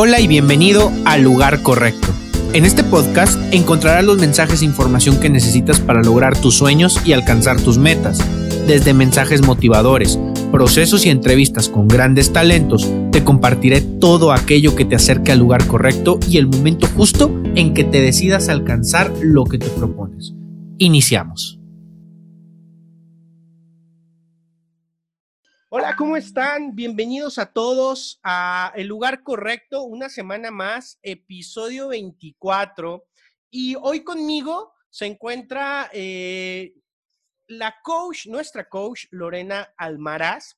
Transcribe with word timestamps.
Hola 0.00 0.20
y 0.20 0.28
bienvenido 0.28 0.92
al 1.06 1.22
lugar 1.22 1.60
correcto. 1.60 2.06
En 2.52 2.64
este 2.64 2.84
podcast 2.84 3.36
encontrarás 3.52 4.04
los 4.04 4.18
mensajes 4.18 4.62
e 4.62 4.64
información 4.64 5.18
que 5.18 5.28
necesitas 5.28 5.80
para 5.80 6.04
lograr 6.04 6.40
tus 6.40 6.54
sueños 6.54 7.04
y 7.04 7.14
alcanzar 7.14 7.60
tus 7.60 7.78
metas. 7.78 8.20
Desde 8.68 8.94
mensajes 8.94 9.44
motivadores, 9.44 10.16
procesos 10.52 11.04
y 11.04 11.10
entrevistas 11.10 11.68
con 11.68 11.88
grandes 11.88 12.32
talentos, 12.32 12.88
te 13.10 13.24
compartiré 13.24 13.80
todo 13.80 14.30
aquello 14.30 14.76
que 14.76 14.84
te 14.84 14.94
acerque 14.94 15.32
al 15.32 15.40
lugar 15.40 15.66
correcto 15.66 16.20
y 16.28 16.36
el 16.36 16.46
momento 16.46 16.86
justo 16.96 17.34
en 17.56 17.74
que 17.74 17.82
te 17.82 18.00
decidas 18.00 18.48
alcanzar 18.48 19.12
lo 19.20 19.46
que 19.46 19.58
te 19.58 19.66
propones. 19.66 20.32
Iniciamos. 20.78 21.57
Hola, 25.70 25.96
¿cómo 25.96 26.16
están? 26.16 26.74
Bienvenidos 26.74 27.36
a 27.36 27.52
todos 27.52 28.20
a 28.22 28.72
El 28.74 28.86
lugar 28.86 29.22
correcto, 29.22 29.82
una 29.82 30.08
semana 30.08 30.50
más, 30.50 30.98
episodio 31.02 31.88
24. 31.88 33.06
Y 33.50 33.74
hoy 33.74 34.02
conmigo 34.02 34.72
se 34.88 35.04
encuentra 35.04 35.90
eh, 35.92 36.72
la 37.48 37.76
coach, 37.82 38.28
nuestra 38.28 38.66
coach, 38.70 39.08
Lorena 39.10 39.74
Almaraz, 39.76 40.56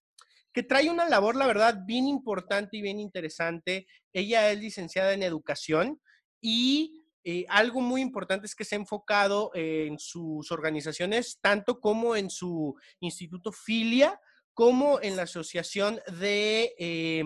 que 0.53 0.63
trae 0.63 0.89
una 0.89 1.09
labor, 1.09 1.35
la 1.35 1.49
verdad, 1.49 1.83
bien 1.85 2.07
importante 2.07 2.77
y 2.77 2.83
bien 2.83 3.01
interesante. 3.01 3.89
Ella 4.13 4.53
es 4.53 4.61
licenciada 4.61 5.13
en 5.13 5.25
educación 5.25 6.01
y 6.41 7.03
eh, 7.25 7.47
algo 7.49 7.81
muy 7.81 8.01
importante 8.01 8.47
es 8.47 8.55
que 8.55 8.65
se 8.65 8.77
ha 8.77 8.79
enfocado 8.79 9.51
en 9.55 9.99
sus 9.99 10.53
organizaciones, 10.53 11.41
tanto 11.41 11.81
como 11.81 12.15
en 12.15 12.31
su 12.31 12.77
instituto 13.01 13.51
Filia, 13.51 14.21
como 14.55 15.01
en 15.01 15.17
la 15.17 15.23
Asociación 15.23 16.01
de 16.19 16.75
eh, 16.79 17.25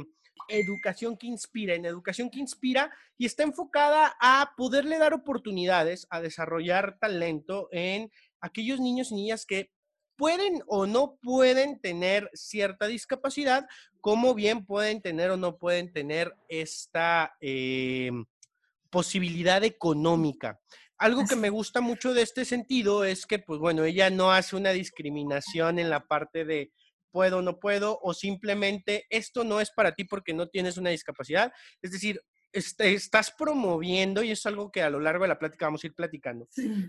Educación 0.48 1.16
que 1.16 1.26
Inspira, 1.26 1.74
en 1.74 1.86
Educación 1.86 2.30
que 2.30 2.40
Inspira, 2.40 2.90
y 3.16 3.26
está 3.26 3.42
enfocada 3.42 4.16
a 4.20 4.52
poderle 4.56 4.98
dar 4.98 5.14
oportunidades 5.14 6.06
a 6.10 6.20
desarrollar 6.20 6.98
talento 6.98 7.68
en 7.72 8.10
aquellos 8.40 8.80
niños 8.80 9.10
y 9.10 9.14
niñas 9.14 9.46
que 9.46 9.70
pueden 10.16 10.62
o 10.66 10.86
no 10.86 11.16
pueden 11.22 11.80
tener 11.80 12.30
cierta 12.34 12.86
discapacidad, 12.86 13.66
como 14.00 14.34
bien 14.34 14.64
pueden 14.64 15.00
tener 15.00 15.30
o 15.30 15.36
no 15.36 15.56
pueden 15.56 15.92
tener 15.92 16.34
esta 16.48 17.36
eh, 17.40 18.10
posibilidad 18.90 19.64
económica. 19.64 20.60
Algo 20.98 21.24
que 21.26 21.36
me 21.36 21.50
gusta 21.50 21.80
mucho 21.80 22.14
de 22.14 22.22
este 22.22 22.44
sentido 22.44 23.04
es 23.04 23.26
que, 23.26 23.40
pues 23.40 23.58
bueno, 23.58 23.82
ella 23.84 24.10
no 24.10 24.30
hace 24.30 24.54
una 24.54 24.70
discriminación 24.70 25.78
en 25.78 25.90
la 25.90 26.06
parte 26.06 26.44
de 26.44 26.70
puedo, 27.14 27.42
no 27.42 27.60
puedo, 27.60 28.00
o 28.02 28.12
simplemente 28.12 29.06
esto 29.08 29.44
no 29.44 29.60
es 29.60 29.70
para 29.70 29.92
ti 29.94 30.02
porque 30.02 30.34
no 30.34 30.48
tienes 30.48 30.78
una 30.78 30.90
discapacidad. 30.90 31.52
Es 31.80 31.92
decir, 31.92 32.20
este, 32.52 32.92
estás 32.92 33.32
promoviendo, 33.38 34.24
y 34.24 34.32
es 34.32 34.44
algo 34.46 34.72
que 34.72 34.82
a 34.82 34.90
lo 34.90 34.98
largo 34.98 35.22
de 35.22 35.28
la 35.28 35.38
plática 35.38 35.66
vamos 35.66 35.84
a 35.84 35.86
ir 35.86 35.94
platicando, 35.94 36.48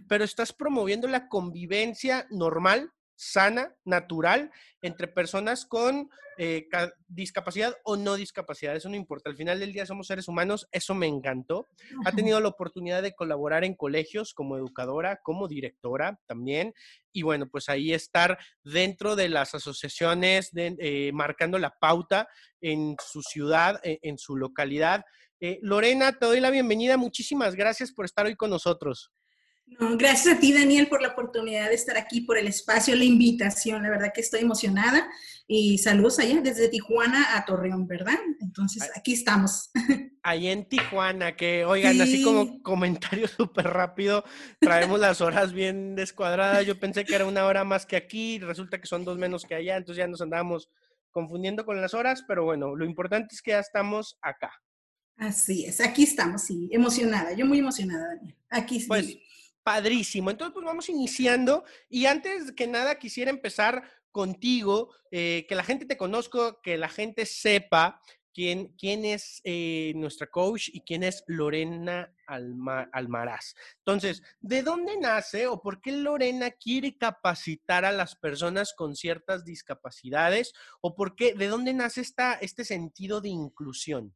pero 0.09 0.23
estás 0.23 0.51
promoviendo 0.51 1.07
la 1.07 1.27
convivencia 1.27 2.25
normal 2.31 2.91
sana, 3.16 3.75
natural, 3.85 4.52
entre 4.81 5.08
personas 5.08 5.66
con 5.66 6.09
eh, 6.38 6.67
discapacidad 7.08 7.75
o 7.83 7.95
no 7.95 8.16
discapacidad. 8.16 8.75
Eso 8.75 8.89
no 8.89 8.95
importa. 8.95 9.30
Al 9.30 9.38
final 9.38 9.59
del 9.59 9.72
día 9.72 9.85
somos 9.85 10.07
seres 10.07 10.27
humanos. 10.27 10.67
Eso 10.72 10.94
me 10.94 11.07
encantó. 11.07 11.69
Ha 12.05 12.11
tenido 12.11 12.39
la 12.39 12.49
oportunidad 12.49 13.02
de 13.02 13.13
colaborar 13.13 13.63
en 13.63 13.75
colegios 13.75 14.33
como 14.33 14.57
educadora, 14.57 15.19
como 15.23 15.47
directora 15.47 16.19
también. 16.27 16.73
Y 17.13 17.22
bueno, 17.22 17.47
pues 17.49 17.69
ahí 17.69 17.94
estar 17.94 18.38
dentro 18.63 19.16
de 19.16 19.29
las 19.29 19.55
asociaciones, 19.55 20.52
eh, 20.55 21.11
marcando 21.13 21.57
la 21.57 21.72
pauta 21.79 22.27
en 22.59 22.97
su 23.00 23.22
ciudad, 23.22 23.79
e, 23.83 24.00
en 24.02 24.17
su 24.17 24.35
localidad. 24.35 25.05
Eh, 25.39 25.59
Lorena, 25.61 26.13
te 26.13 26.25
doy 26.25 26.41
la 26.41 26.50
bienvenida. 26.50 26.97
Muchísimas 26.97 27.55
gracias 27.55 27.94
por 27.94 28.05
estar 28.05 28.25
hoy 28.25 28.35
con 28.35 28.50
nosotros 28.50 29.12
gracias 29.97 30.37
a 30.37 30.39
ti, 30.39 30.53
Daniel, 30.53 30.87
por 30.87 31.01
la 31.01 31.09
oportunidad 31.09 31.69
de 31.69 31.75
estar 31.75 31.97
aquí, 31.97 32.21
por 32.21 32.37
el 32.37 32.47
espacio, 32.47 32.95
la 32.95 33.03
invitación. 33.03 33.83
La 33.83 33.89
verdad 33.89 34.11
que 34.13 34.21
estoy 34.21 34.41
emocionada. 34.41 35.07
Y 35.47 35.77
saludos 35.77 36.17
allá 36.17 36.41
desde 36.41 36.69
Tijuana 36.69 37.37
a 37.37 37.45
Torreón, 37.45 37.85
¿verdad? 37.85 38.17
Entonces, 38.41 38.89
aquí 38.95 39.13
estamos. 39.13 39.69
Ahí 40.23 40.47
en 40.47 40.67
Tijuana, 40.67 41.35
que 41.35 41.65
oigan, 41.65 42.01
así 42.01 42.23
como 42.23 42.63
comentario 42.63 43.27
súper 43.37 43.67
rápido, 43.67 44.23
traemos 44.59 44.99
las 44.99 45.21
horas 45.21 45.53
bien 45.53 45.93
descuadradas. 45.93 46.65
Yo 46.65 46.79
pensé 46.79 47.05
que 47.05 47.13
era 47.13 47.27
una 47.27 47.45
hora 47.45 47.63
más 47.63 47.85
que 47.85 47.95
aquí, 47.95 48.39
resulta 48.39 48.81
que 48.81 48.87
son 48.87 49.05
dos 49.05 49.19
menos 49.19 49.45
que 49.45 49.53
allá, 49.53 49.77
entonces 49.77 49.99
ya 49.99 50.07
nos 50.07 50.21
andamos 50.21 50.71
confundiendo 51.11 51.63
con 51.63 51.79
las 51.79 51.93
horas, 51.93 52.23
pero 52.27 52.43
bueno, 52.43 52.75
lo 52.75 52.85
importante 52.85 53.35
es 53.35 53.43
que 53.43 53.51
ya 53.51 53.59
estamos 53.59 54.17
acá. 54.19 54.51
Así 55.15 55.63
es, 55.63 55.79
aquí 55.79 56.01
estamos, 56.01 56.41
sí, 56.41 56.69
emocionada, 56.71 57.33
yo 57.33 57.45
muy 57.45 57.59
emocionada, 57.59 58.15
Daniel. 58.15 58.35
Aquí 58.49 58.79
sí. 58.79 58.87
Pues, 58.87 59.15
Padrísimo. 59.65 60.29
Entonces, 60.29 60.53
pues 60.53 60.63
vamos 60.63 60.89
iniciando. 60.89 61.63
Y 61.89 62.05
antes 62.05 62.51
que 62.51 62.67
nada, 62.67 62.99
quisiera 62.99 63.31
empezar 63.31 63.81
contigo, 64.11 64.91
eh, 65.09 65.47
que 65.49 65.55
la 65.55 65.63
gente 65.63 65.87
te 65.87 65.97
conozca, 65.97 66.57
que 66.61 66.77
la 66.77 66.87
gente 66.87 67.25
sepa 67.25 67.99
quién, 68.31 68.67
quién 68.77 69.05
es 69.05 69.41
eh, 69.43 69.93
nuestra 69.95 70.27
coach 70.27 70.69
y 70.71 70.81
quién 70.81 71.01
es 71.01 71.23
Lorena 71.25 72.13
Almaraz. 72.27 73.55
Entonces, 73.79 74.21
¿de 74.39 74.61
dónde 74.61 74.97
nace 74.99 75.47
o 75.47 75.59
por 75.59 75.81
qué 75.81 75.93
Lorena 75.93 76.51
quiere 76.51 76.95
capacitar 76.95 77.85
a 77.85 77.91
las 77.91 78.15
personas 78.15 78.71
con 78.77 78.95
ciertas 78.95 79.45
discapacidades? 79.45 80.53
¿O 80.79 80.93
por 80.93 81.15
qué, 81.15 81.33
de 81.33 81.47
dónde 81.47 81.73
nace 81.73 82.01
esta, 82.01 82.35
este 82.35 82.65
sentido 82.65 83.19
de 83.19 83.29
inclusión? 83.29 84.13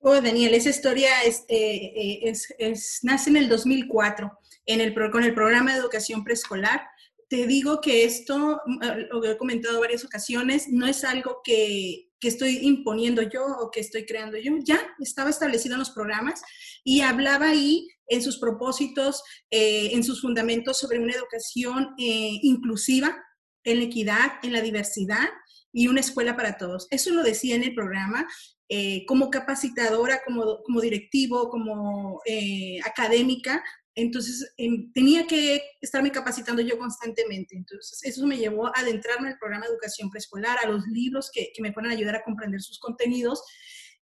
Oh, 0.00 0.20
Daniel, 0.20 0.54
esa 0.54 0.70
historia 0.70 1.22
es, 1.22 1.44
eh, 1.48 2.22
eh, 2.24 2.32
es, 2.58 3.00
nace 3.02 3.30
en 3.30 3.36
el 3.36 3.48
2004 3.48 4.30
en 4.66 4.80
el, 4.80 4.94
con 5.10 5.24
el 5.24 5.34
programa 5.34 5.72
de 5.72 5.80
educación 5.80 6.22
preescolar. 6.22 6.82
Te 7.28 7.46
digo 7.48 7.80
que 7.80 8.04
esto, 8.04 8.60
mm, 8.64 8.82
eh, 8.82 9.08
lo 9.10 9.24
he 9.24 9.36
comentado 9.36 9.80
varias 9.80 10.04
ocasiones, 10.04 10.68
no 10.68 10.86
es 10.86 11.02
algo 11.02 11.40
que, 11.42 12.10
que 12.20 12.28
estoy 12.28 12.58
imponiendo 12.58 13.22
yo 13.22 13.44
o 13.44 13.72
que 13.72 13.80
estoy 13.80 14.06
creando 14.06 14.38
yo. 14.38 14.52
Ya 14.62 14.78
estaba 15.00 15.30
establecido 15.30 15.74
en 15.74 15.80
los 15.80 15.90
programas 15.90 16.42
y 16.84 17.00
hablaba 17.00 17.48
ahí 17.48 17.88
en 18.06 18.22
sus 18.22 18.38
propósitos, 18.38 19.22
en 19.50 20.02
sus 20.02 20.22
fundamentos 20.22 20.78
sobre 20.78 20.98
una 20.98 21.12
educación 21.12 21.94
inclusiva, 21.98 23.22
en 23.64 23.78
la 23.78 23.84
equidad, 23.84 24.32
en 24.42 24.52
la 24.54 24.62
diversidad 24.62 25.28
y 25.72 25.88
una 25.88 26.00
escuela 26.00 26.34
para 26.34 26.56
todos. 26.56 26.86
Eso 26.90 27.10
lo 27.10 27.22
decía 27.22 27.54
en 27.54 27.64
el 27.64 27.74
programa 27.74 28.26
eh, 28.68 29.04
como 29.06 29.30
capacitadora, 29.30 30.20
como, 30.24 30.62
como 30.62 30.80
directivo, 30.80 31.48
como 31.48 32.20
eh, 32.26 32.78
académica, 32.84 33.62
entonces 33.94 34.54
em, 34.56 34.92
tenía 34.92 35.26
que 35.26 35.60
estarme 35.80 36.12
capacitando 36.12 36.62
yo 36.62 36.78
constantemente. 36.78 37.56
Entonces 37.56 37.98
eso 38.04 38.24
me 38.26 38.36
llevó 38.36 38.68
a 38.68 38.72
adentrarme 38.76 39.26
en 39.26 39.32
el 39.32 39.38
programa 39.38 39.66
de 39.66 39.72
educación 39.72 40.08
preescolar, 40.08 40.58
a 40.62 40.68
los 40.68 40.86
libros 40.86 41.30
que, 41.32 41.50
que 41.52 41.62
me 41.62 41.72
puedan 41.72 41.90
ayudar 41.90 42.14
a 42.14 42.22
comprender 42.22 42.60
sus 42.60 42.78
contenidos. 42.78 43.42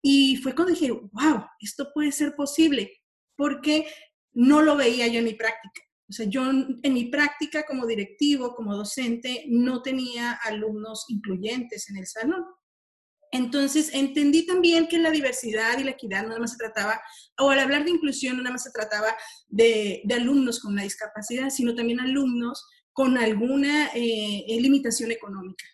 Y 0.01 0.37
fue 0.37 0.55
cuando 0.55 0.73
dije, 0.73 0.91
wow, 0.91 1.45
esto 1.61 1.91
puede 1.93 2.11
ser 2.11 2.35
posible, 2.35 2.91
porque 3.37 3.87
no 4.33 4.63
lo 4.63 4.77
veía 4.77 5.09
yo 5.09 5.19
en 5.19 5.27
mi 5.27 5.35
práctica. 5.35 5.83
O 6.09 6.13
sea, 6.13 6.27
yo 6.27 6.43
en 6.51 6.95
mi 6.95 7.07
práctica 7.07 7.65
como 7.65 7.87
directivo, 7.87 8.55
como 8.55 8.77
docente, 8.77 9.45
no 9.49 9.83
tenía 9.83 10.33
alumnos 10.43 11.05
incluyentes 11.09 11.89
en 11.91 11.97
el 11.99 12.07
salón. 12.07 12.45
Entonces, 13.33 13.91
entendí 13.95 14.47
también 14.47 14.87
que 14.87 14.99
la 14.99 15.11
diversidad 15.11 15.79
y 15.79 15.85
la 15.85 15.93
equidad 15.93 16.23
no 16.23 16.29
nada 16.29 16.41
más 16.41 16.53
se 16.53 16.59
trataba, 16.59 17.01
o 17.39 17.51
al 17.51 17.59
hablar 17.59 17.85
de 17.85 17.91
inclusión, 17.91 18.37
no 18.37 18.43
nada 18.43 18.53
más 18.53 18.65
se 18.65 18.71
trataba 18.71 19.17
de, 19.49 20.03
alumnos 20.15 20.61
con 20.61 20.75
una 20.75 20.83
discapacidad, 20.83 21.49
sino 21.51 21.75
también 21.75 21.99
alumnos 21.99 22.65
con 22.93 23.17
alguna 23.17 23.89
eh, 23.95 24.45
limitación 24.61 25.11
económica. 25.11 25.65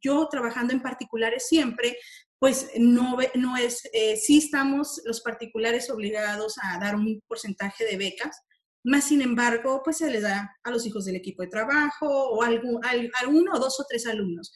Yo 0.00 0.26
trabajando 0.30 0.72
en 0.72 0.82
particulares 0.82 1.46
siempre, 1.46 1.96
pues 2.38 2.70
no, 2.78 3.16
no 3.34 3.56
es, 3.56 3.88
eh, 3.92 4.16
sí 4.16 4.38
estamos 4.38 5.00
los 5.04 5.20
particulares 5.20 5.90
obligados 5.90 6.56
a 6.62 6.78
dar 6.78 6.96
un 6.96 7.22
porcentaje 7.28 7.84
de 7.84 7.96
becas, 7.96 8.42
más 8.84 9.04
sin 9.04 9.20
embargo, 9.20 9.82
pues 9.84 9.98
se 9.98 10.10
les 10.10 10.22
da 10.22 10.56
a 10.62 10.70
los 10.70 10.86
hijos 10.86 11.04
del 11.04 11.16
equipo 11.16 11.42
de 11.42 11.48
trabajo 11.48 12.06
o 12.06 12.42
a, 12.42 12.46
algún, 12.46 12.80
a 12.84 13.28
uno 13.28 13.52
o 13.54 13.58
dos 13.58 13.80
o 13.80 13.84
tres 13.88 14.06
alumnos. 14.06 14.52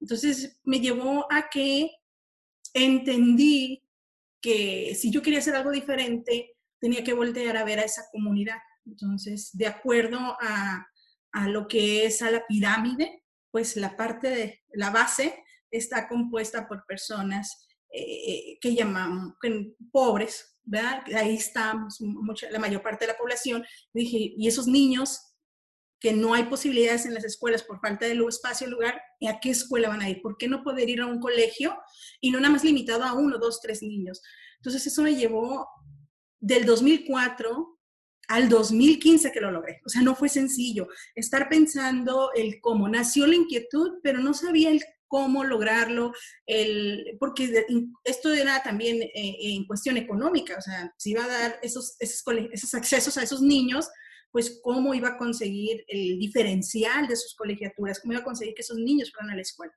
Entonces 0.00 0.60
me 0.64 0.80
llevó 0.80 1.26
a 1.30 1.48
que 1.48 1.90
entendí 2.74 3.82
que 4.40 4.94
si 4.94 5.10
yo 5.10 5.22
quería 5.22 5.38
hacer 5.38 5.56
algo 5.56 5.70
diferente, 5.70 6.56
tenía 6.78 7.02
que 7.02 7.14
voltear 7.14 7.56
a 7.56 7.64
ver 7.64 7.80
a 7.80 7.84
esa 7.84 8.04
comunidad. 8.12 8.58
Entonces, 8.84 9.50
de 9.52 9.66
acuerdo 9.66 10.18
a, 10.40 10.86
a 11.32 11.48
lo 11.48 11.66
que 11.66 12.06
es 12.06 12.22
a 12.22 12.30
la 12.30 12.46
pirámide, 12.46 13.24
pues 13.50 13.76
la 13.76 13.96
parte 13.96 14.28
de 14.28 14.62
la 14.74 14.90
base 14.90 15.42
está 15.70 16.08
compuesta 16.08 16.68
por 16.68 16.84
personas 16.86 17.66
eh, 17.92 18.58
que 18.60 18.74
llamamos 18.74 19.34
pobres, 19.90 20.58
¿verdad? 20.64 21.02
Ahí 21.14 21.36
está 21.36 21.74
mucha, 22.00 22.50
la 22.50 22.58
mayor 22.58 22.82
parte 22.82 23.06
de 23.06 23.12
la 23.12 23.18
población. 23.18 23.64
Dije, 23.92 24.34
y 24.36 24.46
esos 24.48 24.66
niños 24.66 25.25
que 26.00 26.12
no 26.12 26.34
hay 26.34 26.44
posibilidades 26.44 27.06
en 27.06 27.14
las 27.14 27.24
escuelas 27.24 27.62
por 27.62 27.80
falta 27.80 28.06
de 28.06 28.18
espacio, 28.28 28.68
lugar, 28.68 29.00
¿a 29.28 29.40
qué 29.40 29.50
escuela 29.50 29.88
van 29.88 30.02
a 30.02 30.10
ir? 30.10 30.20
¿Por 30.20 30.36
qué 30.36 30.48
no 30.48 30.62
poder 30.62 30.88
ir 30.88 31.00
a 31.00 31.06
un 31.06 31.20
colegio 31.20 31.76
y 32.20 32.30
no 32.30 32.38
nada 32.40 32.52
más 32.52 32.64
limitado 32.64 33.04
a 33.04 33.14
uno, 33.14 33.38
dos, 33.38 33.60
tres 33.60 33.82
niños? 33.82 34.22
Entonces 34.58 34.86
eso 34.86 35.02
me 35.02 35.14
llevó 35.14 35.66
del 36.38 36.66
2004 36.66 37.78
al 38.28 38.48
2015 38.48 39.32
que 39.32 39.40
lo 39.40 39.50
logré. 39.50 39.80
O 39.86 39.88
sea, 39.88 40.02
no 40.02 40.14
fue 40.14 40.28
sencillo. 40.28 40.88
Estar 41.14 41.48
pensando 41.48 42.30
el 42.34 42.60
cómo. 42.60 42.88
Nació 42.88 43.26
la 43.26 43.36
inquietud, 43.36 44.00
pero 44.02 44.18
no 44.18 44.34
sabía 44.34 44.70
el 44.70 44.82
cómo 45.08 45.44
lograrlo, 45.44 46.12
el, 46.46 47.16
porque 47.20 47.64
esto 48.04 48.32
era 48.32 48.62
también 48.62 49.02
eh, 49.02 49.36
en 49.40 49.64
cuestión 49.64 49.96
económica, 49.96 50.56
o 50.58 50.60
sea, 50.60 50.92
si 50.98 51.12
iba 51.12 51.24
a 51.24 51.28
dar 51.28 51.60
esos, 51.62 51.96
esos 52.00 52.74
accesos 52.74 53.16
a 53.16 53.22
esos 53.22 53.40
niños, 53.40 53.88
pues 54.36 54.60
cómo 54.62 54.92
iba 54.92 55.08
a 55.08 55.16
conseguir 55.16 55.82
el 55.88 56.18
diferencial 56.18 57.08
de 57.08 57.16
sus 57.16 57.34
colegiaturas, 57.34 58.00
cómo 58.00 58.12
iba 58.12 58.20
a 58.20 58.24
conseguir 58.24 58.52
que 58.52 58.60
esos 58.60 58.76
niños 58.76 59.10
fueran 59.10 59.30
a 59.30 59.36
la 59.36 59.40
escuela. 59.40 59.72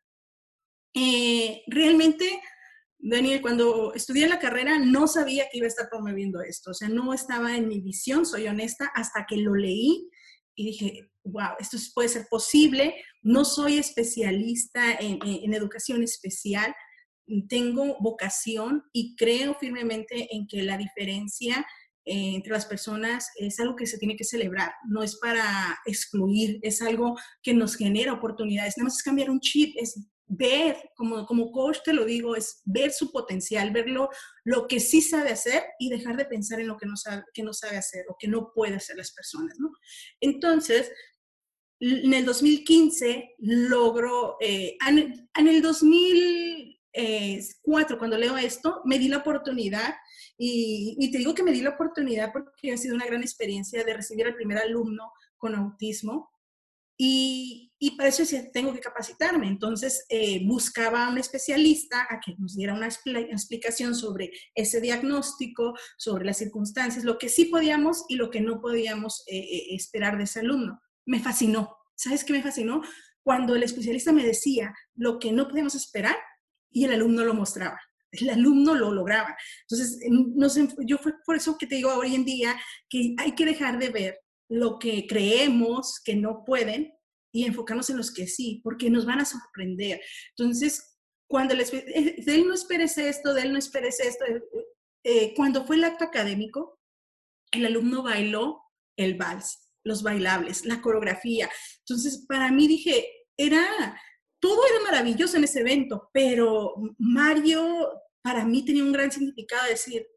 Eh, 0.94 1.64
realmente 1.68 2.42
Daniel, 2.98 3.42
cuando 3.42 3.94
estudié 3.94 4.28
la 4.28 4.38
carrera 4.38 4.78
no 4.78 5.08
sabía 5.08 5.46
que 5.50 5.60
iba 5.60 5.66
a 5.66 5.70
estar 5.70 5.88
promoviendo 5.88 6.42
esto, 6.42 6.72
o 6.72 6.74
sea, 6.74 6.90
no 6.90 7.14
estaba 7.14 7.56
en 7.56 7.70
mi 7.70 7.80
visión, 7.80 8.26
soy 8.26 8.48
honesta, 8.48 8.92
hasta 8.94 9.26
que 9.26 9.38
lo 9.38 9.56
leí 9.56 10.10
y 10.56 10.66
dije, 10.66 11.10
wow, 11.24 11.52
esto 11.58 11.78
puede 11.96 12.10
ser 12.10 12.28
posible. 12.30 13.02
No 13.22 13.46
soy 13.46 13.78
especialista 13.78 14.92
en, 15.00 15.54
educación 15.54 16.04
especial, 16.04 16.76
tengo 17.48 17.96
vocación 18.02 18.84
y 18.92 19.16
creo 19.16 19.54
firmemente 19.54 20.36
en 20.36 20.48
que 20.48 20.64
la 20.64 20.78
diferencia 20.78 21.66
eh, 22.10 22.34
entre 22.34 22.54
las 22.54 22.66
personas 22.66 23.30
es 23.36 23.60
algo 23.60 23.76
que 23.76 23.86
se 23.86 24.00
tiene 24.00 24.16
que 24.16 24.24
celebrar, 24.24 24.72
no 24.88 25.04
es 25.04 25.18
para 25.18 25.78
excluir, 25.86 26.58
es 26.64 26.82
algo 26.82 27.16
que 27.44 27.54
nos 27.54 27.76
genera 27.76 28.14
oportunidades. 28.14 28.76
Nada 28.78 28.86
más 28.86 28.98
es 28.98 29.04
cambiar 29.04 29.30
un 29.30 29.40
chip, 29.40 29.76
es 29.78 30.08
ver, 30.26 30.90
como, 30.96 31.28
como 31.28 31.52
coach 31.52 31.78
te 31.86 31.94
lo 31.94 32.06
digo, 32.06 32.36
es 32.36 32.64
ver 32.66 32.92
su 32.92 33.12
potencial, 33.12 33.72
ver 33.72 33.90
lo, 33.90 34.10
que 34.68 34.80
sí 34.80 35.04
sabe 35.04 35.30
hacer 35.30 35.62
y 35.78 35.92
dejar 35.92 36.18
de 36.18 36.26
pensar 36.26 36.60
en 36.60 36.68
lo 36.68 36.78
que 36.78 36.88
no 36.88 36.98
sabe, 36.98 37.22
que 37.32 37.44
no 37.44 37.54
sabe 37.54 37.78
hacer 37.78 38.06
o 38.10 38.16
que 38.18 38.28
no 38.28 38.54
puede 38.56 38.78
hacer 38.78 38.98
las 38.98 39.12
personas. 39.12 39.56
Entonces, 40.20 40.92
en 41.80 42.12
el 42.12 42.26
2015 42.26 43.36
logro, 43.38 44.38
eh, 44.42 44.76
en, 44.88 45.30
el 45.48 45.62
2004, 45.62 48.00
cuando 48.00 48.18
leo 48.18 48.36
esto, 48.36 48.82
me 48.86 48.98
di 48.98 49.10
la 49.10 49.18
oportunidad 49.18 49.94
y, 50.40 50.96
y, 50.98 51.12
te 51.12 51.18
digo 51.20 51.36
que 51.36 51.44
me 51.44 51.52
di 51.52 51.62
la 51.62 51.72
oportunidad 51.72 52.32
porque 52.32 52.72
ha 52.72 52.78
sido 52.78 52.96
una 52.96 53.06
gran 53.06 53.22
experiencia 53.22 53.84
de 53.84 53.94
recibir 53.94 54.26
al 54.26 54.36
primer 54.36 54.58
alumno 54.58 55.12
con 55.38 55.54
autismo 55.54 56.32
y, 57.02 57.72
para 57.96 58.10
eso 58.10 58.24
decía, 58.24 58.52
tengo 58.52 58.74
que 58.74 58.82
capacitarme. 58.82 59.48
Entonces 59.48 60.06
eh, 60.10 60.46
buscaba 60.46 61.06
a 61.06 61.10
un 61.10 61.18
especialista 61.18 62.06
a 62.10 62.20
que 62.20 62.36
nos 62.38 62.58
diera 62.58 62.74
una 62.74 62.90
explicación 62.90 63.96
sobre 63.96 64.32
ese 64.54 64.82
diagnóstico, 64.82 65.74
sobre 65.98 66.26
las 66.26 66.38
circunstancias, 66.38 67.06
lo 67.06 67.18
que 67.18 67.30
sí 67.30 67.46
podíamos 67.46 68.04
y 68.10 68.16
lo 68.16 68.30
que 68.30 68.42
no 68.42 68.60
podíamos 68.60 69.24
eh, 69.28 69.38
eh, 69.38 69.76
esperar 69.76 70.18
de 70.18 70.26
ese 70.26 70.42
alumno. 70.42 70.82
Me 71.06 71.22
fascinó. 71.22 71.78
¿Sabes 71.96 72.26
qué 72.26 72.34
me 72.34 72.44
fascinó? 72.44 72.82
Cuando 73.24 73.56
el 73.56 73.64
especialista 73.64 74.12
me 74.12 74.26
decía 74.26 74.74
lo 74.96 75.20
que 75.20 75.32
no 75.32 75.48
podíamos 75.48 75.76
esperar 75.76 76.18
y 76.70 76.84
el 76.84 76.92
alumno 76.92 77.24
lo 77.24 77.34
mostraba 77.34 77.80
el 78.12 78.30
alumno 78.30 78.76
lo 78.76 78.92
lograba. 78.92 79.36
Entonces, 79.70 80.00
yo 80.86 80.98
fue 80.98 81.14
por 81.26 81.36
eso 81.36 81.58
que 81.58 81.68
te 81.68 81.76
digo 81.76 81.94
hoy 81.94 82.16
en 82.16 82.26
día 82.26 82.60
que 82.90 83.16
hay 83.18 83.34
que 83.34 83.46
dejar 83.46 83.80
de 83.80 83.90
ver 83.90 84.20
lo 84.50 84.80
que 84.80 85.06
creemos 85.08 86.02
que 86.04 86.16
no 86.16 86.44
pueden 86.46 86.92
y 87.32 87.46
enfocarnos 87.46 87.90
en 87.90 87.98
los 87.98 88.12
que 88.12 88.28
sí, 88.28 88.62
porque 88.64 88.90
nos 88.90 89.06
van 89.06 89.20
a 89.20 89.26
sorprender. 89.26 90.02
Entonces, 90.36 90.98
cuando 91.30 91.54
les, 91.54 91.72
eh, 91.74 92.16
de 92.18 92.36
él 92.36 92.48
no 92.48 92.54
esperes 92.54 92.98
esto, 92.98 93.34
de 93.34 93.44
él 93.44 93.54
no 93.54 93.60
esperes 93.60 94.00
esto, 94.00 94.26
eh, 94.26 94.42
eh, 95.04 95.34
cuando 95.36 95.66
fue 95.66 95.76
el 95.76 95.84
acto 95.84 96.04
académico, 96.04 96.80
el 97.52 97.66
alumno 97.66 98.04
bailó 98.04 98.62
el 98.98 99.16
vals, 99.16 99.70
los 99.86 100.04
bailables, 100.04 100.66
la 100.66 100.82
coreografía. 100.82 101.50
Entonces, 101.80 102.26
para 102.28 102.52
mí 102.52 102.68
dije, 102.68 103.08
era, 103.38 104.00
todo 104.40 104.62
era 104.68 104.84
maravilloso 104.84 105.38
en 105.38 105.44
ese 105.44 105.62
evento, 105.62 106.10
pero 106.14 106.76
Mario 106.98 107.90
para 108.22 108.46
mí 108.46 108.64
tenía 108.64 108.84
un 108.84 108.92
gran 108.92 109.12
significado 109.12 109.68
decir, 109.68 110.08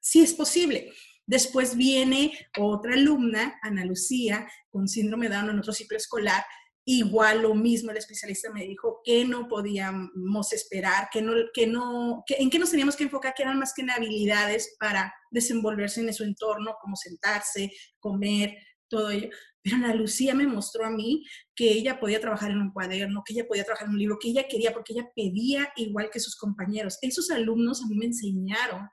sí 0.00 0.22
es 0.22 0.34
posible. 0.34 0.92
Después 1.26 1.76
viene 1.76 2.32
otra 2.58 2.94
alumna, 2.94 3.58
Ana 3.62 3.84
Lucía, 3.84 4.48
con 4.70 4.88
síndrome 4.88 5.28
de 5.28 5.34
Down 5.34 5.50
en 5.50 5.58
otro 5.58 5.72
ciclo 5.72 5.96
escolar. 5.96 6.44
Igual 6.84 7.42
lo 7.42 7.54
mismo, 7.54 7.90
el 7.90 7.96
especialista 7.96 8.52
me 8.52 8.62
dijo 8.62 9.00
que 9.04 9.24
no 9.24 9.48
podíamos 9.48 10.52
esperar, 10.52 11.08
que 11.10 11.20
no, 11.20 11.32
que 11.52 11.66
no, 11.66 12.22
que, 12.24 12.36
en 12.38 12.48
qué 12.48 12.60
nos 12.60 12.70
teníamos 12.70 12.94
que 12.94 13.04
enfocar, 13.04 13.34
que 13.34 13.42
eran 13.42 13.58
más 13.58 13.74
que 13.74 13.82
en 13.82 13.90
habilidades 13.90 14.76
para 14.78 15.12
desenvolverse 15.32 16.00
en 16.00 16.14
su 16.14 16.22
entorno, 16.22 16.76
como 16.80 16.94
sentarse, 16.94 17.72
comer, 17.98 18.56
todo 18.88 19.10
ello. 19.10 19.30
Pero 19.66 19.78
Ana 19.78 19.94
Lucía 19.94 20.32
me 20.32 20.46
mostró 20.46 20.86
a 20.86 20.90
mí 20.90 21.24
que 21.56 21.72
ella 21.72 21.98
podía 21.98 22.20
trabajar 22.20 22.52
en 22.52 22.60
un 22.60 22.70
cuaderno, 22.70 23.24
que 23.26 23.32
ella 23.32 23.48
podía 23.48 23.64
trabajar 23.64 23.88
en 23.88 23.94
un 23.94 23.98
libro, 23.98 24.16
que 24.20 24.28
ella 24.28 24.46
quería, 24.48 24.72
porque 24.72 24.92
ella 24.92 25.10
pedía 25.16 25.72
igual 25.74 26.08
que 26.08 26.20
sus 26.20 26.36
compañeros. 26.36 26.98
Esos 27.02 27.32
alumnos 27.32 27.82
a 27.82 27.88
mí 27.88 27.96
me 27.96 28.06
enseñaron 28.06 28.88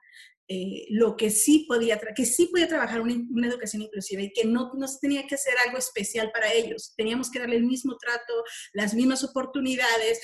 eh, 0.48 0.86
lo 0.90 1.16
que 1.16 1.30
sí 1.30 1.64
podía, 1.68 1.96
que 2.16 2.26
sí 2.26 2.46
podía 2.46 2.66
trabajar 2.66 3.00
una, 3.00 3.46
educación 3.46 3.82
inclusiva 3.82 4.22
y 4.22 4.32
que 4.32 4.44
no, 4.44 4.72
no 4.74 4.86
tenía 5.00 5.24
que 5.28 5.36
hacer 5.36 5.54
algo 5.64 5.78
especial 5.78 6.32
para 6.32 6.52
ellos. 6.52 6.92
Teníamos 6.96 7.30
que 7.30 7.38
darle 7.38 7.54
el 7.54 7.64
mismo 7.64 7.96
trato, 7.96 8.42
las 8.72 8.94
mismas 8.94 9.22
oportunidades. 9.22 10.18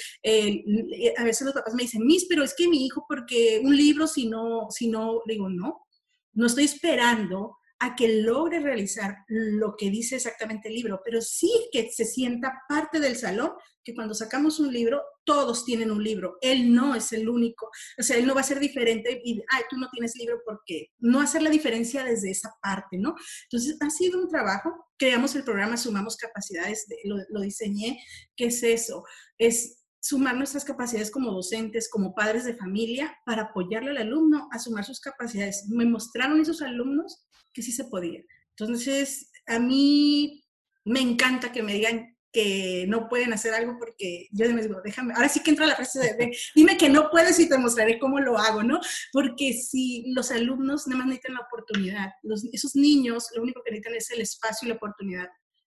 a 1.17 1.25
veces 1.25 1.43
los 1.45 1.55
papás 1.55 1.75
me 1.75 1.85
dicen, 1.85 2.05
Miss, 2.05 2.27
pero 2.29 2.43
es 2.43 2.55
que 2.57 2.67
mi 2.67 2.87
hijo, 2.87 3.05
porque 3.09 3.61
un 3.63 3.77
libro, 3.77 4.09
si 4.09 4.27
no, 4.27 4.67
si 4.71 4.89
no, 4.89 5.23
digo, 5.27 5.49
no, 5.49 5.87
no 6.33 6.47
estoy 6.47 6.65
esperando 6.65 7.57
a 7.81 7.97
que 7.97 8.23
logre 8.23 8.61
realizar 8.61 9.25
lo 9.27 9.75
que 9.77 9.91
dice 9.91 10.17
exactamente 10.17 10.69
el 10.69 10.75
libro, 10.75 11.01
pero 11.05 11.21
sí 11.23 11.51
que 11.73 11.91
se 11.91 12.05
sienta 12.05 12.63
parte 12.69 13.01
del 13.01 13.17
salón, 13.17 13.53
que 13.83 13.95
cuando 13.95 14.13
sacamos 14.15 14.61
un 14.61 14.71
libro, 14.71 15.03
todos 15.25 15.65
tienen 15.65 15.91
un 15.91 16.05
libro, 16.05 16.37
él 16.43 16.75
no 16.75 16.95
es 16.95 17.13
el 17.13 17.29
único, 17.29 17.71
o 17.99 18.03
sea, 18.03 18.19
él 18.19 18.27
no 18.27 18.35
va 18.35 18.43
a 18.43 18.45
ser 18.45 18.61
diferente 18.61 19.23
y, 19.25 19.43
ay, 19.51 19.63
tú 19.71 19.79
no 19.79 19.89
tienes 19.91 20.15
libro 20.17 20.41
porque 20.45 20.89
no 20.99 21.21
hacer 21.21 21.41
la 21.41 21.49
diferencia 21.49 22.05
desde 22.05 22.31
esa 22.31 22.53
parte, 22.63 22.99
¿no? 22.99 23.15
Entonces, 23.45 23.79
ha 23.81 23.89
sido 23.89 24.21
un 24.21 24.29
trabajo, 24.29 24.71
creamos 24.99 25.35
el 25.35 25.45
programa 25.45 25.79
Sumamos 25.79 26.19
Capacidades, 26.19 26.87
lo, 27.05 27.17
lo 27.31 27.41
diseñé, 27.41 27.99
¿qué 28.37 28.47
es 28.47 28.63
eso? 28.63 29.05
Es 29.39 29.80
sumar 30.01 30.37
nuestras 30.37 30.65
capacidades 30.65 31.11
como 31.11 31.33
docentes, 31.33 31.89
como 31.91 32.15
padres 32.15 32.45
de 32.45 32.57
familia, 32.57 33.15
para 33.25 33.43
apoyarle 33.43 33.91
al 33.91 33.99
alumno 33.99 34.49
a 34.51 34.59
sumar 34.59 34.85
sus 34.85 35.01
capacidades. 35.01 35.67
Me 35.69 35.85
mostraron 35.85 36.41
esos 36.41 36.63
alumnos 36.63 37.27
que 37.53 37.63
sí 37.63 37.73
se 37.73 37.85
podía. 37.85 38.23
Entonces, 38.57 39.31
a 39.47 39.59
mí 39.59 40.45
me 40.85 41.01
encanta 41.01 41.53
que 41.53 41.63
me 41.63 41.75
digan 41.75 42.17
que 42.33 42.85
no 42.89 43.09
pueden 43.09 43.33
hacer 43.33 43.55
algo 43.55 43.77
porque 43.79 44.29
yo 44.31 44.47
les 44.47 44.69
digo, 44.69 44.81
déjame, 44.85 45.15
ahora 45.15 45.29
sí 45.29 45.41
que 45.41 45.51
entra 45.51 45.67
la 45.67 45.75
frase 45.75 45.99
de, 45.99 46.37
dime 46.55 46.77
que 46.77 46.89
no 46.89 47.11
puedes 47.11 47.39
y 47.41 47.49
te 47.49 47.59
mostraré 47.59 47.99
cómo 47.99 48.21
lo 48.21 48.39
hago, 48.39 48.63
¿no? 48.63 48.81
Porque 49.13 49.53
si 49.53 50.05
los 50.15 50.31
alumnos 50.31 50.87
nada 50.87 50.99
más 50.99 51.09
necesitan 51.09 51.35
la 51.35 51.41
oportunidad, 51.41 52.11
esos 52.53 52.77
niños 52.77 53.27
lo 53.35 53.43
único 53.43 53.63
que 53.65 53.73
necesitan 53.73 53.97
es 53.97 54.11
el 54.13 54.21
espacio 54.21 54.67
y 54.67 54.69
la 54.69 54.77
oportunidad. 54.77 55.29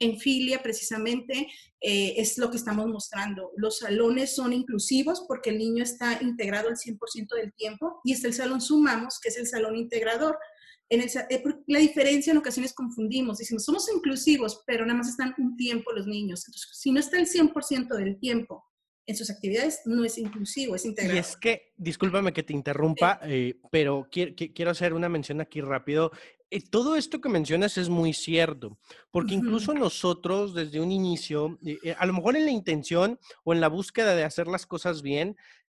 En 0.02 0.18
Filia, 0.18 0.60
precisamente, 0.62 1.46
eh, 1.80 2.14
es 2.16 2.38
lo 2.38 2.50
que 2.50 2.56
estamos 2.56 2.86
mostrando. 2.88 3.52
Los 3.56 3.78
salones 3.78 4.34
son 4.34 4.52
inclusivos 4.52 5.24
porque 5.28 5.50
el 5.50 5.58
niño 5.58 5.84
está 5.84 6.18
integrado 6.20 6.68
al 6.68 6.76
100% 6.76 7.36
del 7.36 7.52
tiempo 7.54 8.00
y 8.02 8.12
está 8.12 8.26
el 8.26 8.34
salón 8.34 8.60
Sumamos, 8.60 9.20
que 9.20 9.28
es 9.28 9.38
el 9.38 9.46
salón 9.46 9.76
integrador. 9.76 10.38
En 10.88 11.00
eh, 11.02 11.08
la 11.68 11.78
diferencia 11.78 12.32
en 12.32 12.38
ocasiones 12.38 12.74
confundimos, 12.74 13.38
decimos, 13.38 13.64
somos 13.64 13.88
inclusivos, 13.94 14.64
pero 14.66 14.84
nada 14.84 14.98
más 14.98 15.08
están 15.08 15.34
un 15.38 15.56
tiempo 15.56 15.92
los 15.92 16.08
niños. 16.08 16.44
Entonces, 16.46 16.68
si 16.72 16.90
no 16.90 16.98
está 16.98 17.18
el 17.18 17.28
100% 17.28 17.96
del 17.96 18.18
tiempo 18.18 18.64
en 19.06 19.16
sus 19.16 19.30
actividades, 19.30 19.82
no 19.84 20.04
es 20.04 20.18
inclusivo, 20.18 20.74
es 20.74 20.84
integrador. 20.84 21.16
Y 21.16 21.20
es 21.20 21.36
que, 21.36 21.72
discúlpame 21.76 22.32
que 22.32 22.42
te 22.42 22.52
interrumpa, 22.52 23.20
eh, 23.22 23.60
pero 23.70 24.08
quiero, 24.10 24.34
quiero 24.36 24.70
hacer 24.72 24.94
una 24.94 25.08
mención 25.08 25.40
aquí 25.40 25.60
rápido. 25.60 26.10
Eh, 26.54 26.60
todo 26.68 26.96
esto 26.96 27.22
que 27.22 27.30
mencionas 27.30 27.78
es 27.78 27.88
muy 27.88 28.12
cierto, 28.12 28.78
porque 29.10 29.32
incluso 29.32 29.72
nosotros 29.72 30.52
desde 30.52 30.82
un 30.82 30.92
inicio, 30.92 31.58
a 31.96 32.04
lo 32.04 32.12
mejor 32.12 32.36
en 32.36 32.44
la 32.44 32.50
intención 32.50 33.18
o 33.42 33.54
en 33.54 33.62
la 33.62 33.68
búsqueda 33.68 34.14
de 34.14 34.24
hacer 34.24 34.48
las 34.48 34.66
cosas 34.66 35.00
bien, 35.00 35.34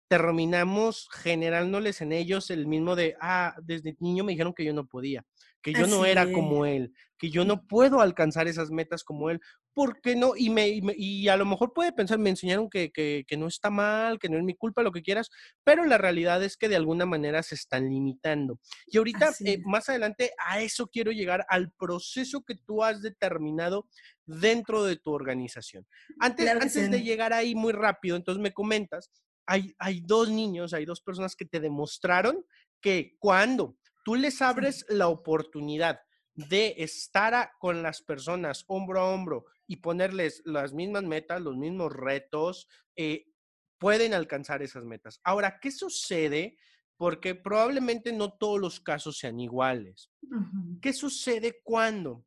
terminamos 0.10 1.08
generándoles 1.14 2.02
en 2.02 2.12
ellos 2.12 2.50
el 2.50 2.68
mismo 2.68 2.98
de, 2.98 3.16
ah, 3.22 3.56
desde 3.64 3.96
niño 4.02 4.26
me 4.26 4.34
dijeron 4.34 4.54
que 4.54 4.66
yo 4.66 4.74
no 4.74 4.86
podía, 4.86 5.26
que 5.66 5.74
yo 5.74 5.88
no 5.88 6.06
era 6.06 6.32
como 6.32 6.68
él, 6.68 6.94
que 7.18 7.32
yo 7.32 7.44
no 7.44 7.66
puedo 7.66 8.00
alcanzar 8.00 8.48
esas 8.48 8.70
metas 8.70 9.04
como 9.04 9.32
él. 9.32 9.42
¿Por 9.74 10.00
qué 10.00 10.16
no? 10.16 10.34
Y, 10.38 10.52
me, 10.52 10.68
y, 10.70 11.28
a 11.28 11.38
lo 11.38 11.46
mejor 11.46 11.74
puede 11.74 11.92
pensar, 11.92 12.20
me 12.20 12.30
enseñaron 12.30 12.70
que, 12.70 12.92
que, 12.92 13.26
que, 13.28 13.36
no 13.36 13.48
está 13.48 13.72
mal, 13.72 14.20
que 14.20 14.30
no 14.30 14.38
es 14.38 14.44
mi 14.44 14.54
culpa, 14.54 14.84
lo 14.84 14.92
que 14.92 15.02
quieras, 15.02 15.32
pero 15.64 15.84
la 15.86 15.98
realidad 15.98 16.44
es 16.44 16.56
que 16.56 16.70
de 16.70 16.76
alguna 16.76 17.08
manera 17.08 17.42
se 17.42 17.56
están 17.56 17.90
limitando. 17.90 18.60
Y 18.86 19.00
ahorita, 19.00 19.32
eh, 19.44 19.60
más 19.66 19.90
adelante, 19.90 20.34
a 20.38 20.62
eso 20.62 20.86
quiero 20.86 21.12
llegar, 21.12 21.48
al 21.50 21.72
proceso 21.72 22.44
que 22.44 22.54
tú 22.64 22.84
has 22.84 23.02
determinado 23.02 23.88
dentro 24.28 24.84
de 24.84 24.98
tu 24.98 25.14
organización. 25.14 25.88
Antes, 26.20 26.48
antes 26.48 26.92
de 26.92 27.02
llegar 27.02 27.34
ahí 27.34 27.56
muy 27.56 27.74
rápido, 27.74 28.18
entonces 28.18 28.40
me 28.40 28.54
comentas, 28.54 29.10
hay, 29.48 29.74
hay 29.80 30.02
dos 30.02 30.30
niños, 30.30 30.76
hay 30.76 30.86
dos 30.86 31.02
personas 31.02 31.36
que 31.36 31.46
te 31.46 31.60
demostraron 31.60 32.46
que 32.82 33.16
cuando 33.18 33.78
tú 34.06 34.14
les 34.14 34.40
abres 34.44 34.86
la 34.88 35.08
oportunidad 35.08 36.00
de 36.36 36.76
estar 36.78 37.52
con 37.60 37.82
las 37.82 38.04
personas 38.04 38.64
hombro 38.68 39.00
a 39.00 39.12
hombro 39.12 39.46
y 39.66 39.78
ponerles 39.78 40.44
las 40.46 40.74
mismas 40.74 41.04
metas, 41.04 41.42
los 41.42 41.58
mismos 41.58 41.92
retos, 41.92 42.68
eh, 42.96 43.26
pueden 43.80 44.14
alcanzar 44.14 44.62
esas 44.62 44.86
metas. 44.86 45.20
Ahora, 45.24 45.60
¿qué 45.60 45.72
sucede? 45.72 46.56
Porque 46.98 47.34
probablemente 47.34 48.14
no 48.14 48.32
todos 48.34 48.60
los 48.60 48.80
casos 48.80 49.18
sean 49.18 49.40
iguales. 49.40 50.12
¿Qué 50.82 50.94
sucede 50.94 51.62
cuando 51.64 52.26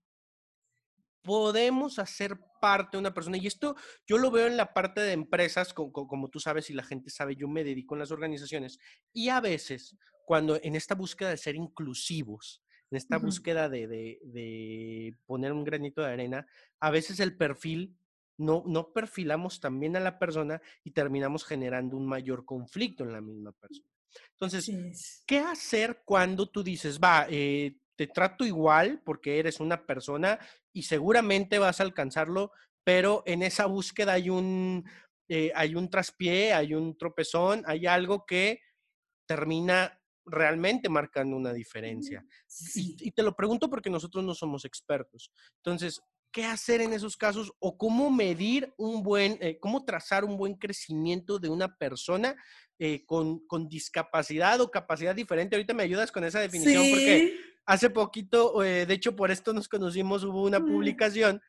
podemos 1.23 2.01
hacer 2.01 2.41
parte 2.61 2.97
de 2.97 3.03
una 3.03 3.15
persona? 3.15 3.37
Y 3.37 3.47
esto 3.47 3.77
yo 4.05 4.19
lo 4.19 4.33
veo 4.33 4.49
en 4.49 4.57
la 4.57 4.75
parte 4.75 5.01
de 5.01 5.13
empresas, 5.13 5.73
como, 5.73 5.93
como, 5.93 6.29
tú 6.29 6.41
sabes 6.41 6.71
y 6.71 6.75
la 6.75 6.83
gente 6.83 7.09
sabe, 7.09 7.37
yo 7.37 7.47
me 7.47 7.63
dedico 7.63 7.95
en 7.95 8.01
las 8.01 8.11
organizaciones 8.11 8.79
y 9.13 9.29
a 9.29 9.41
veces 9.41 9.97
cuando 10.29 10.61
en 10.63 10.77
esta 10.77 10.95
búsqueda 10.95 11.31
de 11.31 11.39
ser 11.39 11.57
inclusivos, 11.57 12.63
en 12.91 12.99
esta 12.99 13.17
búsqueda 13.17 13.71
de, 13.71 15.17
poner 15.25 15.55
un 15.55 15.65
granito 15.65 16.03
de 16.03 16.13
arena, 16.13 16.47
a 16.81 16.91
veces 16.91 17.19
el 17.21 17.35
perfil 17.35 17.97
no, 18.37 18.63
no 18.67 18.93
perfilamos 18.93 19.59
también 19.59 19.97
a 19.97 20.01
la 20.01 20.19
persona 20.19 20.61
y 20.85 20.91
terminamos 20.91 21.47
generando 21.47 21.97
un 21.97 22.07
mayor 22.07 22.45
conflicto 22.45 23.05
en 23.05 23.15
la 23.15 23.23
misma 23.23 23.53
persona. 23.53 23.89
Entonces, 24.33 25.25
¿qué 25.27 25.39
hacer 25.39 26.03
cuando 26.05 26.51
tú 26.51 26.63
dices, 26.63 27.01
va, 27.01 27.27
eh, 27.31 27.79
te 27.97 28.07
trato 28.07 28.45
igual 28.45 29.01
porque 29.07 29.39
eres 29.39 29.61
una 29.61 29.87
persona 29.87 30.39
y 30.75 30.83
seguramente 30.83 31.59
vas 31.59 31.81
a 31.81 31.85
alcanzarlo, 31.85 32.53
pero 32.85 33.23
en 33.25 33.43
esa 33.43 33.65
búsqueda 33.65 34.13
hay 34.13 34.29
un, 34.29 34.85
eh, 35.31 35.53
hay 35.55 35.75
un 35.75 35.89
traspié, 35.89 36.53
hay 36.53 36.75
un 36.75 36.99
tropezón, 36.99 37.63
hay 37.67 37.87
algo 37.87 38.27
que 38.27 38.61
termina 39.27 39.98
realmente 40.31 40.89
marcando 40.89 41.37
una 41.37 41.53
diferencia. 41.53 42.25
Y, 42.75 43.11
te 43.11 43.23
lo 43.23 43.35
pregunto 43.35 43.69
porque 43.69 43.91
nosotros 43.91 44.25
no 44.25 44.35
somos 44.35 44.65
expertos. 44.65 45.33
Entonces, 45.57 46.01
¿qué 46.31 46.45
hacer 46.45 46.81
en 46.81 46.93
esos 46.93 47.17
casos 47.17 47.53
o 47.59 47.77
cómo 47.77 48.11
medir 48.11 48.73
un 48.77 49.03
buen, 49.03 49.39
eh, 49.41 49.59
cómo 49.61 49.85
trazar 49.85 50.25
un 50.25 50.37
buen 50.37 50.55
crecimiento 50.55 51.39
de 51.39 51.49
una 51.49 51.77
persona 51.77 52.37
eh, 52.79 53.05
con, 53.07 53.41
discapacidad 53.69 54.61
o 54.61 54.71
capacidad 54.71 55.15
diferente? 55.15 55.57
Ahorita 55.57 55.75
me 55.75 55.83
ayudas 55.83 56.13
con 56.13 56.25
esa 56.25 56.41
definición 56.41 56.85
porque 56.91 57.37
hace 57.67 57.91
poquito, 57.91 58.63
eh, 58.63 58.87
de 58.87 58.95
hecho 58.95 59.17
por 59.17 59.31
esto 59.31 59.53
nos 59.53 59.69
conocimos, 59.69 60.25
hubo 60.25 60.45
una 60.45 60.61
publicación. 60.61 61.41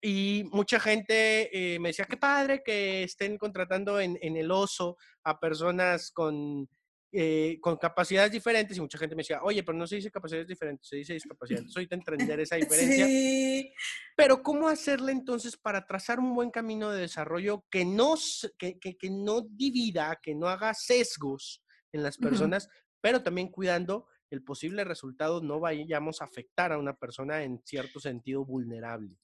Y 0.00 0.44
mucha 0.52 0.78
gente 0.78 1.50
me 1.80 1.88
decía, 1.88 2.04
qué 2.04 2.16
padre 2.16 2.62
que 2.64 3.02
estén 3.02 3.36
contratando 3.36 3.98
en, 3.98 4.16
en 4.22 4.36
el 4.36 4.52
oso 4.52 4.96
a 5.24 5.40
personas 5.40 6.12
con 6.12 6.68
eh, 7.10 7.58
con 7.60 7.76
capacidades 7.78 8.30
diferentes 8.30 8.76
y 8.76 8.80
mucha 8.80 8.98
gente 8.98 9.14
me 9.14 9.20
decía, 9.20 9.40
oye, 9.42 9.62
pero 9.62 9.78
no 9.78 9.86
se 9.86 9.96
dice 9.96 10.10
capacidades 10.10 10.46
diferentes, 10.46 10.88
se 10.88 10.96
dice 10.96 11.14
discapacidad. 11.14 11.62
Soy 11.68 11.86
de 11.86 11.96
entender 11.96 12.40
esa 12.40 12.56
diferencia. 12.56 13.06
Sí. 13.06 13.72
Pero 14.14 14.42
¿cómo 14.42 14.68
hacerle 14.68 15.12
entonces 15.12 15.56
para 15.56 15.86
trazar 15.86 16.18
un 16.20 16.34
buen 16.34 16.50
camino 16.50 16.90
de 16.90 17.00
desarrollo 17.00 17.64
que 17.70 17.84
no, 17.84 18.14
que, 18.58 18.78
que, 18.78 18.96
que 18.96 19.10
no 19.10 19.40
divida, 19.40 20.18
que 20.22 20.34
no 20.34 20.48
haga 20.48 20.74
sesgos 20.74 21.64
en 21.92 22.02
las 22.02 22.18
personas, 22.18 22.68
pero 23.00 23.22
también 23.22 23.48
cuidando 23.48 24.06
el 24.30 24.42
posible 24.42 24.84
resultado 24.84 25.40
no 25.40 25.60
vayamos 25.60 26.20
a 26.20 26.26
afectar 26.26 26.72
a 26.72 26.78
una 26.78 26.94
persona 26.94 27.42
en 27.42 27.62
cierto 27.64 28.00
sentido 28.00 28.44
vulnerable? 28.44 29.16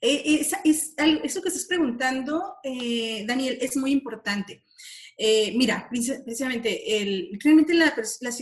Eh, 0.00 0.40
eso 0.40 1.42
que 1.42 1.48
estás 1.48 1.66
preguntando, 1.66 2.56
eh, 2.62 3.24
Daniel, 3.26 3.58
es 3.60 3.76
muy 3.76 3.92
importante. 3.92 4.64
Eh, 5.22 5.52
mira, 5.54 5.86
precisamente, 5.90 6.82
realmente 7.44 7.74
la, 7.74 7.94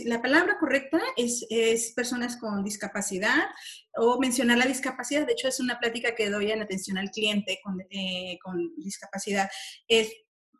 la, 0.05 0.21
palabra 0.21 0.57
correcta 0.57 1.01
es, 1.17 1.45
es, 1.49 1.91
personas 1.91 2.37
con 2.37 2.63
discapacidad 2.63 3.49
o 3.97 4.17
mencionar 4.17 4.57
la 4.57 4.65
discapacidad. 4.65 5.27
De 5.27 5.33
hecho, 5.33 5.49
es 5.49 5.59
una 5.59 5.77
plática 5.77 6.15
que 6.15 6.29
doy 6.29 6.51
en 6.51 6.61
atención 6.61 6.97
al 6.97 7.11
cliente 7.11 7.59
con, 7.61 7.81
eh, 7.89 8.39
con 8.41 8.73
discapacidad. 8.77 9.49
Es 9.89 10.09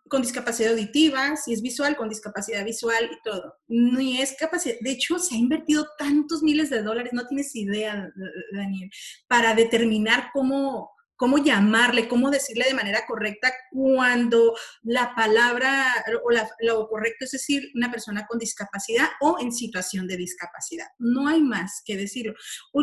con 0.10 0.22
discapacidad 0.22 0.72
auditiva, 0.72 1.36
si 1.38 1.54
es 1.54 1.62
visual, 1.62 1.96
con 1.96 2.10
discapacidad 2.10 2.66
visual 2.66 3.10
y 3.12 3.22
todo. 3.24 3.56
Ni 3.68 4.22
es 4.22 4.36
capacidad. 4.38 4.76
De 4.82 4.92
hecho, 4.92 5.20
se 5.20 5.36
ha 5.36 5.38
invertido 5.38 5.88
tantos 5.98 6.44
miles 6.44 6.70
de 6.70 6.82
dólares, 6.82 7.14
no 7.14 7.28
tienes 7.28 7.56
idea, 7.56 8.10
Daniel, 8.54 8.90
para 9.28 9.56
determinar 9.56 10.30
cómo 10.34 10.92
cómo 11.20 11.38
llamarle, 11.38 12.08
cómo 12.08 12.32
decirle 12.32 12.64
de 12.66 12.74
manera 12.74 13.06
correcta 13.06 13.52
cuando 13.72 14.56
la 14.84 15.14
palabra 15.14 15.94
o 16.24 16.32
lo 16.62 16.88
correcto 16.88 17.26
es 17.26 17.32
decir 17.32 17.70
una 17.76 17.92
persona 17.92 18.26
con 18.26 18.40
discapacidad 18.40 19.10
o 19.20 19.38
en 19.42 19.52
situación 19.52 20.08
de 20.08 20.16
discapacidad. 20.16 20.88
No 20.98 21.28
hay 21.28 21.42
más 21.42 21.82
que 21.84 21.98
decirlo. 21.98 22.36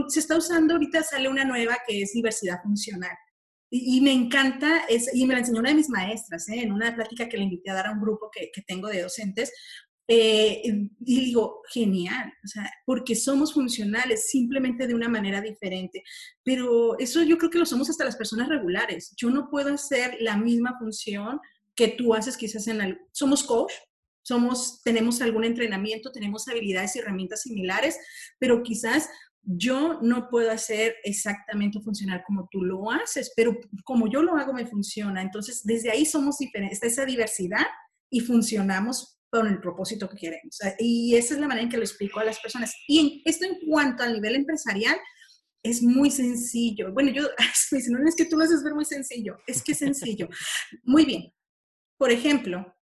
Se 0.09 0.21
está 0.21 0.37
usando, 0.37 0.75
ahorita 0.75 1.03
sale 1.03 1.31
una 1.31 1.47
nueva 1.47 1.79
que 1.89 2.03
es 2.03 2.13
diversidad 2.13 2.61
funcional. 2.63 3.17
Y, 3.69 4.01
me 4.01 4.13
encanta, 4.13 4.85
es, 4.89 5.13
y 5.13 5.27
me 5.27 5.35
la 5.35 5.41
enseñó 5.41 5.59
una 5.59 5.71
de 5.71 5.75
mis 5.75 5.89
maestras, 5.89 6.49
¿eh? 6.49 6.63
en 6.63 6.73
una 6.73 6.95
plática 6.95 7.29
que 7.29 7.37
le 7.37 7.43
invité 7.43 7.71
a 7.71 7.75
dar 7.75 7.89
a 7.89 7.93
un 7.93 8.01
grupo 8.01 8.31
que, 8.33 8.51
que 8.53 8.63
tengo 8.63 8.89
de 8.89 9.03
docentes, 9.03 9.53
eh, 10.09 10.63
y 10.65 11.21
digo, 11.21 11.63
genial, 11.73 12.33
o 12.45 12.47
sea, 12.47 12.71
porque 12.85 13.17
somos 13.17 13.53
funcionales 13.53 14.29
simplemente 14.31 14.87
de 14.87 14.95
una 14.95 15.09
manera 15.09 15.41
diferente. 15.41 16.05
Pero 16.45 16.97
eso 16.99 17.23
yo 17.23 17.37
creo 17.39 17.51
que 17.51 17.59
lo 17.59 17.67
somos 17.67 17.91
hasta 17.91 18.05
las 18.05 18.17
personas 18.17 18.49
regulares. 18.49 19.13
Yo 19.17 19.31
no 19.31 19.51
puedo 19.51 19.75
hacer 19.75 20.17
la 20.21 20.37
misma 20.37 20.79
función 20.79 21.41
que 21.75 21.89
tú 21.89 22.15
haces 22.15 22.37
quizás 22.37 22.69
en 22.69 22.81
el... 22.81 23.01
Somos 23.13 23.43
coach, 23.43 23.73
somos, 24.23 24.81
tenemos 24.83 25.21
algún 25.23 25.45
entrenamiento, 25.45 26.13
tenemos 26.13 26.47
habilidades 26.49 26.95
y 26.95 27.01
herramientas 27.01 27.43
similares, 27.43 27.99
pero 28.39 28.63
quizás 28.63 29.09
yo 29.47 30.01
no 30.03 30.29
puedo 30.29 30.51
hacer 30.51 30.97
exactamente 31.05 31.81
funcional 31.81 32.23
como 32.27 32.49
tú 32.51 32.63
lo 32.63 32.91
haces, 32.91 33.33
pero 33.37 33.57
como 33.85 34.11
yo 34.11 34.23
lo 34.23 34.37
hago 34.37 34.53
me 34.53 34.67
funciona. 34.67 35.23
Entonces, 35.23 35.63
desde 35.65 35.91
ahí 35.91 36.05
somos 36.05 36.39
diferentes, 36.39 36.77
está 36.77 36.87
esa 36.89 37.05
diversidad 37.05 37.65
y 38.11 38.21
funcionamos 38.21 39.19
con 39.31 39.47
el 39.47 39.61
propósito 39.61 40.09
que 40.09 40.17
queremos. 40.17 40.59
Y 40.79 41.15
esa 41.15 41.35
es 41.35 41.41
la 41.41 41.47
manera 41.47 41.63
en 41.63 41.71
que 41.71 41.77
lo 41.77 41.85
explico 41.85 42.19
a 42.19 42.25
las 42.25 42.41
personas. 42.41 42.75
Y 42.89 43.23
esto 43.25 43.47
en 43.47 43.59
cuanto 43.69 44.03
al 44.03 44.15
nivel 44.15 44.35
empresarial, 44.35 44.97
es 45.63 45.83
muy 45.83 46.11
sencillo. 46.11 46.93
Bueno, 46.93 47.11
yo, 47.11 47.29
dicen, 47.71 47.93
no 47.93 48.09
es 48.09 48.17
que 48.17 48.27
tú 48.27 48.37
lo 48.37 48.45
haces 48.45 48.65
ver 48.65 48.75
muy 48.75 48.85
sencillo, 48.85 49.37
es 49.47 49.63
que 49.63 49.75
sencillo. 49.75 50.29
muy 50.83 51.05
bien. 51.05 51.33
Por 51.99 52.11
ejemplo, 52.11 52.75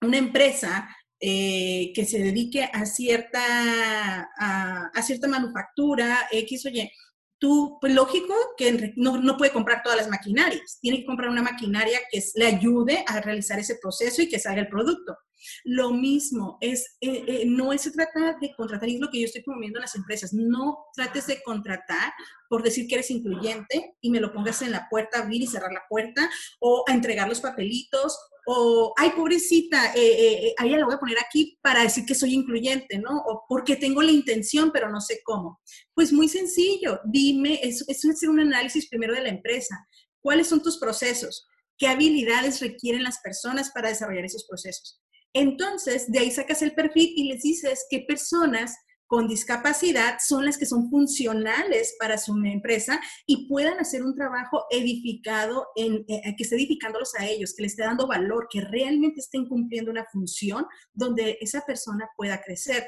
una 0.00 0.16
empresa 0.16 0.88
eh, 1.20 1.92
que 1.94 2.04
se 2.04 2.18
dedique 2.18 2.62
a 2.72 2.86
cierta, 2.86 4.30
a, 4.38 5.02
cierta 5.02 5.26
manufactura, 5.26 6.28
X 6.30 6.66
o 6.66 6.68
Y, 6.68 6.90
tú, 7.38 7.78
pues 7.80 7.92
lógico 7.92 8.34
que 8.56 8.92
no, 8.96 9.18
no, 9.18 9.36
puede 9.36 9.52
comprar 9.52 9.82
todas 9.82 9.98
las 9.98 10.08
maquinarias, 10.08 10.78
tiene 10.80 10.98
que 10.98 11.06
comprar 11.06 11.30
una 11.30 11.42
maquinaria 11.42 11.98
que 12.10 12.22
le 12.34 12.46
ayude 12.46 13.04
a 13.06 13.20
realizar 13.20 13.58
ese 13.58 13.76
proceso 13.76 14.22
y 14.22 14.28
que 14.28 14.38
salga 14.38 14.60
el 14.60 14.68
producto. 14.68 15.16
Lo 15.64 15.92
mismo, 15.92 16.58
es, 16.60 16.96
eh, 17.00 17.24
eh, 17.26 17.44
no 17.46 17.76
se 17.78 17.90
trata 17.90 18.36
de 18.40 18.54
contratar, 18.54 18.88
y 18.88 18.94
es 18.94 19.00
lo 19.00 19.10
que 19.10 19.20
yo 19.20 19.26
estoy 19.26 19.42
promoviendo 19.42 19.78
en 19.78 19.82
las 19.82 19.94
empresas, 19.94 20.32
no 20.32 20.78
trates 20.94 21.26
de 21.26 21.42
contratar 21.42 22.12
por 22.48 22.62
decir 22.62 22.86
que 22.86 22.96
eres 22.96 23.10
incluyente 23.10 23.96
y 24.00 24.10
me 24.10 24.20
lo 24.20 24.32
pongas 24.32 24.62
en 24.62 24.72
la 24.72 24.88
puerta, 24.88 25.20
abrir 25.20 25.42
y 25.42 25.46
cerrar 25.46 25.72
la 25.72 25.84
puerta, 25.88 26.28
o 26.60 26.84
entregar 26.88 27.28
los 27.28 27.40
papelitos, 27.40 28.18
o, 28.46 28.94
ay, 28.96 29.10
pobrecita, 29.10 29.92
eh, 29.94 30.54
ahí 30.56 30.70
la 30.70 30.86
voy 30.86 30.94
a 30.94 30.98
poner 30.98 31.18
aquí 31.18 31.58
para 31.60 31.82
decir 31.82 32.06
que 32.06 32.14
soy 32.14 32.32
incluyente, 32.32 32.98
¿no? 32.98 33.10
O 33.26 33.44
porque 33.46 33.76
tengo 33.76 34.00
la 34.00 34.10
intención, 34.10 34.70
pero 34.72 34.90
no 34.90 35.02
sé 35.02 35.20
cómo. 35.22 35.60
Pues 35.92 36.12
muy 36.12 36.28
sencillo, 36.28 37.00
dime, 37.04 37.60
es 37.62 37.84
hacer 37.88 38.30
un 38.30 38.40
análisis 38.40 38.88
primero 38.88 39.12
de 39.12 39.22
la 39.22 39.28
empresa. 39.28 39.76
¿Cuáles 40.20 40.48
son 40.48 40.62
tus 40.62 40.78
procesos? 40.78 41.46
¿Qué 41.78 41.86
habilidades 41.86 42.60
requieren 42.60 43.04
las 43.04 43.20
personas 43.20 43.70
para 43.70 43.88
desarrollar 43.88 44.24
esos 44.24 44.44
procesos? 44.44 45.00
Entonces, 45.32 46.10
de 46.10 46.20
ahí 46.20 46.30
sacas 46.30 46.62
el 46.62 46.74
perfil 46.74 47.12
y 47.16 47.28
les 47.28 47.42
dices 47.42 47.86
qué 47.90 48.00
personas 48.00 48.74
con 49.08 49.26
discapacidad 49.26 50.18
son 50.20 50.44
las 50.44 50.58
que 50.58 50.66
son 50.66 50.90
funcionales 50.90 51.96
para 51.98 52.18
su 52.18 52.36
empresa 52.44 53.00
y 53.26 53.48
puedan 53.48 53.80
hacer 53.80 54.04
un 54.04 54.14
trabajo 54.14 54.66
edificado, 54.70 55.66
en, 55.76 56.04
eh, 56.08 56.34
que 56.36 56.42
esté 56.42 56.56
edificándolos 56.56 57.14
a 57.14 57.26
ellos, 57.26 57.54
que 57.56 57.62
les 57.62 57.72
esté 57.72 57.84
dando 57.84 58.06
valor, 58.06 58.48
que 58.50 58.60
realmente 58.60 59.20
estén 59.20 59.46
cumpliendo 59.46 59.90
una 59.90 60.04
función 60.12 60.66
donde 60.92 61.38
esa 61.40 61.62
persona 61.62 62.08
pueda 62.16 62.42
crecer. 62.42 62.86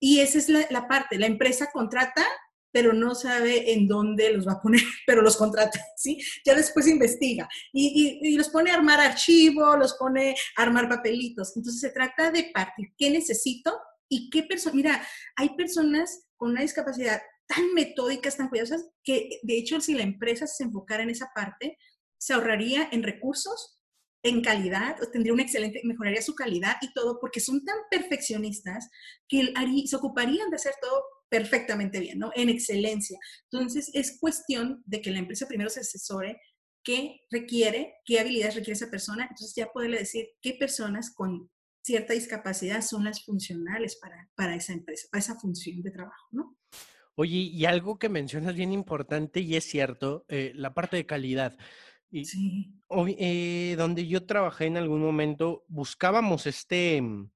Y 0.00 0.20
esa 0.20 0.38
es 0.38 0.48
la, 0.48 0.88
parte, 0.88 1.18
la 1.18 1.26
empresa 1.26 1.70
contrata, 1.70 2.26
pero 2.72 2.92
no 2.92 3.14
sabe 3.14 3.72
en 3.72 3.86
dónde 3.86 4.32
los 4.32 4.46
va 4.46 4.52
a 4.52 4.60
poner, 4.60 4.80
pero 5.06 5.22
los 5.22 5.36
contrata, 5.36 5.78
¿sí? 5.96 6.20
Ya 6.44 6.54
después 6.54 6.88
investiga 6.88 7.48
y, 7.72 8.18
y, 8.22 8.36
los 8.36 8.48
pone 8.48 8.70
a 8.70 8.74
armar 8.74 9.00
archivo, 9.00 9.76
los 9.76 9.94
pone 9.94 10.34
a 10.56 10.62
armar 10.62 10.88
papelitos. 10.88 11.56
Entonces 11.56 11.80
se 11.80 11.90
trata 11.90 12.30
de 12.30 12.50
partir, 12.52 12.88
¿qué 12.96 13.10
necesito? 13.10 13.78
Y 14.08 14.30
qué 14.30 14.42
persona, 14.42 14.74
mira, 14.74 15.06
hay 15.36 15.50
personas 15.50 16.26
con 16.36 16.50
una 16.50 16.62
discapacidad 16.62 17.22
tan 17.46 17.72
metódicas, 17.74 18.36
tan 18.36 18.48
cuidadosas, 18.48 18.88
que 19.04 19.40
de 19.42 19.58
hecho 19.58 19.80
si 19.80 19.94
la 19.94 20.02
empresa 20.02 20.46
se 20.46 20.64
enfocara 20.64 21.02
en 21.02 21.10
esa 21.10 21.30
parte, 21.34 21.78
se 22.18 22.32
ahorraría 22.32 22.88
en 22.92 23.02
recursos, 23.02 23.78
en 24.24 24.42
calidad, 24.42 24.96
tendría 25.12 25.32
un 25.32 25.40
excelente, 25.40 25.80
mejoraría 25.84 26.22
su 26.22 26.34
calidad 26.34 26.76
y 26.80 26.92
todo, 26.92 27.18
porque 27.20 27.40
son 27.40 27.64
tan 27.64 27.76
perfeccionistas 27.90 28.88
que 29.28 29.52
se 29.86 29.96
ocuparían 29.96 30.48
de 30.50 30.56
hacer 30.56 30.74
todo 30.80 31.02
perfectamente 31.32 31.98
bien, 31.98 32.18
¿no? 32.18 32.30
En 32.36 32.50
excelencia. 32.50 33.18
Entonces, 33.50 33.90
es 33.94 34.18
cuestión 34.20 34.82
de 34.84 35.00
que 35.00 35.10
la 35.10 35.18
empresa 35.18 35.48
primero 35.48 35.70
se 35.70 35.80
asesore 35.80 36.38
qué 36.84 37.22
requiere, 37.30 37.94
qué 38.04 38.20
habilidades 38.20 38.56
requiere 38.56 38.74
esa 38.74 38.90
persona, 38.90 39.22
entonces 39.22 39.54
ya 39.56 39.72
poderle 39.72 40.00
decir 40.00 40.26
qué 40.42 40.52
personas 40.52 41.10
con 41.10 41.50
cierta 41.82 42.12
discapacidad 42.12 42.82
son 42.82 43.04
las 43.04 43.24
funcionales 43.24 43.96
para, 43.96 44.28
para 44.34 44.54
esa 44.54 44.74
empresa, 44.74 45.08
para 45.10 45.20
esa 45.20 45.40
función 45.40 45.80
de 45.80 45.90
trabajo, 45.90 46.28
¿no? 46.32 46.58
Oye, 47.14 47.38
y 47.38 47.64
algo 47.64 47.98
que 47.98 48.10
mencionas 48.10 48.54
bien 48.54 48.70
importante 48.70 49.40
y 49.40 49.56
es 49.56 49.64
cierto, 49.64 50.26
eh, 50.28 50.52
la 50.54 50.74
parte 50.74 50.98
de 50.98 51.06
calidad. 51.06 51.56
Y, 52.10 52.26
sí. 52.26 52.74
Eh, 53.18 53.74
donde 53.78 54.06
yo 54.06 54.26
trabajé 54.26 54.66
en 54.66 54.76
algún 54.76 55.00
momento, 55.00 55.64
buscábamos 55.68 56.46
este, 56.46 57.00
mm, 57.00 57.30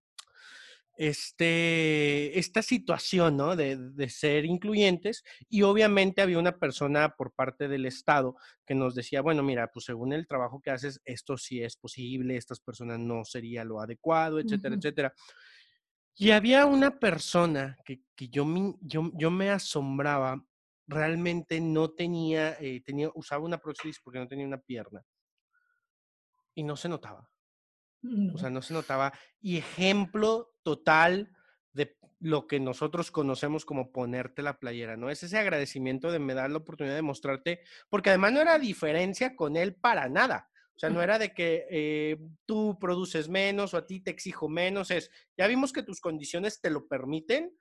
este, 0.96 2.38
esta 2.38 2.62
situación, 2.62 3.36
¿no? 3.36 3.56
De, 3.56 3.76
de, 3.76 4.08
ser 4.08 4.44
incluyentes 4.44 5.24
y 5.48 5.62
obviamente 5.62 6.22
había 6.22 6.38
una 6.38 6.58
persona 6.58 7.14
por 7.16 7.32
parte 7.32 7.68
del 7.68 7.86
Estado 7.86 8.36
que 8.64 8.74
nos 8.74 8.94
decía, 8.94 9.20
bueno, 9.20 9.42
mira, 9.42 9.70
pues 9.72 9.84
según 9.86 10.12
el 10.12 10.26
trabajo 10.26 10.60
que 10.60 10.70
haces, 10.70 11.00
esto 11.04 11.36
sí 11.36 11.62
es 11.62 11.76
posible, 11.76 12.36
estas 12.36 12.60
personas 12.60 12.98
no 12.98 13.24
sería 13.24 13.64
lo 13.64 13.80
adecuado, 13.80 14.40
etcétera, 14.40 14.76
etcétera. 14.76 15.14
Y 16.14 16.30
había 16.30 16.64
una 16.66 16.98
persona 16.98 17.76
que, 17.84 18.00
que 18.14 18.28
yo, 18.28 18.46
yo, 18.80 19.10
yo 19.14 19.30
me 19.30 19.50
asombraba 19.50 20.42
realmente 20.86 21.60
no 21.60 21.90
tenía, 21.90 22.56
eh, 22.60 22.80
tenía, 22.84 23.10
usaba 23.14 23.44
una 23.44 23.58
prótesis 23.58 24.00
porque 24.00 24.18
no 24.18 24.28
tenía 24.28 24.46
una 24.46 24.60
pierna. 24.60 25.04
Y 26.54 26.62
no 26.62 26.76
se 26.76 26.88
notaba. 26.88 27.28
O 28.32 28.38
sea, 28.38 28.50
no 28.50 28.62
se 28.62 28.74
notaba. 28.74 29.12
Y 29.40 29.56
ejemplo 29.56 30.54
total 30.62 31.32
de 31.72 31.96
lo 32.20 32.46
que 32.46 32.60
nosotros 32.60 33.10
conocemos 33.10 33.64
como 33.64 33.92
ponerte 33.92 34.42
la 34.42 34.58
playera, 34.58 34.96
¿no? 34.96 35.10
Es 35.10 35.22
ese 35.22 35.38
agradecimiento 35.38 36.10
de 36.10 36.18
me 36.18 36.34
dar 36.34 36.50
la 36.50 36.58
oportunidad 36.58 36.94
de 36.94 37.02
mostrarte, 37.02 37.60
porque 37.88 38.10
además 38.10 38.32
no 38.32 38.40
era 38.40 38.58
diferencia 38.58 39.36
con 39.36 39.56
él 39.56 39.74
para 39.74 40.08
nada. 40.08 40.48
O 40.76 40.78
sea, 40.78 40.90
no 40.90 41.02
era 41.02 41.18
de 41.18 41.32
que 41.32 41.66
eh, 41.70 42.18
tú 42.44 42.78
produces 42.78 43.28
menos 43.28 43.72
o 43.72 43.78
a 43.78 43.86
ti 43.86 44.00
te 44.00 44.10
exijo 44.10 44.46
menos, 44.46 44.90
es, 44.90 45.10
ya 45.36 45.46
vimos 45.46 45.72
que 45.72 45.82
tus 45.82 46.00
condiciones 46.00 46.60
te 46.60 46.68
lo 46.68 46.86
permiten, 46.86 47.56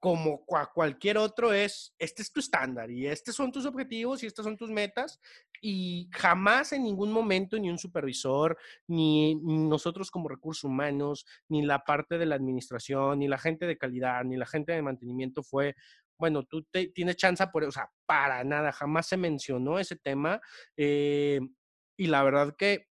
como 0.00 0.44
cualquier 0.46 1.18
otro 1.18 1.52
es, 1.52 1.94
este 1.98 2.22
es 2.22 2.32
tu 2.32 2.40
estándar 2.40 2.90
y 2.90 3.06
estos 3.06 3.34
son 3.34 3.50
tus 3.50 3.66
objetivos 3.66 4.22
y 4.22 4.26
estas 4.26 4.44
son 4.44 4.56
tus 4.56 4.70
metas 4.70 5.20
y 5.60 6.08
jamás 6.12 6.72
en 6.72 6.84
ningún 6.84 7.12
momento 7.12 7.58
ni 7.58 7.68
un 7.68 7.78
supervisor, 7.78 8.56
ni 8.86 9.34
nosotros 9.36 10.10
como 10.10 10.28
recursos 10.28 10.64
humanos, 10.64 11.26
ni 11.48 11.62
la 11.62 11.80
parte 11.84 12.16
de 12.16 12.26
la 12.26 12.36
administración, 12.36 13.18
ni 13.18 13.28
la 13.28 13.38
gente 13.38 13.66
de 13.66 13.78
calidad, 13.78 14.24
ni 14.24 14.36
la 14.36 14.46
gente 14.46 14.72
de 14.72 14.82
mantenimiento 14.82 15.42
fue, 15.42 15.74
bueno, 16.16 16.44
tú 16.44 16.64
tienes 16.94 17.16
chance 17.16 17.44
por, 17.48 17.64
o 17.64 17.72
sea, 17.72 17.90
para 18.06 18.44
nada, 18.44 18.72
jamás 18.72 19.06
se 19.08 19.16
mencionó 19.16 19.78
ese 19.78 19.96
tema. 19.96 20.40
Eh, 20.76 21.40
y 21.96 22.06
la 22.06 22.22
verdad 22.22 22.54
que 22.56 22.87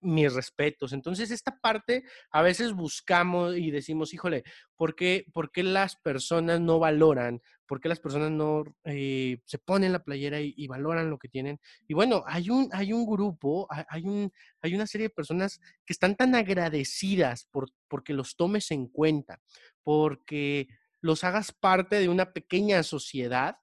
mis 0.00 0.32
respetos. 0.32 0.92
Entonces, 0.92 1.30
esta 1.30 1.58
parte 1.60 2.04
a 2.30 2.42
veces 2.42 2.72
buscamos 2.72 3.56
y 3.56 3.70
decimos, 3.70 4.14
híjole, 4.14 4.44
¿por 4.76 4.94
qué, 4.94 5.24
por 5.32 5.50
qué 5.50 5.62
las 5.62 5.96
personas 5.96 6.60
no 6.60 6.78
valoran? 6.78 7.40
¿Por 7.66 7.80
qué 7.80 7.88
las 7.88 8.00
personas 8.00 8.30
no 8.30 8.64
eh, 8.84 9.40
se 9.44 9.58
ponen 9.58 9.92
la 9.92 10.02
playera 10.02 10.40
y, 10.40 10.66
valoran 10.68 11.10
lo 11.10 11.18
que 11.18 11.28
tienen? 11.28 11.60
Y 11.86 11.94
bueno, 11.94 12.24
hay 12.26 12.48
un, 12.48 12.68
hay 12.72 12.92
un 12.92 13.04
grupo, 13.06 13.68
hay, 13.88 14.04
un, 14.04 14.32
hay 14.62 14.74
una 14.74 14.86
serie 14.86 15.08
de 15.08 15.14
personas 15.14 15.60
que 15.84 15.92
están 15.92 16.16
tan 16.16 16.34
agradecidas 16.34 17.46
por 17.50 17.70
porque 17.88 18.14
los 18.14 18.36
tomes 18.36 18.70
en 18.70 18.86
cuenta, 18.86 19.40
porque 19.82 20.68
los 21.00 21.24
hagas 21.24 21.52
parte 21.52 21.96
de 21.96 22.08
una 22.08 22.32
pequeña 22.32 22.82
sociedad 22.82 23.56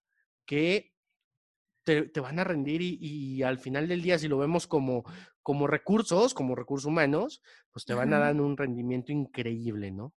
que 0.46 0.95
te, 1.86 2.20
van 2.20 2.40
a 2.40 2.44
rendir 2.44 2.82
y, 2.82 3.44
al 3.44 3.60
final 3.60 3.88
del 3.88 4.02
día, 4.02 4.20
si 4.20 4.28
lo 4.28 4.38
vemos 4.38 4.68
como, 4.68 5.04
como 5.42 5.68
recursos, 5.68 6.34
como 6.34 6.56
recursos 6.56 6.88
humanos, 6.88 7.42
pues 7.72 7.86
te 7.86 7.94
van 7.94 8.14
a 8.14 8.20
dar 8.20 8.36
un 8.42 8.58
rendimiento 8.58 9.12
increíble, 9.12 9.92
¿no? 9.92 10.14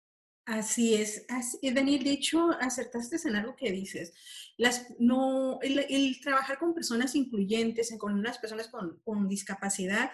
Así 0.46 0.96
es, 0.96 1.26
así, 1.28 1.60
Daniel, 1.72 2.06
de 2.06 2.12
hecho, 2.12 2.52
acertaste 2.62 3.18
en 3.28 3.36
algo 3.36 3.58
que 3.58 3.70
dices. 3.70 4.14
Las, 4.56 4.88
no, 4.98 5.60
el, 5.62 6.22
trabajar 6.22 6.58
con 6.58 6.74
personas 6.74 7.16
incluyentes, 7.16 7.94
con 8.00 8.14
unas 8.14 8.38
personas 8.38 8.70
con, 8.70 8.98
con 9.04 9.28
discapacidad, 9.28 10.10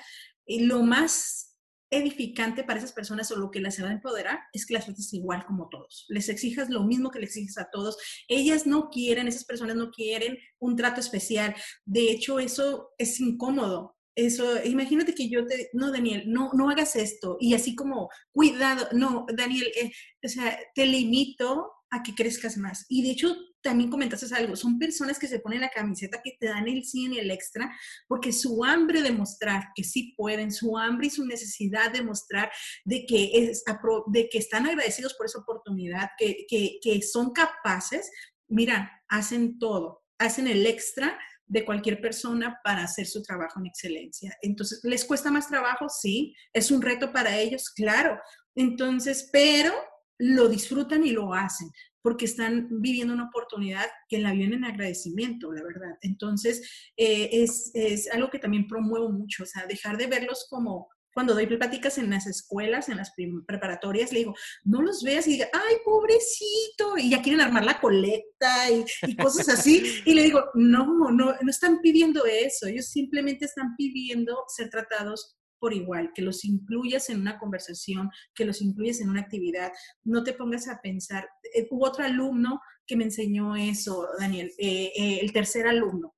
eh, 0.48 0.66
lo 0.66 0.82
más 0.82 1.53
edificante 1.98 2.64
para 2.64 2.80
esas 2.80 2.92
personas 2.92 3.32
o 3.32 3.36
lo 3.36 3.52
que 3.52 3.62
las 3.62 3.82
va 3.82 3.90
a 3.90 3.94
empoderar 3.94 4.40
es 4.52 4.66
que 4.66 4.74
las 4.74 4.86
trates 4.86 5.14
igual 5.14 5.46
como 5.46 5.70
todos. 5.70 6.06
Les 6.10 6.30
exijas 6.30 6.70
lo 6.70 6.84
mismo 6.84 7.12
que 7.12 7.20
les 7.20 7.30
exiges 7.30 7.58
a 7.58 7.70
todos. 7.72 7.98
Ellas 8.28 8.66
no 8.66 8.90
quieren, 8.90 9.28
esas 9.28 9.46
personas 9.46 9.76
no 9.76 9.92
quieren 9.92 10.38
un 10.60 10.76
trato 10.76 11.00
especial. 11.00 11.56
De 11.86 12.12
hecho, 12.12 12.40
eso 12.40 12.92
es 12.98 13.20
incómodo. 13.20 13.96
Eso, 14.16 14.64
imagínate 14.64 15.16
que 15.16 15.28
yo 15.28 15.46
te, 15.46 15.70
no, 15.74 15.92
Daniel, 15.92 16.24
no, 16.28 16.52
no 16.54 16.70
hagas 16.70 16.96
esto. 16.96 17.38
Y 17.40 17.56
así 17.56 17.76
como, 17.76 18.10
cuidado, 18.32 18.88
no, 18.92 19.26
Daniel, 19.36 19.72
eh, 19.76 19.92
o 20.24 20.28
sea, 20.28 20.58
te 20.76 20.86
limito 20.86 21.72
a 21.94 22.02
que 22.02 22.16
crezcas 22.16 22.58
más. 22.58 22.86
Y 22.90 23.04
de 23.04 23.12
hecho, 23.12 23.36
también 23.62 23.92
comentaste 23.92 24.34
algo, 24.36 24.56
son 24.56 24.80
personas 24.80 25.20
que 25.20 25.28
se 25.28 25.40
ponen 25.40 25.62
la 25.62 25.70
camiseta 25.70 26.22
que 26.24 26.36
te 26.40 26.48
dan 26.48 26.68
el 26.68 26.84
100 26.84 27.14
y 27.14 27.20
el 27.20 27.32
extra, 27.32 27.72
porque 28.08 28.34
su 28.34 28.66
hambre 28.66 29.02
de 29.04 29.12
mostrar 29.12 29.70
que 29.76 29.84
sí 29.84 30.14
pueden, 30.18 30.52
su 30.52 30.78
hambre 30.78 31.08
y 31.08 31.12
su 31.12 31.26
necesidad 31.26 31.92
de 31.92 32.02
mostrar 32.02 32.52
de 32.84 33.06
que, 33.06 33.32
es, 33.34 33.64
de 34.08 34.28
que 34.30 34.38
están 34.40 34.66
agradecidos 34.66 35.14
por 35.14 35.28
esa 35.28 35.40
oportunidad, 35.40 36.10
que, 36.18 36.46
que, 36.50 36.80
que 36.82 37.02
son 37.04 37.32
capaces, 37.32 38.12
mira, 38.48 39.04
hacen 39.08 39.60
todo, 39.60 40.04
hacen 40.18 40.48
el 40.48 40.66
extra 40.66 41.18
de 41.46 41.64
cualquier 41.64 42.02
persona 42.02 42.60
para 42.64 42.84
hacer 42.84 43.06
su 43.06 43.22
trabajo 43.22 43.60
en 43.60 43.68
excelencia. 43.68 44.36
Entonces, 44.42 44.80
¿les 44.84 45.06
cuesta 45.06 45.30
más 45.30 45.48
trabajo? 45.48 45.88
Sí. 45.90 46.36
¿Es 46.52 46.72
un 46.72 46.82
reto 46.82 47.14
para 47.14 47.38
ellos? 47.38 47.70
Claro. 47.70 48.20
Entonces, 48.56 49.30
pero 49.32 49.74
lo 50.20 50.48
disfrutan 50.48 51.06
y 51.06 51.12
lo 51.12 51.34
hacen 51.34 51.70
porque 52.04 52.26
están 52.26 52.68
viviendo 52.70 53.14
una 53.14 53.30
oportunidad 53.30 53.86
que 54.10 54.20
la 54.20 54.34
viven 54.34 54.54
en 54.54 54.66
agradecimiento, 54.66 55.54
la 55.54 55.64
verdad. 55.64 55.98
Entonces, 56.02 56.92
eh, 56.98 57.30
es, 57.32 57.72
es, 57.74 58.12
algo 58.12 58.30
que 58.30 58.40
también 58.40 58.68
promuevo 58.68 59.10
mucho, 59.10 59.44
o 59.44 59.46
sea, 59.46 59.66
dejar 59.66 59.98
de 59.98 60.08
verlos 60.08 60.46
como 60.50 60.90
cuando 61.14 61.34
doy 61.34 61.46
pláticas 61.46 61.98
en 61.98 62.10
las 62.10 62.26
escuelas, 62.28 62.90
en 62.90 62.98
las 62.98 63.14
preparatorias, 63.48 64.12
le 64.12 64.20
digo, 64.20 64.36
no 64.64 64.82
los 64.82 65.04
veas 65.04 65.28
y 65.28 65.34
diga, 65.34 65.48
ay, 65.54 65.76
pobrecito, 65.86 66.98
y 66.98 67.12
ya 67.12 67.22
quieren 67.22 67.40
armar 67.40 67.64
la 67.64 67.80
colecta 67.80 68.70
y, 68.72 68.84
y 69.04 69.16
cosas 69.16 69.48
así. 69.48 70.02
y 70.06 70.14
le 70.14 70.24
digo, 70.24 70.44
no, 70.56 71.12
no, 71.12 71.36
no 71.40 71.50
están 71.50 71.80
pidiendo 71.82 72.26
eso, 72.26 72.66
ellos 72.66 72.88
simplemente 72.88 73.46
están 73.46 73.76
pidiendo 73.78 74.44
ser 74.48 74.70
tratados 74.70 75.38
por 75.64 75.74
igual, 75.74 76.12
que 76.14 76.22
los 76.22 76.44
incluyas 76.44 77.10
en 77.10 77.22
una 77.22 77.40
conversación, 77.40 78.10
que 78.36 78.44
los 78.44 78.62
incluyas 78.62 79.00
en 79.00 79.10
una 79.10 79.22
actividad, 79.22 79.72
no 80.04 80.22
te 80.22 80.34
pongas 80.34 80.68
a 80.68 80.82
pensar. 80.82 81.26
Eh, 81.56 81.68
hubo 81.72 81.88
otro 81.88 82.04
alumno 82.04 82.60
que 82.86 82.98
me 82.98 83.06
enseñó 83.06 83.56
eso, 83.56 84.06
Daniel, 84.20 84.52
eh, 84.58 84.92
eh, 84.94 85.20
el 85.22 85.32
tercer 85.32 85.66
alumno. 85.66 86.14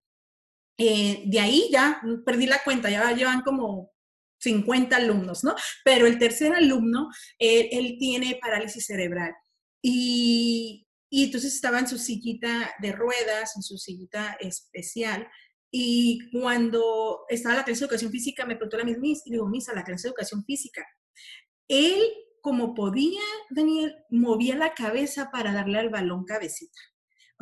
de 0.79 1.39
ahí 1.39 1.69
ya 1.71 2.01
perdí 2.25 2.47
la 2.47 2.63
cuenta, 2.63 2.89
ya 2.89 3.12
llevan 3.12 3.41
como 3.43 3.91
50 4.39 4.95
alumnos, 4.95 5.43
¿no? 5.43 5.53
Pero 5.84 6.08
el 6.08 6.17
tercer 6.17 6.51
alumno, 6.51 7.10
él 7.38 7.97
tiene 7.99 8.39
parálisis 8.41 8.88
cerebral. 8.88 9.31
Y, 9.79 10.88
y 11.12 11.25
entonces 11.25 11.53
estaba 11.53 11.77
en 11.77 11.88
su 11.88 11.99
sillita 11.99 12.73
de 12.81 12.93
ruedas, 12.93 13.55
en 13.55 13.62
su 13.62 13.77
sillita 13.77 14.38
especial, 14.39 15.27
y 15.77 16.29
cuando 16.31 17.25
estaba 17.27 17.55
la 17.55 17.65
clase 17.65 17.81
de 17.81 17.85
educación 17.88 18.09
física, 18.09 18.45
me 18.45 18.55
preguntó 18.55 18.77
la 18.77 18.85
misma 18.85 19.01
Miss, 19.01 19.23
y 19.25 19.31
digo, 19.31 19.45
Miss, 19.45 19.67
a 19.67 19.75
la 19.75 19.83
clase 19.83 20.03
de 20.03 20.11
educación 20.11 20.45
física. 20.45 20.88
Él, 21.67 22.01
como 22.39 22.73
podía, 22.73 23.19
Daniel, 23.49 23.93
movía 24.09 24.55
la 24.55 24.73
cabeza 24.73 25.31
para 25.33 25.51
darle 25.51 25.79
al 25.79 25.89
balón 25.89 26.23
cabecita. 26.23 26.79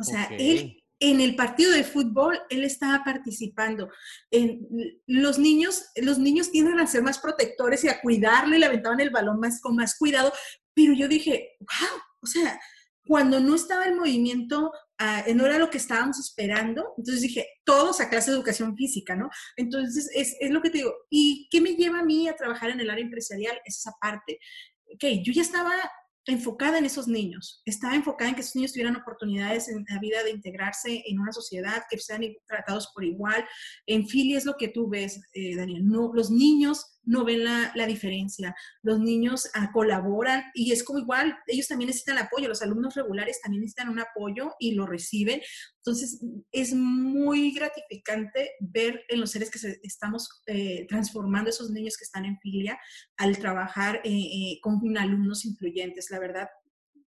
O 0.00 0.02
sea, 0.02 0.24
él 0.36 0.82
en 0.98 1.20
el 1.20 1.36
partido 1.36 1.70
de 1.70 1.84
fútbol 1.84 2.40
él 2.50 2.64
estaba 2.64 3.04
participando. 3.04 3.88
En, 4.32 4.66
los, 5.06 5.38
niños, 5.38 5.84
los 5.94 6.18
niños 6.18 6.50
tienden 6.50 6.80
a 6.80 6.88
ser 6.88 7.02
más 7.02 7.20
protectores 7.20 7.84
y 7.84 7.88
a 7.88 8.00
cuidarle, 8.00 8.58
le 8.58 8.66
aventaban 8.66 8.98
el 8.98 9.10
balón 9.10 9.38
más 9.38 9.60
con 9.60 9.76
más 9.76 9.96
cuidado, 9.96 10.32
pero 10.74 10.92
yo 10.92 11.06
dije, 11.06 11.50
wow, 11.60 12.00
o 12.20 12.26
sea, 12.26 12.60
cuando 13.06 13.38
no 13.38 13.54
estaba 13.54 13.84
el 13.84 13.94
movimiento, 13.94 14.72
ah, 14.98 15.24
no 15.34 15.46
era 15.46 15.58
lo 15.58 15.70
que 15.70 15.78
estábamos 15.78 16.18
esperando, 16.18 16.94
entonces 16.96 17.22
dije, 17.22 17.46
todos 17.64 18.00
a 18.00 18.08
clase 18.08 18.30
de 18.30 18.36
educación 18.36 18.76
física, 18.76 19.16
¿no? 19.16 19.30
Entonces, 19.56 20.10
es, 20.14 20.36
es 20.40 20.50
lo 20.50 20.62
que 20.62 20.70
te 20.70 20.78
digo. 20.78 20.94
¿Y 21.10 21.48
qué 21.50 21.60
me 21.60 21.74
lleva 21.74 22.00
a 22.00 22.04
mí 22.04 22.28
a 22.28 22.36
trabajar 22.36 22.70
en 22.70 22.80
el 22.80 22.90
área 22.90 23.04
empresarial? 23.04 23.60
Es 23.64 23.78
esa 23.78 23.92
parte. 24.00 24.38
Ok, 24.94 25.04
yo 25.24 25.32
ya 25.32 25.42
estaba 25.42 25.72
enfocada 26.26 26.78
en 26.78 26.86
esos 26.86 27.06
niños, 27.06 27.60
estaba 27.66 27.94
enfocada 27.94 28.30
en 28.30 28.34
que 28.34 28.40
esos 28.40 28.56
niños 28.56 28.72
tuvieran 28.72 28.96
oportunidades 28.96 29.68
en 29.68 29.84
la 29.88 29.98
vida 29.98 30.22
de 30.22 30.30
integrarse 30.30 31.02
en 31.06 31.18
una 31.18 31.32
sociedad, 31.32 31.82
que 31.90 31.98
sean 31.98 32.22
tratados 32.46 32.90
por 32.94 33.04
igual. 33.04 33.44
En 33.86 34.06
Philly 34.06 34.34
es 34.34 34.46
lo 34.46 34.54
que 34.56 34.68
tú 34.68 34.88
ves, 34.88 35.20
eh, 35.34 35.54
Daniel, 35.54 35.86
no, 35.86 36.12
los 36.14 36.30
niños 36.30 36.93
no 37.06 37.24
ven 37.24 37.44
la, 37.44 37.72
la 37.74 37.86
diferencia. 37.86 38.54
Los 38.82 39.00
niños 39.00 39.48
ah, 39.54 39.70
colaboran 39.72 40.44
y 40.54 40.72
es 40.72 40.82
como 40.84 40.98
igual, 40.98 41.36
ellos 41.46 41.68
también 41.68 41.88
necesitan 41.88 42.18
apoyo, 42.18 42.48
los 42.48 42.62
alumnos 42.62 42.94
regulares 42.94 43.40
también 43.40 43.62
necesitan 43.62 43.88
un 43.88 44.00
apoyo 44.00 44.54
y 44.58 44.72
lo 44.72 44.86
reciben. 44.86 45.40
Entonces, 45.78 46.20
es 46.50 46.74
muy 46.74 47.52
gratificante 47.52 48.52
ver 48.60 49.04
en 49.08 49.20
los 49.20 49.30
seres 49.30 49.50
que 49.50 49.58
estamos 49.82 50.42
eh, 50.46 50.86
transformando 50.88 51.50
esos 51.50 51.70
niños 51.70 51.96
que 51.96 52.04
están 52.04 52.24
en 52.24 52.38
filia 52.40 52.78
al 53.16 53.38
trabajar 53.38 53.96
eh, 54.04 54.10
eh, 54.10 54.58
con 54.62 54.80
alumnos 54.96 55.44
influyentes. 55.44 56.10
La 56.10 56.18
verdad, 56.18 56.48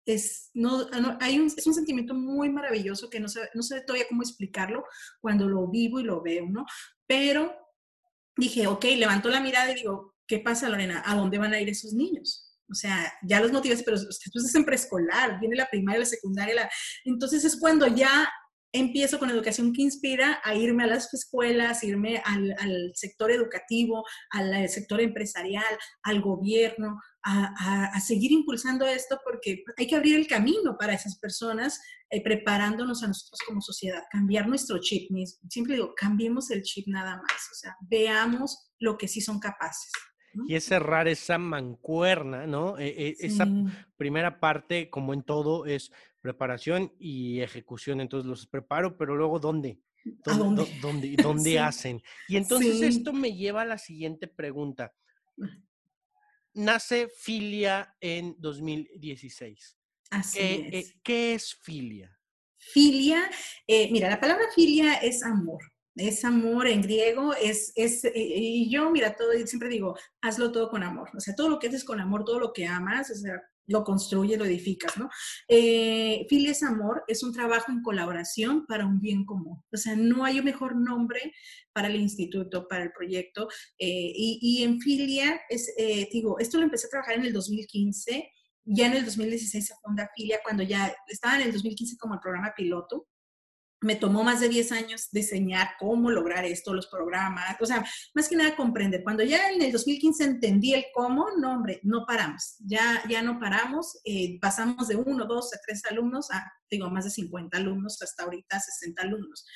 es, 0.06 0.50
no, 0.54 0.86
hay 1.20 1.38
un, 1.38 1.46
es 1.46 1.66
un 1.66 1.74
sentimiento 1.74 2.14
muy 2.14 2.48
maravilloso 2.48 3.10
que 3.10 3.20
no 3.20 3.28
sé, 3.28 3.40
no 3.54 3.62
sé 3.62 3.80
todavía 3.80 4.06
cómo 4.08 4.22
explicarlo 4.22 4.84
cuando 5.20 5.48
lo 5.48 5.68
vivo 5.68 5.98
y 6.00 6.04
lo 6.04 6.22
veo, 6.22 6.46
¿no? 6.48 6.64
Pero 7.06 7.65
dije, 8.36 8.66
ok, 8.66 8.84
levanto 8.96 9.28
la 9.28 9.40
mirada 9.40 9.72
y 9.72 9.76
digo, 9.76 10.14
¿qué 10.26 10.38
pasa, 10.38 10.68
Lorena? 10.68 11.02
¿A 11.04 11.14
dónde 11.14 11.38
van 11.38 11.52
a 11.52 11.60
ir 11.60 11.68
esos 11.68 11.92
niños? 11.92 12.54
O 12.70 12.74
sea, 12.74 13.12
ya 13.22 13.40
los 13.40 13.52
motivas, 13.52 13.82
pero 13.84 13.96
tú 13.96 14.08
estás 14.08 14.54
en 14.54 14.64
preescolar, 14.64 15.38
viene 15.38 15.56
la 15.56 15.68
primaria, 15.68 16.00
la 16.00 16.06
secundaria, 16.06 16.54
la... 16.54 16.70
entonces 17.04 17.44
es 17.44 17.56
cuando 17.58 17.86
ya 17.86 18.28
empiezo 18.72 19.18
con 19.18 19.30
educación 19.30 19.72
que 19.72 19.82
inspira 19.82 20.40
a 20.44 20.54
irme 20.54 20.84
a 20.84 20.88
las 20.88 21.12
escuelas, 21.14 21.82
irme 21.84 22.20
al 22.24 22.92
sector 22.94 23.30
educativo, 23.30 24.04
al 24.30 24.68
sector 24.68 25.00
empresarial, 25.00 25.78
al 26.02 26.20
gobierno, 26.20 27.00
a, 27.26 28.00
seguir 28.00 28.30
impulsando 28.30 28.86
esto 28.86 29.18
porque 29.24 29.64
hay 29.76 29.86
que 29.86 29.96
abrir 29.96 30.16
el 30.16 30.26
camino 30.26 30.76
para 30.78 30.94
esas 30.94 31.18
personas, 31.18 31.80
eh, 32.08 32.22
preparándonos 32.22 33.02
a 33.02 33.08
nosotros 33.08 33.40
como 33.46 33.60
sociedad, 33.60 34.02
cambiar 34.10 34.48
nuestro 34.48 34.78
chip. 34.78 35.10
Siempre 35.48 35.74
digo, 35.74 35.92
cambiemos 35.96 36.50
el 36.50 36.62
chip 36.62 36.86
nada 36.86 37.16
más, 37.16 37.48
o 37.52 37.54
sea, 37.54 37.76
veamos 37.80 38.70
lo 38.78 38.96
que 38.96 39.08
sí 39.08 39.20
son 39.20 39.40
capaces. 39.40 39.90
Y 40.46 40.54
es 40.54 40.64
cerrar 40.64 41.08
esa 41.08 41.38
mancuerna, 41.38 42.46
¿no? 42.46 42.78
E, 42.78 42.88
e, 42.88 43.16
esa 43.20 43.48
primera 43.96 44.38
parte, 44.38 44.90
como 44.90 45.14
en 45.14 45.22
todo, 45.22 45.64
es 45.64 45.90
preparación 46.20 46.92
y 46.98 47.40
ejecución. 47.40 48.02
Entonces 48.02 48.28
los 48.28 48.46
preparo, 48.46 48.98
pero 48.98 49.16
luego 49.16 49.40
¿dónde? 49.40 49.80
¿Dónde, 50.04 50.66
dónde? 50.82 51.16
¿Dónde, 51.16 51.58
hacen? 51.58 52.02
Y 52.28 52.36
entonces 52.36 52.82
esto 52.82 53.14
me 53.14 53.34
lleva 53.34 53.62
a 53.62 53.66
la 53.66 53.78
siguiente 53.78 54.28
pregunta 54.28 54.92
nace 56.56 57.08
Filia 57.08 57.94
en 58.00 58.34
2016. 58.38 59.76
Así 60.10 60.38
¿Qué, 60.38 60.68
es. 60.72 60.94
¿Qué 61.02 61.34
es 61.34 61.54
filia? 61.54 62.18
Filia, 62.58 63.30
eh, 63.66 63.90
mira, 63.92 64.08
la 64.10 64.18
palabra 64.18 64.46
filia 64.54 64.94
es 64.94 65.22
amor. 65.22 65.62
Es 65.96 66.24
amor 66.24 66.66
en 66.66 66.82
griego, 66.82 67.34
es, 67.34 67.72
es, 67.74 68.02
y 68.14 68.70
yo, 68.70 68.90
mira, 68.90 69.16
todo, 69.16 69.32
siempre 69.46 69.70
digo, 69.70 69.96
hazlo 70.20 70.52
todo 70.52 70.68
con 70.68 70.82
amor. 70.82 71.08
O 71.16 71.20
sea, 71.20 71.34
todo 71.34 71.48
lo 71.48 71.58
que 71.58 71.68
haces 71.68 71.84
con 71.84 72.00
amor, 72.00 72.24
todo 72.24 72.38
lo 72.38 72.52
que 72.52 72.66
amas, 72.66 73.10
o 73.10 73.14
sea, 73.14 73.40
lo 73.66 73.84
construye, 73.84 74.36
lo 74.36 74.44
edificas, 74.44 74.96
¿no? 74.96 75.08
Eh, 75.48 76.26
Filia 76.28 76.52
es 76.52 76.62
amor, 76.62 77.04
es 77.08 77.22
un 77.22 77.32
trabajo 77.32 77.72
en 77.72 77.82
colaboración 77.82 78.66
para 78.66 78.86
un 78.86 79.00
bien 79.00 79.24
común. 79.24 79.62
O 79.72 79.76
sea, 79.76 79.96
no 79.96 80.24
hay 80.24 80.38
un 80.38 80.44
mejor 80.44 80.76
nombre 80.76 81.32
para 81.72 81.88
el 81.88 81.96
instituto, 81.96 82.68
para 82.68 82.84
el 82.84 82.92
proyecto. 82.92 83.48
Eh, 83.78 84.12
y, 84.14 84.62
en 84.62 84.80
Filia, 84.80 85.40
es, 85.48 85.72
eh, 85.76 86.08
digo, 86.12 86.38
esto 86.38 86.58
lo 86.58 86.64
empecé 86.64 86.86
a 86.86 86.90
trabajar 86.90 87.16
en 87.16 87.24
el 87.26 87.32
2015, 87.32 88.30
ya 88.64 88.86
en 88.86 88.94
el 88.94 89.04
2016 89.04 89.66
se 89.66 89.74
funda 89.82 90.10
Filia, 90.14 90.40
cuando 90.42 90.62
ya 90.62 90.94
estaba 91.06 91.36
en 91.36 91.42
el 91.42 91.52
2015 91.52 91.96
como 91.98 92.14
el 92.14 92.20
programa 92.20 92.52
piloto 92.56 93.06
me 93.80 93.96
tomó 93.96 94.24
más 94.24 94.40
de 94.40 94.48
10 94.48 94.72
años 94.72 95.08
diseñar 95.12 95.70
cómo 95.78 96.10
lograr 96.10 96.44
esto, 96.44 96.72
los 96.72 96.86
programas, 96.86 97.56
o 97.60 97.66
sea, 97.66 97.84
más 98.14 98.28
que 98.28 98.36
nada 98.36 98.56
comprender. 98.56 99.02
Cuando 99.02 99.22
ya 99.22 99.50
en 99.50 99.62
el 99.62 99.72
2015 99.72 100.24
entendí 100.24 100.74
el 100.74 100.86
cómo, 100.94 101.26
no, 101.38 101.52
hombre, 101.52 101.80
no 101.82 102.04
paramos, 102.06 102.56
ya, 102.60 103.02
ya 103.08 103.22
no 103.22 103.38
paramos, 103.38 104.00
eh, 104.04 104.38
pasamos 104.40 104.88
de 104.88 104.96
uno, 104.96 105.26
dos 105.26 105.52
a 105.54 105.60
tres 105.64 105.84
alumnos 105.90 106.30
a, 106.30 106.50
digo, 106.70 106.90
más 106.90 107.04
de 107.04 107.10
50 107.10 107.56
alumnos, 107.58 108.00
hasta 108.00 108.24
ahorita 108.24 108.58
60 108.58 109.02
alumnos. 109.02 109.46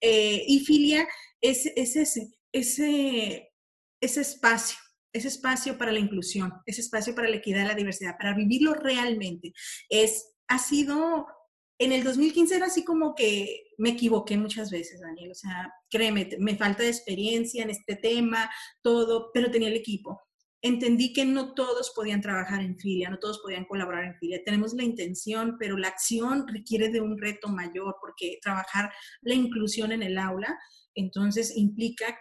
Eh, 0.00 0.44
y 0.46 0.60
Filia 0.60 1.06
es, 1.40 1.66
es 1.74 1.96
ese, 1.96 2.28
ese, 2.52 3.52
ese 4.00 4.20
espacio 4.20 4.78
ese 5.14 5.28
espacio 5.28 5.76
para 5.76 5.92
la 5.92 5.98
inclusión, 5.98 6.54
ese 6.64 6.80
espacio 6.80 7.14
para 7.14 7.28
la 7.28 7.36
equidad 7.36 7.66
la 7.66 7.74
diversidad, 7.74 8.16
para 8.16 8.34
vivirlo 8.34 8.72
realmente. 8.72 9.52
Es, 9.90 10.32
ha 10.48 10.58
sido 10.58 11.26
en 11.78 11.92
el 11.92 12.04
2015 12.04 12.56
era 12.56 12.66
así 12.66 12.84
como 12.84 13.14
que 13.14 13.72
me 13.78 13.90
equivoqué 13.90 14.36
muchas 14.36 14.70
veces, 14.70 15.00
Daniel. 15.00 15.30
O 15.32 15.34
sea, 15.34 15.72
créeme, 15.90 16.30
me 16.38 16.56
falta 16.56 16.82
de 16.82 16.90
experiencia 16.90 17.62
en 17.62 17.70
este 17.70 17.96
tema, 17.96 18.50
todo, 18.82 19.30
pero 19.32 19.50
tenía 19.50 19.68
el 19.68 19.76
equipo. 19.76 20.20
Entendí 20.64 21.12
que 21.12 21.24
no 21.24 21.54
todos 21.54 21.92
podían 21.94 22.20
trabajar 22.20 22.62
en 22.62 22.78
filia, 22.78 23.10
no 23.10 23.18
todos 23.18 23.40
podían 23.40 23.64
colaborar 23.64 24.04
en 24.04 24.16
filia. 24.18 24.44
Tenemos 24.44 24.74
la 24.74 24.84
intención, 24.84 25.56
pero 25.58 25.76
la 25.76 25.88
acción 25.88 26.46
requiere 26.46 26.88
de 26.88 27.00
un 27.00 27.18
reto 27.18 27.48
mayor 27.48 27.96
porque 28.00 28.38
trabajar 28.40 28.92
la 29.22 29.34
inclusión 29.34 29.90
en 29.90 30.04
el 30.04 30.18
aula, 30.18 30.56
entonces 30.94 31.56
implica 31.56 32.16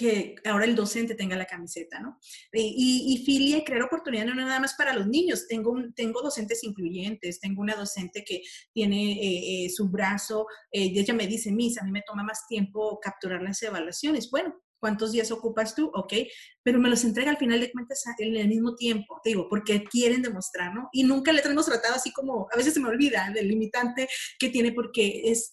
que 0.00 0.36
ahora 0.46 0.64
el 0.64 0.74
docente 0.74 1.14
tenga 1.14 1.36
la 1.36 1.44
camiseta, 1.44 2.00
¿no? 2.00 2.18
Y, 2.52 3.14
y 3.14 3.22
Filia 3.22 3.62
crear 3.62 3.82
oportunidad 3.82 4.24
no 4.24 4.34
nada 4.34 4.58
más 4.58 4.72
para 4.72 4.94
los 4.94 5.06
niños. 5.06 5.46
Tengo, 5.46 5.76
tengo 5.94 6.22
docentes 6.22 6.64
influyentes, 6.64 7.38
tengo 7.38 7.60
una 7.60 7.74
docente 7.74 8.24
que 8.24 8.40
tiene 8.72 9.12
eh, 9.12 9.66
eh, 9.66 9.68
su 9.68 9.90
brazo, 9.90 10.46
eh, 10.72 10.90
ella 10.94 11.12
me 11.12 11.26
dice, 11.26 11.52
Miss, 11.52 11.76
a 11.78 11.84
mí 11.84 11.90
me 11.90 12.02
toma 12.06 12.22
más 12.22 12.46
tiempo 12.48 12.98
capturar 12.98 13.42
las 13.42 13.62
evaluaciones. 13.62 14.30
Bueno, 14.30 14.54
¿cuántos 14.78 15.12
días 15.12 15.30
ocupas 15.30 15.74
tú? 15.74 15.90
Ok, 15.94 16.14
pero 16.62 16.78
me 16.78 16.88
los 16.88 17.04
entrega 17.04 17.30
al 17.30 17.36
final 17.36 17.60
de 17.60 17.70
cuentas 17.70 18.02
en 18.18 18.36
el 18.36 18.48
mismo 18.48 18.76
tiempo, 18.76 19.20
te 19.22 19.30
digo, 19.30 19.48
porque 19.50 19.84
quieren 19.84 20.22
demostrar, 20.22 20.74
¿no? 20.74 20.88
Y 20.92 21.04
nunca 21.04 21.30
le 21.30 21.42
tenemos 21.42 21.66
tratado 21.66 21.96
así 21.96 22.10
como, 22.10 22.48
a 22.50 22.56
veces 22.56 22.72
se 22.72 22.80
me 22.80 22.88
olvida 22.88 23.30
del 23.34 23.48
limitante 23.48 24.08
que 24.38 24.48
tiene 24.48 24.72
porque 24.72 25.30
es, 25.30 25.50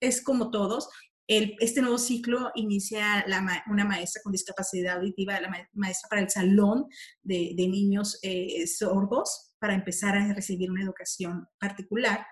es 0.00 0.22
como 0.22 0.50
todos, 0.50 0.88
este 1.28 1.80
nuevo 1.80 1.98
ciclo 1.98 2.52
inicia 2.54 3.24
una 3.66 3.84
maestra 3.84 4.22
con 4.22 4.32
discapacidad 4.32 4.98
auditiva, 4.98 5.40
la 5.40 5.68
maestra 5.72 6.08
para 6.08 6.22
el 6.22 6.30
salón 6.30 6.86
de, 7.22 7.54
niños 7.56 8.18
eh, 8.22 8.66
sordos, 8.66 9.52
para 9.58 9.74
empezar 9.74 10.16
a 10.16 10.34
recibir 10.34 10.70
una 10.70 10.82
educación 10.82 11.46
particular. 11.58 12.24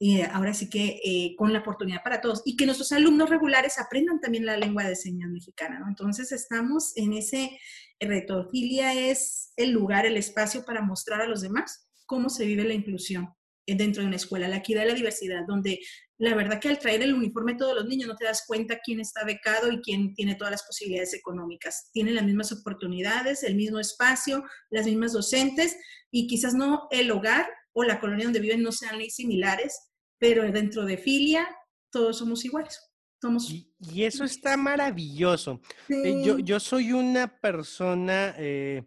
y 0.00 0.22
ahora 0.22 0.54
sí 0.54 0.70
que 0.70 1.00
eh, 1.04 1.34
con 1.36 1.52
la 1.52 1.58
oportunidad 1.58 2.02
para 2.04 2.20
todos 2.20 2.42
y 2.44 2.56
que 2.56 2.66
nuestros 2.66 2.92
alumnos 2.92 3.28
regulares 3.28 3.78
aprendan 3.80 4.20
también 4.20 4.46
la 4.46 4.56
lengua 4.56 4.84
de 4.84 4.94
señas 4.96 5.28
mexicana. 5.28 5.84
Entonces 5.88 6.30
estamos 6.32 6.96
en 6.96 7.12
ese 7.14 7.58
reto. 8.00 8.48
Filia 8.50 8.94
es 8.94 9.52
el 9.56 9.72
lugar, 9.72 10.06
el 10.06 10.16
espacio 10.16 10.64
para 10.64 10.82
mostrar 10.82 11.20
a 11.20 11.26
los 11.26 11.40
demás 11.42 11.88
cómo 12.06 12.28
se 12.30 12.46
vive 12.46 12.64
la 12.64 12.74
inclusión 12.74 13.34
dentro 13.66 14.02
de 14.02 14.06
una 14.06 14.16
escuela, 14.16 14.48
la 14.48 14.58
equidad 14.58 14.84
y 14.84 14.88
la 14.88 14.94
diversidad, 14.94 15.44
donde 15.46 15.80
la 16.18 16.34
verdad 16.34 16.60
que 16.60 16.68
al 16.68 16.78
traer 16.78 17.02
el 17.02 17.14
uniforme 17.14 17.54
todos 17.54 17.76
los 17.76 17.86
niños 17.86 18.08
no 18.08 18.16
te 18.16 18.24
das 18.24 18.44
cuenta 18.46 18.80
quién 18.84 18.98
está 18.98 19.24
becado 19.24 19.70
y 19.70 19.80
quién 19.80 20.14
tiene 20.14 20.34
todas 20.34 20.50
las 20.50 20.64
posibilidades 20.64 21.14
económicas. 21.14 21.90
Tienen 21.92 22.16
las 22.16 22.24
mismas 22.24 22.50
oportunidades, 22.50 23.44
el 23.44 23.54
mismo 23.54 23.78
espacio, 23.78 24.42
las 24.68 24.86
mismas 24.86 25.12
docentes 25.12 25.76
y 26.10 26.26
quizás 26.26 26.54
no 26.54 26.88
el 26.90 27.10
hogar 27.12 27.48
o 27.72 27.84
la 27.84 28.00
colonia 28.00 28.24
donde 28.24 28.40
viven 28.40 28.62
no 28.62 28.72
sean 28.72 29.00
similares, 29.10 29.92
pero 30.18 30.42
dentro 30.50 30.84
de 30.84 30.98
filia 30.98 31.48
todos 31.90 32.18
somos 32.18 32.44
iguales. 32.44 32.80
Somos... 33.20 33.50
Y, 33.50 34.04
eso 34.04 34.24
está 34.24 34.56
maravilloso. 34.56 35.60
Eh, 35.88 36.22
yo, 36.24 36.38
yo, 36.38 36.58
soy 36.60 36.92
una 36.92 37.40
persona 37.40 38.34
eh, 38.38 38.84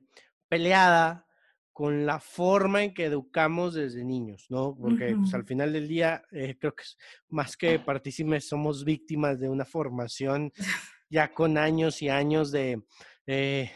peleada 0.49 1.25
con 1.73 2.05
la 2.05 2.19
forma 2.19 2.83
en 2.83 2.93
que 2.93 3.05
educamos 3.05 3.73
desde 3.73 4.03
niños, 4.03 4.45
¿no? 4.49 4.75
Porque 4.75 5.15
pues, 5.15 5.33
al 5.33 5.45
final 5.45 5.71
del 5.71 5.87
día 5.87 6.23
eh, 6.31 6.57
creo 6.59 6.75
que 6.75 6.83
más 7.29 7.55
que 7.55 7.79
partícipes 7.79 8.47
somos 8.47 8.83
víctimas 8.83 9.39
de 9.39 9.47
una 9.47 9.65
formación 9.65 10.51
ya 11.09 11.33
con 11.33 11.57
años 11.57 12.01
y 12.01 12.09
años 12.09 12.51
de 12.51 12.81
eh, 13.25 13.71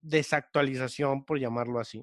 desactualización, 0.00 1.24
por 1.24 1.38
llamarlo 1.38 1.80
así. 1.80 2.02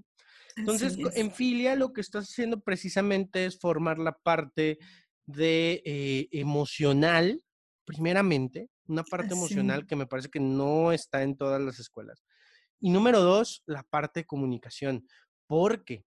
Entonces, 0.58 0.98
en 1.16 1.32
Filia 1.32 1.76
lo 1.76 1.92
que 1.92 2.02
estás 2.02 2.30
haciendo 2.30 2.62
precisamente 2.62 3.46
es 3.46 3.60
formar 3.60 4.00
la 4.00 4.14
parte 4.14 4.78
de 5.26 5.82
eh, 5.86 6.28
emocional, 6.32 7.44
primeramente, 7.84 8.70
una 8.88 9.04
parte 9.04 9.34
emocional 9.34 9.86
que 9.86 9.96
me 9.96 10.08
parece 10.08 10.30
que 10.30 10.40
no 10.40 10.92
está 10.92 11.24
en 11.24 11.36
todas 11.36 11.60
las 11.60 11.80
escuelas. 11.80 12.24
Y 12.80 12.90
número 12.90 13.22
dos, 13.22 13.64
la 13.66 13.84
parte 13.84 14.22
de 14.22 14.26
comunicación. 14.26 15.08
Porque 15.48 16.06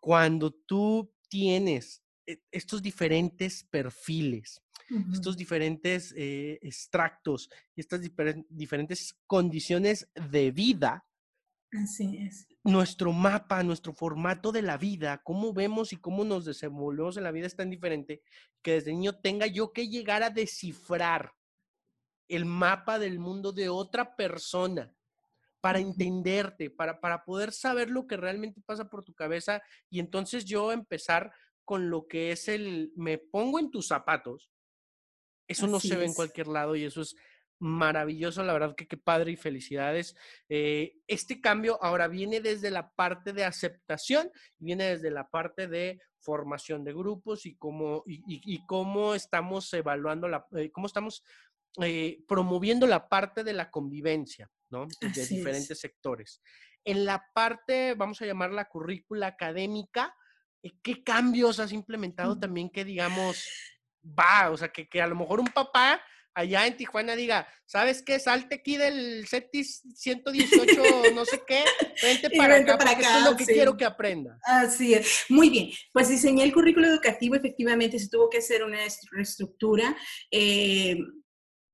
cuando 0.00 0.52
tú 0.52 1.12
tienes 1.28 2.02
eh, 2.26 2.40
estos 2.50 2.82
diferentes 2.82 3.64
perfiles, 3.64 4.62
estos 5.12 5.36
diferentes 5.36 6.14
eh, 6.16 6.58
extractos 6.62 7.50
y 7.76 7.80
estas 7.80 8.00
diferentes 8.48 9.18
condiciones 9.26 10.08
de 10.14 10.50
vida. 10.50 11.06
Así 11.72 12.16
es. 12.16 12.48
Nuestro 12.64 13.12
mapa, 13.12 13.62
nuestro 13.62 13.92
formato 13.92 14.50
de 14.50 14.62
la 14.62 14.78
vida, 14.78 15.20
cómo 15.22 15.52
vemos 15.52 15.92
y 15.92 15.96
cómo 15.96 16.24
nos 16.24 16.46
desenvolvemos 16.46 17.18
en 17.18 17.24
la 17.24 17.32
vida 17.32 17.46
es 17.46 17.56
tan 17.56 17.68
diferente 17.68 18.22
que 18.62 18.72
desde 18.72 18.92
niño 18.92 19.20
tenga 19.20 19.46
yo 19.46 19.72
que 19.72 19.88
llegar 19.88 20.22
a 20.22 20.30
descifrar 20.30 21.32
el 22.26 22.46
mapa 22.46 22.98
del 22.98 23.18
mundo 23.18 23.52
de 23.52 23.68
otra 23.68 24.16
persona 24.16 24.94
para 25.60 25.78
entenderte, 25.78 26.70
para, 26.70 27.00
para 27.00 27.24
poder 27.24 27.52
saber 27.52 27.90
lo 27.90 28.06
que 28.06 28.16
realmente 28.16 28.60
pasa 28.64 28.88
por 28.88 29.04
tu 29.04 29.14
cabeza 29.14 29.62
y 29.90 30.00
entonces 30.00 30.44
yo 30.44 30.72
empezar 30.72 31.32
con 31.64 31.90
lo 31.90 32.06
que 32.06 32.32
es 32.32 32.48
el, 32.48 32.92
me 32.96 33.18
pongo 33.18 33.58
en 33.58 33.70
tus 33.70 33.88
zapatos. 33.88 34.50
Eso 35.46 35.66
no 35.66 35.80
se 35.80 35.96
ve 35.96 36.04
en 36.04 36.14
cualquier 36.14 36.46
lado 36.46 36.76
y 36.76 36.84
eso 36.84 37.00
es 37.00 37.14
maravilloso, 37.58 38.42
la 38.44 38.52
verdad 38.52 38.74
que 38.76 38.86
qué 38.86 38.96
padre 38.96 39.32
y 39.32 39.36
felicidades. 39.36 40.16
Eh, 40.48 40.94
este 41.06 41.40
cambio 41.40 41.78
ahora 41.82 42.08
viene 42.08 42.40
desde 42.40 42.70
la 42.70 42.90
parte 42.92 43.32
de 43.32 43.44
aceptación, 43.44 44.30
viene 44.58 44.84
desde 44.84 45.10
la 45.10 45.28
parte 45.28 45.66
de 45.66 46.00
formación 46.20 46.84
de 46.84 46.92
grupos 46.92 47.46
y 47.46 47.56
cómo, 47.56 48.02
y, 48.06 48.64
cómo 48.66 49.14
estamos 49.14 49.72
evaluando, 49.72 50.28
la, 50.28 50.46
eh, 50.56 50.70
cómo 50.70 50.86
estamos 50.86 51.24
eh, 51.82 52.22
promoviendo 52.26 52.86
la 52.86 53.08
parte 53.08 53.44
de 53.44 53.52
la 53.52 53.70
convivencia, 53.70 54.50
¿no? 54.70 54.86
De 55.00 55.26
diferentes 55.26 55.78
sectores. 55.78 56.40
En 56.84 57.04
la 57.04 57.24
parte, 57.34 57.94
vamos 57.94 58.20
a 58.22 58.26
llamar 58.26 58.52
la 58.52 58.68
currícula 58.68 59.26
académica, 59.28 60.14
eh, 60.62 60.72
¿qué 60.82 61.02
cambios 61.02 61.60
has 61.60 61.72
implementado 61.72 62.36
mm. 62.36 62.40
también 62.40 62.70
que 62.70 62.84
digamos, 62.84 63.48
va, 64.02 64.50
o 64.50 64.56
sea, 64.56 64.68
que, 64.68 64.88
que 64.88 65.02
a 65.02 65.06
lo 65.06 65.16
mejor 65.16 65.40
un 65.40 65.48
papá 65.48 66.00
allá 66.38 66.66
en 66.66 66.76
Tijuana 66.76 67.16
diga, 67.16 67.48
¿sabes 67.66 68.02
qué? 68.02 68.20
Salte 68.20 68.56
aquí 68.56 68.76
del 68.76 69.26
CETIS 69.26 69.82
118, 69.94 71.12
no 71.14 71.24
sé 71.24 71.42
qué, 71.46 71.64
vente 72.00 72.30
para 72.30 72.56
acá, 72.56 72.78
para 72.78 72.90
acá, 72.92 73.18
es 73.18 73.24
lo 73.24 73.36
que 73.36 73.44
quiero 73.44 73.76
que 73.76 73.84
aprenda. 73.84 74.38
Así 74.44 74.94
es. 74.94 75.24
Muy 75.28 75.50
bien. 75.50 75.70
Pues 75.92 76.08
diseñé 76.08 76.44
el 76.44 76.52
currículo 76.52 76.86
educativo, 76.86 77.34
efectivamente 77.34 77.98
se 77.98 78.08
tuvo 78.08 78.30
que 78.30 78.38
hacer 78.38 78.62
una 78.62 78.78
reestructura. 79.10 79.96
Eh, 80.30 80.96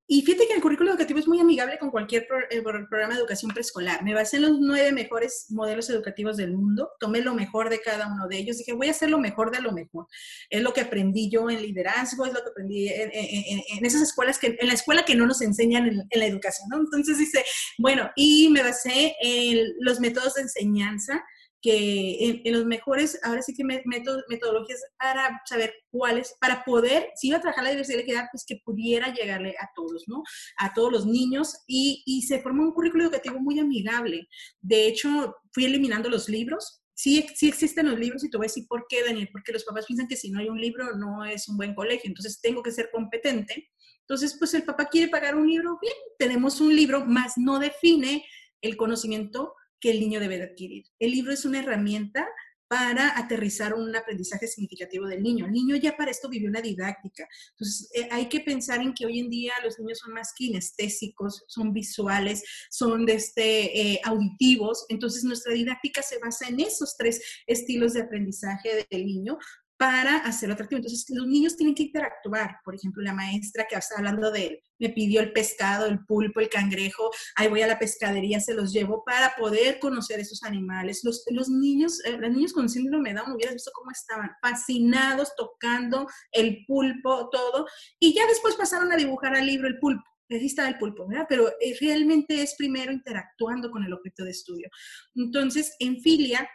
y 0.07 0.21
fíjate 0.21 0.47
que 0.47 0.55
el 0.55 0.61
currículo 0.61 0.91
educativo 0.91 1.19
es 1.19 1.27
muy 1.27 1.41
amigable 1.41 1.79
con 1.79 1.91
cualquier 1.91 2.27
eh, 2.51 2.61
programa 2.63 3.15
de 3.15 3.21
educación 3.21 3.53
preescolar. 3.53 4.05
Me 4.05 4.13
basé 4.13 4.37
en 4.37 4.43
los 4.43 4.59
nueve 4.61 4.93
mejores 4.93 5.47
modelos 5.49 5.89
educativos 5.89 6.37
del 6.37 6.53
mundo, 6.53 6.91
tomé 7.01 7.23
lo 7.23 7.35
mejor 7.35 7.71
de 7.71 7.81
cada 7.81 8.07
uno 8.09 8.29
de 8.29 8.37
ellos, 8.37 8.59
dije, 8.59 8.75
voy 8.75 8.89
a 8.89 8.91
hacer 8.91 9.09
lo 9.09 9.19
mejor 9.19 9.51
de 9.51 9.63
lo 9.63 9.73
mejor. 9.73 10.07
Es 10.51 10.61
lo 10.61 10.75
que 10.75 10.83
aprendí 10.83 11.31
yo 11.31 11.49
en 11.49 11.63
liderazgo, 11.63 12.27
es 12.27 12.35
lo 12.35 12.43
que 12.43 12.51
aprendí 12.51 12.89
en, 12.89 13.85
esas 13.85 14.03
escuelas, 14.03 14.39
que, 14.39 14.59
en 14.61 14.69
la 14.69 14.75
escuela 14.75 15.07
que 15.07 15.15
no 15.15 15.27
nos 15.27 15.41
enseñan 15.41 15.87
en, 15.87 16.21
la 16.21 16.27
educación, 16.27 16.69
¿no? 16.69 16.79
Entonces 16.79 17.17
dice, 17.17 17.43
bueno, 17.79 18.11
y 18.15 18.51
me 18.51 18.63
basé 18.63 19.17
en 19.23 19.67
los 19.81 20.01
métodos 20.01 20.35
de 20.35 20.43
enseñanza, 20.43 21.25
que 21.65 22.43
en, 22.45 22.53
los 22.53 22.67
mejores, 22.67 23.19
ahora 23.23 23.41
sí 23.41 23.55
que 23.55 23.65
metodologías 23.65 24.83
para 24.99 25.41
saber 25.49 25.73
cuáles, 25.91 26.37
para 26.39 26.63
poder, 26.63 27.09
si 27.17 27.29
iba 27.29 27.39
a 27.39 27.41
trabajar 27.41 27.65
la 27.65 27.71
diversidad 27.71 27.95
y 27.95 27.97
la 27.97 28.03
equidad, 28.03 28.29
pues 28.31 28.45
que 28.47 28.61
pudiera 28.63 29.15
llegarle 29.15 29.55
a 29.59 29.71
todos, 29.75 30.05
¿no? 30.07 30.23
A 30.59 30.75
todos 30.75 30.93
los 30.93 31.07
niños 31.07 31.57
y, 31.67 32.03
y 32.05 32.21
se 32.23 32.43
formó 32.43 32.65
un 32.65 32.75
currículo 32.75 33.05
educativo 33.05 33.41
muy 33.41 33.59
amigable. 33.61 34.29
De 34.61 34.87
hecho, 34.87 35.35
fui 35.53 35.65
eliminando 35.65 36.11
los 36.11 36.29
libros, 36.29 36.83
Sí, 36.97 37.27
sí, 37.35 37.49
existen 37.49 37.91
los 37.91 37.99
libros 37.99 38.23
y 38.23 38.31
te 38.31 38.37
voy 38.37 38.45
a 38.45 38.51
decir 38.51 38.67
por 38.69 38.87
qué, 38.89 39.03
Daniel, 39.03 39.29
porque 39.33 39.53
los 39.53 39.65
papás 39.65 39.85
piensan 39.85 40.07
que 40.07 40.17
si 40.17 40.31
no 40.31 40.39
hay 40.39 40.49
un 40.49 40.61
libro 40.61 40.95
no 40.97 41.25
es 41.25 41.49
un 41.49 41.57
buen 41.57 41.75
colegio, 41.75 42.07
entonces 42.07 42.41
tengo 42.41 42.63
que 42.63 42.71
ser 42.71 42.89
competente. 42.93 43.69
Entonces, 44.03 44.37
pues 44.39 44.55
el 44.55 44.63
papá 44.63 44.87
quiere 44.87 45.09
pagar 45.09 45.35
un 45.35 45.49
libro, 45.49 45.77
bien, 45.83 45.95
tenemos 46.19 46.61
un 46.61 46.77
libro, 46.77 47.05
más 47.05 47.33
no 47.37 47.59
define 47.59 48.25
el 48.61 48.77
conocimiento 48.77 49.55
que 49.85 49.91
el 49.91 50.01
niño 50.01 50.19
debe 50.19 50.39
de 50.39 50.45
adquirir. 50.45 50.87
El 50.99 51.11
libro 51.11 51.31
es 51.31 51.45
una 51.45 51.59
herramienta 51.59 52.27
para 52.69 53.19
aterrizar 53.19 53.75
un 53.75 53.95
aprendizaje 53.95 54.47
significativo 54.49 55.07
del 55.07 55.23
niño. 55.23 55.45
El 55.45 55.53
niño 55.53 55.77
ya 55.77 55.95
para 55.95 56.11
esto 56.11 56.31
vivió 56.31 56.49
una 56.49 56.63
didáctica. 56.63 57.29
Entonces, 57.51 57.91
eh, 57.95 58.09
hay 58.11 58.31
que 58.31 58.41
pensar 58.41 58.81
en 58.81 58.95
que 58.95 59.05
hoy 59.05 59.19
en 59.19 59.29
día 59.29 59.53
los 59.63 59.79
niños 59.79 59.99
son 59.99 60.15
más 60.15 60.33
kinestésicos, 60.33 61.45
son 61.49 61.75
visuales, 61.75 62.43
son 62.71 63.05
de 63.05 63.13
este, 63.17 63.79
eh, 63.79 64.01
auditivos. 64.05 64.87
Entonces, 64.89 65.23
nuestra 65.23 65.53
didáctica 65.53 66.01
se 66.01 66.19
basa 66.19 66.49
en 66.49 66.61
esos 66.61 66.97
tres 66.97 67.21
estilos 67.47 67.93
de 67.93 68.01
aprendizaje 68.01 68.87
del 68.91 69.05
niño 69.05 69.37
para 69.85 70.17
hacerlo 70.17 70.55
atractivo. 70.55 70.79
Entonces, 70.79 71.05
los 71.11 71.27
niños 71.27 71.59
tienen 71.59 71.75
que 71.75 71.83
interactuar. 71.83 72.57
Por 72.65 72.75
ejemplo, 72.75 73.03
la 73.03 73.13
maestra 73.13 73.67
que 73.69 73.77
está 73.77 73.97
hablando 73.99 74.31
de 74.31 74.47
él, 74.47 74.61
me 74.79 74.89
pidió 74.89 75.21
el 75.21 75.31
pescado, 75.35 75.85
el 75.85 76.03
pulpo, 76.07 76.41
el 76.41 76.49
cangrejo, 76.49 77.11
ahí 77.37 77.49
voy 77.49 77.61
a 77.61 77.67
la 77.67 77.79
pescadería, 77.79 78.41
se 78.41 78.55
los 78.55 78.73
llevo 78.73 79.05
para 79.05 79.35
poder 79.37 79.79
conocer 79.81 80.21
esos 80.21 80.43
animales. 80.43 81.03
Los, 81.05 81.23
los 81.29 81.51
niños, 81.51 82.03
eh, 82.07 82.17
los 82.17 82.31
niños 82.31 82.55
con 82.55 82.71
síndrome 82.71 83.11
de 83.11 83.17
Down, 83.17 83.33
hubieras 83.33 83.57
visto 83.57 83.73
cómo 83.75 83.91
estaban, 83.91 84.31
fascinados, 84.41 85.35
tocando 85.37 86.09
el 86.33 86.65
pulpo, 86.67 87.29
todo. 87.31 87.67
Y 87.99 88.15
ya 88.15 88.27
después 88.27 88.55
pasaron 88.55 88.91
a 88.91 88.97
dibujar 88.97 89.37
al 89.37 89.47
libro 89.47 89.69
el 89.69 89.79
pulpo. 89.79 90.03
Ahí 90.31 90.51
el 90.67 90.79
pulpo, 90.79 91.07
¿verdad? 91.07 91.27
Pero 91.29 91.51
eh, 91.61 91.77
realmente 91.79 92.41
es 92.41 92.55
primero 92.57 92.91
interactuando 92.91 93.71
con 93.71 93.85
el 93.85 93.93
objeto 93.93 94.25
de 94.25 94.31
estudio. 94.31 94.71
Entonces, 95.15 95.77
en 95.79 96.01
filia 96.01 96.49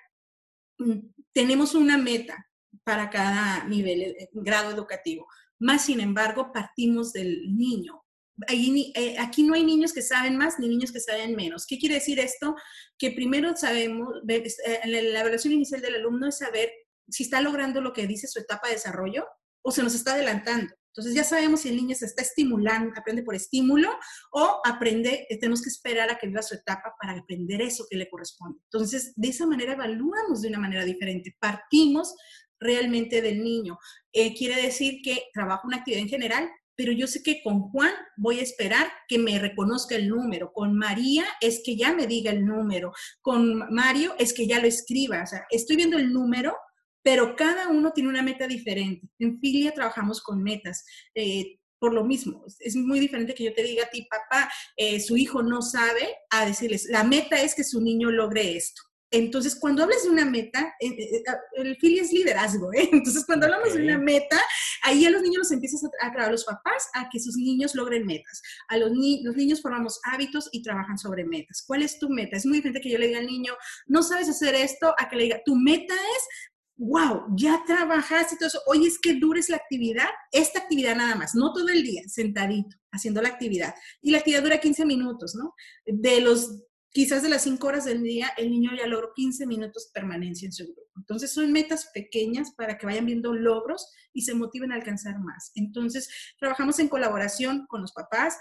mm, 0.80 0.98
tenemos 1.32 1.76
una 1.76 1.96
meta, 1.96 2.49
para 2.84 3.10
cada 3.10 3.64
nivel, 3.66 4.02
eh, 4.02 4.30
grado 4.34 4.72
educativo. 4.72 5.28
Más 5.60 5.86
sin 5.86 6.00
embargo, 6.00 6.52
partimos 6.54 7.14
del 7.14 7.56
niño. 7.56 8.02
Eh, 8.48 9.18
aquí 9.20 9.44
no 9.44 9.54
hay 9.54 9.66
niños 9.66 9.92
que 9.92 10.02
saben 10.02 10.38
más 10.38 10.60
ni 10.60 10.70
niños 10.70 10.92
que 10.92 11.00
saben 11.00 11.36
menos. 11.36 11.66
¿Qué 11.68 11.78
quiere 11.78 11.96
decir 11.96 12.20
esto? 12.20 12.56
Que 12.98 13.12
primero 13.12 13.56
sabemos, 13.56 14.10
eh, 14.28 14.80
la 14.86 15.20
evaluación 15.20 15.54
inicial 15.54 15.82
del 15.82 15.96
alumno 15.96 16.28
es 16.28 16.38
saber 16.38 16.72
si 17.10 17.24
está 17.24 17.42
logrando 17.42 17.82
lo 17.82 17.92
que 17.92 18.08
dice 18.08 18.28
su 18.28 18.40
etapa 18.40 18.68
de 18.68 18.76
desarrollo 18.76 19.26
o 19.62 19.72
se 19.72 19.84
nos 19.84 19.94
está 19.94 20.14
adelantando. 20.14 20.74
Entonces 20.90 21.14
ya 21.14 21.24
sabemos 21.24 21.62
si 21.62 21.70
el 21.70 21.76
niño 21.76 21.96
se 21.96 22.06
está 22.06 22.24
estimulando, 22.24 22.92
aprende 22.98 23.24
por 23.24 23.36
estímulo 23.36 23.90
o 24.32 24.62
aprende, 24.66 25.28
tenemos 25.40 25.62
que 25.62 25.70
esperar 25.70 26.10
a 26.10 26.18
que 26.18 26.28
viva 26.28 26.42
su 26.42 26.56
etapa 26.56 26.96
para 27.00 27.18
aprender 27.18 27.62
eso 27.62 27.86
que 27.90 27.96
le 27.96 28.10
corresponde. 28.10 28.60
Entonces, 28.66 29.14
de 29.16 29.30
esa 29.30 29.46
manera 29.46 29.74
evaluamos 29.74 30.42
de 30.42 30.50
una 30.50 30.60
manera 30.60 30.84
diferente. 30.84 31.36
Partimos 31.40 32.16
realmente 32.60 33.22
del 33.22 33.44
niño. 33.44 33.78
Eh, 34.12 34.36
quiere 34.36 34.62
decir 34.62 35.02
que 35.04 35.24
trabajo 35.34 35.68
una 35.68 35.78
actividad 35.78 36.02
en 36.02 36.10
general, 36.10 36.50
pero 36.76 36.92
yo 36.92 37.08
sé 37.08 37.22
que 37.24 37.42
con 37.44 37.70
Juan 37.70 37.92
voy 38.18 38.40
a 38.40 38.44
esperar 38.44 38.88
que 39.08 39.20
me 39.20 39.38
reconozca 39.38 39.96
el 39.96 40.08
número. 40.08 40.52
Con 40.54 40.78
María 40.78 41.26
es 41.42 41.62
que 41.64 41.76
ya 41.76 41.94
me 41.94 42.08
diga 42.08 42.32
el 42.32 42.46
número. 42.46 42.94
Con 43.22 43.74
Mario 43.74 44.16
es 44.18 44.34
que 44.34 44.48
ya 44.48 44.60
lo 44.60 44.68
escriba. 44.68 45.24
O 45.24 45.28
sea, 45.28 45.46
estoy 45.50 45.76
viendo 45.76 45.98
el 45.98 46.14
número 46.14 46.56
pero 47.02 47.36
cada 47.36 47.70
uno 47.70 47.92
tiene 47.92 48.10
una 48.10 48.24
meta 48.24 48.48
diferente. 48.48 49.08
En 49.20 49.40
Filia 49.40 49.74
trabajamos 49.74 50.22
con 50.22 50.44
metas. 50.44 50.86
Eh, 51.16 51.60
por 51.80 51.94
lo 51.94 52.04
mismo, 52.04 52.44
es 52.60 52.76
muy 52.76 53.00
diferente 53.00 53.34
que 53.34 53.46
yo 53.46 53.54
te 53.54 53.64
diga 53.64 53.86
a 53.86 53.90
ti, 53.90 54.06
papá, 54.10 54.52
eh, 54.76 55.00
su 55.00 55.16
hijo 55.16 55.42
no 55.42 55.62
sabe, 55.62 56.18
a 56.30 56.46
decirles, 56.46 56.88
la 56.90 57.06
meta 57.06 57.42
es 57.42 57.56
que 57.56 57.64
su 57.64 57.82
niño 57.82 58.12
logre 58.12 58.58
esto. 58.58 58.82
Entonces, 59.12 59.56
cuando 59.56 59.84
hablas 59.84 60.04
de 60.04 60.10
una 60.10 60.26
meta, 60.26 60.76
eh, 60.80 61.24
el 61.54 61.76
Filia 61.78 62.04
es 62.04 62.12
liderazgo, 62.12 62.72
¿eh? 62.74 62.90
Entonces, 62.92 63.26
cuando 63.26 63.46
hablamos 63.48 63.74
de 63.74 63.82
una 63.82 63.98
meta, 63.98 64.40
ahí 64.84 65.06
a 65.06 65.10
los 65.10 65.22
niños 65.22 65.40
los 65.40 65.52
empiezas 65.52 65.84
a, 65.84 66.08
a, 66.08 66.26
a 66.26 66.32
los 66.32 66.46
papás 66.46 66.90
a 66.94 67.10
que 67.10 67.20
sus 67.20 67.36
niños 67.36 67.74
logren 67.74 68.06
metas. 68.06 68.42
A 68.68 68.78
los, 68.78 68.92
los 68.92 69.36
niños 69.36 69.62
formamos 69.62 70.00
hábitos 70.04 70.50
y 70.52 70.62
trabajan 70.62 70.98
sobre 70.98 71.26
metas. 71.26 71.64
¿Cuál 71.66 71.82
es 71.82 71.98
tu 71.98 72.10
meta? 72.10 72.38
Es 72.38 72.46
muy 72.46 72.58
diferente 72.58 72.82
que 72.82 72.92
yo 72.92 73.00
le 73.00 73.08
diga 73.08 73.20
al 73.20 73.28
niño, 73.28 73.54
no 73.88 74.04
sabes 74.04 74.30
hacer 74.30 74.54
esto, 74.54 74.94
a 74.98 75.10
que 75.10 75.16
le 75.16 75.24
diga, 75.24 75.42
tu 75.44 75.56
meta 75.56 75.94
es 75.94 76.24
wow, 76.80 77.26
ya 77.36 77.62
trabajaste 77.68 78.36
y 78.36 78.38
todo 78.38 78.48
eso. 78.48 78.62
Oye, 78.66 78.88
es 78.88 78.98
que 79.00 79.16
dures 79.16 79.50
la 79.50 79.58
actividad, 79.58 80.08
esta 80.32 80.60
actividad 80.60 80.96
nada 80.96 81.14
más, 81.16 81.36
no 81.36 81.52
todo 81.54 81.68
el 81.68 81.84
día, 81.84 82.04
sentadito, 82.08 82.78
haciendo 82.92 83.22
la 83.22 83.30
actividad. 83.30 83.76
Y 84.02 84.12
la 84.12 84.20
actividad 84.20 84.44
dura 84.44 84.60
15 84.60 84.86
minutos, 84.86 85.36
¿no? 85.36 85.54
De 85.86 86.22
los, 86.22 86.64
quizás 86.92 87.24
de 87.24 87.30
las 87.30 87.44
5 87.44 87.68
horas 87.68 87.86
del 87.86 88.04
día, 88.04 88.32
el 88.38 88.50
niño 88.50 88.72
ya 88.78 88.88
logró 88.88 89.12
15 89.16 89.46
minutos 89.46 89.88
de 89.88 90.00
permanencia 90.00 90.46
en 90.46 90.54
su 90.54 90.66
grupo. 90.66 90.90
Entonces, 90.98 91.32
son 91.32 91.52
metas 91.52 91.90
pequeñas 91.94 92.52
para 92.56 92.78
que 92.78 92.86
vayan 92.86 93.06
viendo 93.06 93.34
logros 93.34 93.92
y 94.14 94.24
se 94.24 94.34
motiven 94.34 94.72
a 94.72 94.76
alcanzar 94.76 95.20
más. 95.20 95.52
Entonces, 95.56 96.10
trabajamos 96.40 96.80
en 96.80 96.90
colaboración 96.90 97.66
con 97.68 97.82
los 97.82 97.94
papás, 97.94 98.38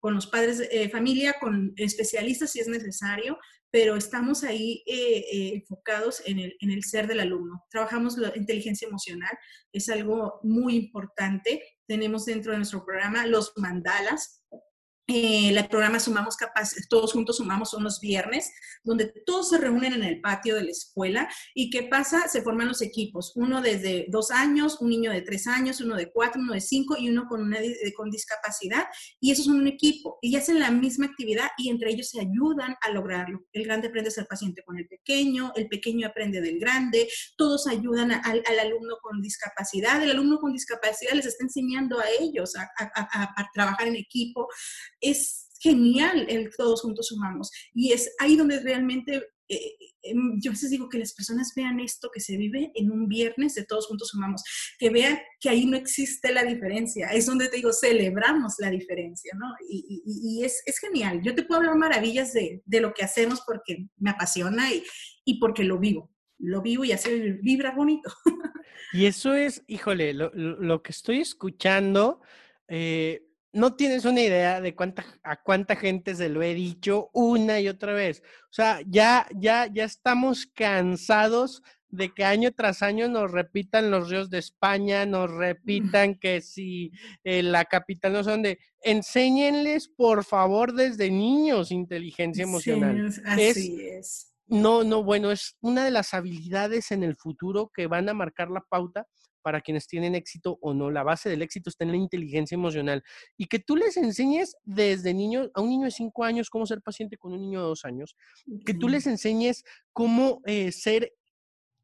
con 0.00 0.14
los 0.14 0.26
padres 0.26 0.58
de 0.58 0.68
eh, 0.70 0.88
familia, 0.88 1.36
con 1.40 1.72
especialistas 1.76 2.50
si 2.50 2.60
es 2.60 2.66
necesario, 2.66 3.38
pero 3.70 3.96
estamos 3.96 4.44
ahí 4.44 4.82
eh, 4.86 5.24
eh, 5.32 5.54
enfocados 5.54 6.22
en 6.26 6.40
el, 6.40 6.56
en 6.60 6.70
el, 6.70 6.82
ser 6.82 7.06
del 7.06 7.20
alumno. 7.20 7.64
Trabajamos 7.70 8.18
la 8.18 8.32
inteligencia 8.36 8.88
emocional, 8.88 9.30
es 9.72 9.88
algo 9.88 10.40
muy 10.42 10.76
importante. 10.76 11.62
Tenemos 11.86 12.26
dentro 12.26 12.52
de 12.52 12.58
nuestro 12.58 12.84
programa 12.84 13.26
los 13.26 13.52
mandalas, 13.56 14.42
eh, 15.08 15.48
el 15.48 15.68
programa 15.68 15.98
Sumamos 15.98 16.36
Capaces, 16.36 16.86
todos 16.88 17.12
juntos 17.12 17.38
sumamos 17.38 17.70
son 17.70 17.82
los 17.82 17.98
viernes, 18.00 18.52
donde 18.84 19.06
todos 19.26 19.50
se 19.50 19.58
reúnen 19.58 19.94
en 19.94 20.04
el 20.04 20.20
patio 20.20 20.54
de 20.54 20.62
la 20.62 20.70
escuela. 20.70 21.28
¿Y 21.54 21.70
qué 21.70 21.82
pasa? 21.82 22.28
Se 22.28 22.40
forman 22.42 22.68
los 22.68 22.82
equipos, 22.82 23.32
uno 23.34 23.60
desde 23.60 24.06
dos 24.08 24.30
años, 24.30 24.80
un 24.80 24.90
niño 24.90 25.10
de 25.10 25.22
tres 25.22 25.48
años, 25.48 25.80
uno 25.80 25.96
de 25.96 26.12
cuatro, 26.12 26.40
uno 26.40 26.52
de 26.52 26.60
cinco 26.60 26.96
y 26.96 27.08
uno 27.08 27.26
con, 27.28 27.42
una, 27.42 27.58
con 27.96 28.10
discapacidad. 28.10 28.84
Y 29.20 29.32
esos 29.32 29.46
son 29.46 29.56
un 29.56 29.66
equipo 29.66 30.18
y 30.22 30.36
hacen 30.36 30.60
la 30.60 30.70
misma 30.70 31.06
actividad 31.06 31.48
y 31.58 31.68
entre 31.68 31.90
ellos 31.90 32.10
se 32.10 32.20
ayudan 32.20 32.76
a 32.80 32.90
lograrlo. 32.90 33.44
El 33.52 33.64
grande 33.64 33.88
aprende 33.88 34.08
a 34.08 34.12
ser 34.12 34.26
paciente 34.26 34.62
con 34.64 34.78
el 34.78 34.86
pequeño, 34.86 35.52
el 35.56 35.66
pequeño 35.66 36.06
aprende 36.06 36.40
del 36.40 36.60
grande, 36.60 37.08
todos 37.36 37.66
ayudan 37.66 38.12
al, 38.12 38.42
alumno 38.60 38.98
con 39.02 39.20
discapacidad. 39.20 40.00
El 40.00 40.12
alumno 40.12 40.38
con 40.38 40.52
discapacidad 40.52 41.12
les 41.14 41.26
está 41.26 41.42
enseñando 41.42 41.98
a 41.98 42.04
ellos 42.20 42.54
a, 42.54 42.70
a 42.76 43.50
trabajar 43.52 43.88
en 43.88 43.96
equipo 43.96 44.46
es 45.02 45.48
genial 45.60 46.26
el 46.28 46.50
todos 46.56 46.80
juntos 46.80 47.08
sumamos. 47.08 47.50
Y 47.74 47.92
es 47.92 48.10
ahí 48.18 48.36
donde 48.36 48.60
realmente 48.60 49.22
eh, 49.52 49.76
em, 50.02 50.40
yo 50.40 50.50
a 50.50 50.54
veces 50.54 50.70
digo 50.70 50.88
que 50.88 50.98
las 50.98 51.12
personas 51.12 51.52
vean 51.54 51.78
esto 51.78 52.10
que 52.12 52.20
se 52.20 52.36
vive 52.36 52.72
en 52.74 52.90
un 52.90 53.06
viernes 53.06 53.54
de 53.54 53.64
todos 53.64 53.86
juntos 53.86 54.08
sumamos, 54.08 54.42
que 54.78 54.88
vean 54.88 55.18
que 55.40 55.50
ahí 55.50 55.66
no 55.66 55.76
existe 55.76 56.32
la 56.32 56.42
diferencia. 56.42 57.08
Es 57.08 57.26
donde 57.26 57.48
te 57.48 57.56
digo, 57.56 57.72
celebramos 57.72 58.54
la 58.58 58.70
diferencia, 58.70 59.32
¿no? 59.38 59.46
Y, 59.68 60.42
es, 60.42 60.62
genial. 60.80 61.20
Yo 61.22 61.34
te 61.34 61.44
puedo 61.44 61.60
hablar 61.60 61.76
maravillas 61.76 62.32
de, 62.32 62.62
lo 62.80 62.94
que 62.94 63.04
hacemos 63.04 63.42
porque 63.46 63.86
me 63.98 64.10
apasiona 64.10 64.68
y, 65.24 65.38
porque 65.38 65.64
lo 65.64 65.78
vivo. 65.78 66.10
Lo 66.38 66.60
vivo 66.62 66.84
y 66.84 66.92
hace 66.92 67.38
vibra 67.42 67.72
bonito. 67.72 68.12
Y 68.94 69.06
eso 69.06 69.32
es, 69.32 69.62
híjole, 69.68 70.12
lo, 70.12 70.82
que 70.82 70.92
estoy 70.92 71.20
escuchando. 71.20 72.20
Eh, 72.68 73.31
no 73.52 73.74
tienes 73.74 74.04
una 74.04 74.20
idea 74.20 74.60
de 74.60 74.74
cuánta, 74.74 75.04
a 75.22 75.42
cuánta 75.42 75.76
gente 75.76 76.14
se 76.14 76.28
lo 76.28 76.42
he 76.42 76.54
dicho 76.54 77.10
una 77.12 77.60
y 77.60 77.68
otra 77.68 77.92
vez. 77.92 78.22
O 78.44 78.52
sea, 78.52 78.80
ya, 78.86 79.26
ya, 79.34 79.68
ya 79.72 79.84
estamos 79.84 80.46
cansados 80.46 81.62
de 81.92 82.12
que 82.14 82.24
año 82.24 82.52
tras 82.52 82.82
año 82.82 83.06
nos 83.08 83.30
repitan 83.30 83.90
los 83.90 84.08
ríos 84.08 84.30
de 84.30 84.38
España, 84.38 85.04
nos 85.04 85.30
repitan 85.30 86.14
que 86.14 86.40
si 86.40 86.90
eh, 87.22 87.42
la 87.42 87.66
capital 87.66 88.14
no 88.14 88.24
son 88.24 88.42
de, 88.42 88.58
enséñenles 88.80 89.88
por 89.88 90.24
favor 90.24 90.72
desde 90.72 91.10
niños 91.10 91.70
inteligencia 91.70 92.44
emocional. 92.44 93.12
Sí, 93.12 93.20
así 93.24 93.80
es. 93.82 94.34
No, 94.46 94.84
no, 94.84 95.02
bueno, 95.02 95.30
es 95.30 95.56
una 95.60 95.84
de 95.84 95.90
las 95.90 96.14
habilidades 96.14 96.90
en 96.92 97.02
el 97.02 97.14
futuro 97.14 97.70
que 97.72 97.86
van 97.86 98.08
a 98.08 98.14
marcar 98.14 98.50
la 98.50 98.62
pauta 98.62 99.06
para 99.42 99.60
quienes 99.60 99.86
tienen 99.86 100.14
éxito 100.14 100.58
o 100.62 100.72
no. 100.72 100.90
La 100.90 101.02
base 101.02 101.28
del 101.28 101.42
éxito 101.42 101.68
está 101.68 101.84
en 101.84 101.90
la 101.90 101.96
inteligencia 101.96 102.54
emocional. 102.54 103.02
Y 103.36 103.46
que 103.46 103.58
tú 103.58 103.76
les 103.76 103.96
enseñes 103.96 104.56
desde 104.64 105.12
niño, 105.12 105.50
a 105.54 105.60
un 105.60 105.68
niño 105.68 105.84
de 105.84 105.90
cinco 105.90 106.24
años, 106.24 106.48
cómo 106.48 106.66
ser 106.66 106.80
paciente 106.80 107.18
con 107.18 107.32
un 107.32 107.40
niño 107.40 107.60
de 107.60 107.66
dos 107.66 107.84
años, 107.84 108.16
que 108.64 108.74
tú 108.74 108.88
les 108.88 109.06
enseñes 109.06 109.64
cómo 109.92 110.40
eh, 110.46 110.72
ser 110.72 111.12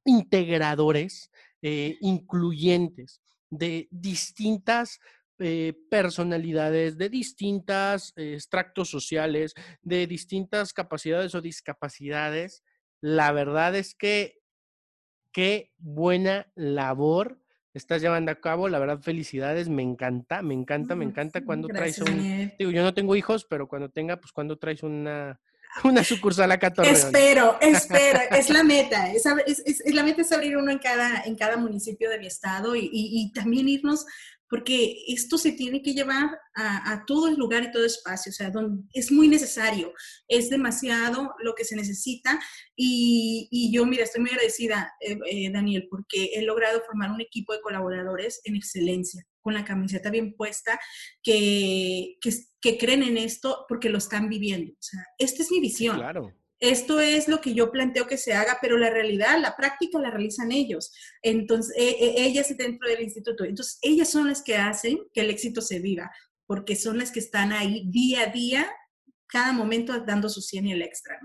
integradores, 0.05 1.31
eh, 1.63 1.97
incluyentes 2.01 3.21
de 3.51 3.89
distintas 3.91 5.01
eh, 5.41 5.75
personalidades, 5.91 6.99
de 6.99 7.09
distintas 7.09 8.13
extractos 8.17 8.91
sociales, 8.91 9.55
de 9.83 10.07
distintas 10.07 10.73
capacidades 10.73 11.35
o 11.35 11.41
discapacidades. 11.41 12.65
La 13.01 13.33
verdad 13.33 13.77
es 13.77 13.95
que 13.95 14.39
qué 15.33 15.73
buena 15.77 16.51
labor 16.57 17.41
estás 17.75 18.03
llevando 18.03 18.31
a 18.31 18.37
cabo. 18.37 18.69
La 18.69 18.79
verdad, 18.79 19.01
felicidades, 19.01 19.69
me 19.69 19.83
encanta, 19.83 20.43
me 20.43 20.55
encanta, 20.55 20.95
me 20.95 21.05
encanta 21.05 21.45
cuando 21.45 21.69
traes 21.69 21.99
un... 21.99 22.53
Digo, 22.59 22.71
yo 22.71 22.83
no 22.83 22.95
tengo 22.95 23.17
hijos, 23.17 23.47
pero 23.49 23.69
cuando 23.69 23.89
tenga, 23.89 24.19
pues 24.19 24.33
cuando 24.33 24.59
traes 24.59 24.83
una, 24.83 25.41
una 25.85 26.05
sucursal 26.05 26.51
a 26.53 26.59
14. 26.59 26.91
Espero, 26.91 27.59
espero, 27.61 28.21
es 28.31 28.51
la 28.51 28.63
meta, 28.63 29.11
es, 29.13 29.27
es, 29.65 29.95
la 29.95 30.03
meta 30.03 30.23
es 30.23 30.33
abrir 30.33 30.57
uno 30.57 30.71
en 30.71 30.79
cada, 30.79 31.23
en 31.25 31.37
cada 31.37 31.57
municipio 31.57 32.11
de 32.11 32.19
mi 32.19 32.27
estado 32.27 32.75
y, 32.75 32.89
y 32.93 33.33
también 33.33 33.69
irnos 33.69 34.07
porque 34.49 35.05
esto 35.09 35.39
se 35.39 35.53
tiene 35.53 35.83
que 35.83 35.95
llevar 35.95 36.39
a, 36.55 37.05
todo 37.07 37.29
el 37.29 37.37
lugar 37.37 37.65
y 37.65 37.71
todo 37.71 37.85
espacio, 37.85 38.31
o 38.31 38.33
sea, 38.33 38.51
donde 38.51 38.83
es 38.93 39.13
muy 39.13 39.29
necesario, 39.29 39.93
es 40.27 40.51
demasiado 40.51 41.35
lo 41.39 41.55
que 41.55 41.65
se 41.65 41.77
necesita 41.77 42.41
y, 42.75 43.71
yo, 43.73 43.87
mira, 43.87 44.05
estoy 44.05 44.23
muy 44.23 44.31
agradecida, 44.31 44.93
eh, 45.01 45.19
eh, 45.31 45.51
Daniel, 45.53 45.87
porque 45.91 46.31
he 46.35 46.43
logrado 46.43 46.83
formar 46.85 47.11
un 47.11 47.21
equipo 47.21 47.53
de 47.53 47.61
colaboradores 47.61 48.41
en 48.45 48.57
excelencia, 48.57 49.25
con 49.41 49.55
la 49.55 49.65
camiseta 49.65 50.11
bien 50.11 50.35
puesta, 50.35 50.81
que, 51.23 52.17
que, 52.21 52.33
que 52.61 52.79
creen 52.79 53.03
en 53.03 53.19
esto 53.19 53.67
porque 53.69 53.89
lo 53.89 53.99
están 53.99 54.29
viviendo. 54.29 54.73
O 54.73 54.83
sea, 54.83 55.05
esta 55.19 55.43
es 55.43 55.51
mi 55.51 55.61
visión. 55.61 55.97
Claro 55.97 56.35
esto 56.61 57.01
es 57.01 57.29
lo 57.29 57.41
que 57.41 57.55
yo 57.55 57.71
planteo 57.71 58.07
que 58.07 58.19
se 58.19 58.35
haga, 58.35 58.59
pero 58.61 58.77
la 58.77 58.91
realidad, 58.91 59.41
la 59.41 59.57
práctica 59.57 59.99
la 59.99 60.11
realizan 60.11 60.51
ellos. 60.51 60.93
Entonces, 61.23 61.75
e, 61.77 61.89
e, 61.89 62.27
ellas 62.27 62.55
dentro 62.57 62.89
del 62.89 63.03
instituto. 63.03 63.45
Entonces, 63.45 63.79
ellas 63.83 64.09
son 64.09 64.29
las 64.29 64.43
que 64.43 64.57
hacen 64.57 64.99
que 65.13 65.21
el 65.21 65.31
éxito 65.31 65.61
se 65.61 65.79
viva, 65.79 66.11
porque 66.47 66.75
son 66.75 66.99
las 66.99 67.13
que 67.13 67.21
están 67.21 67.53
ahí 67.53 67.85
día 67.91 68.23
a 68.23 68.27
día, 68.27 68.71
cada 69.29 69.53
momento 69.53 70.01
dando 70.01 70.29
su 70.29 70.41
100 70.41 70.67
y 70.67 70.73
el 70.73 70.83
extra. 70.83 71.21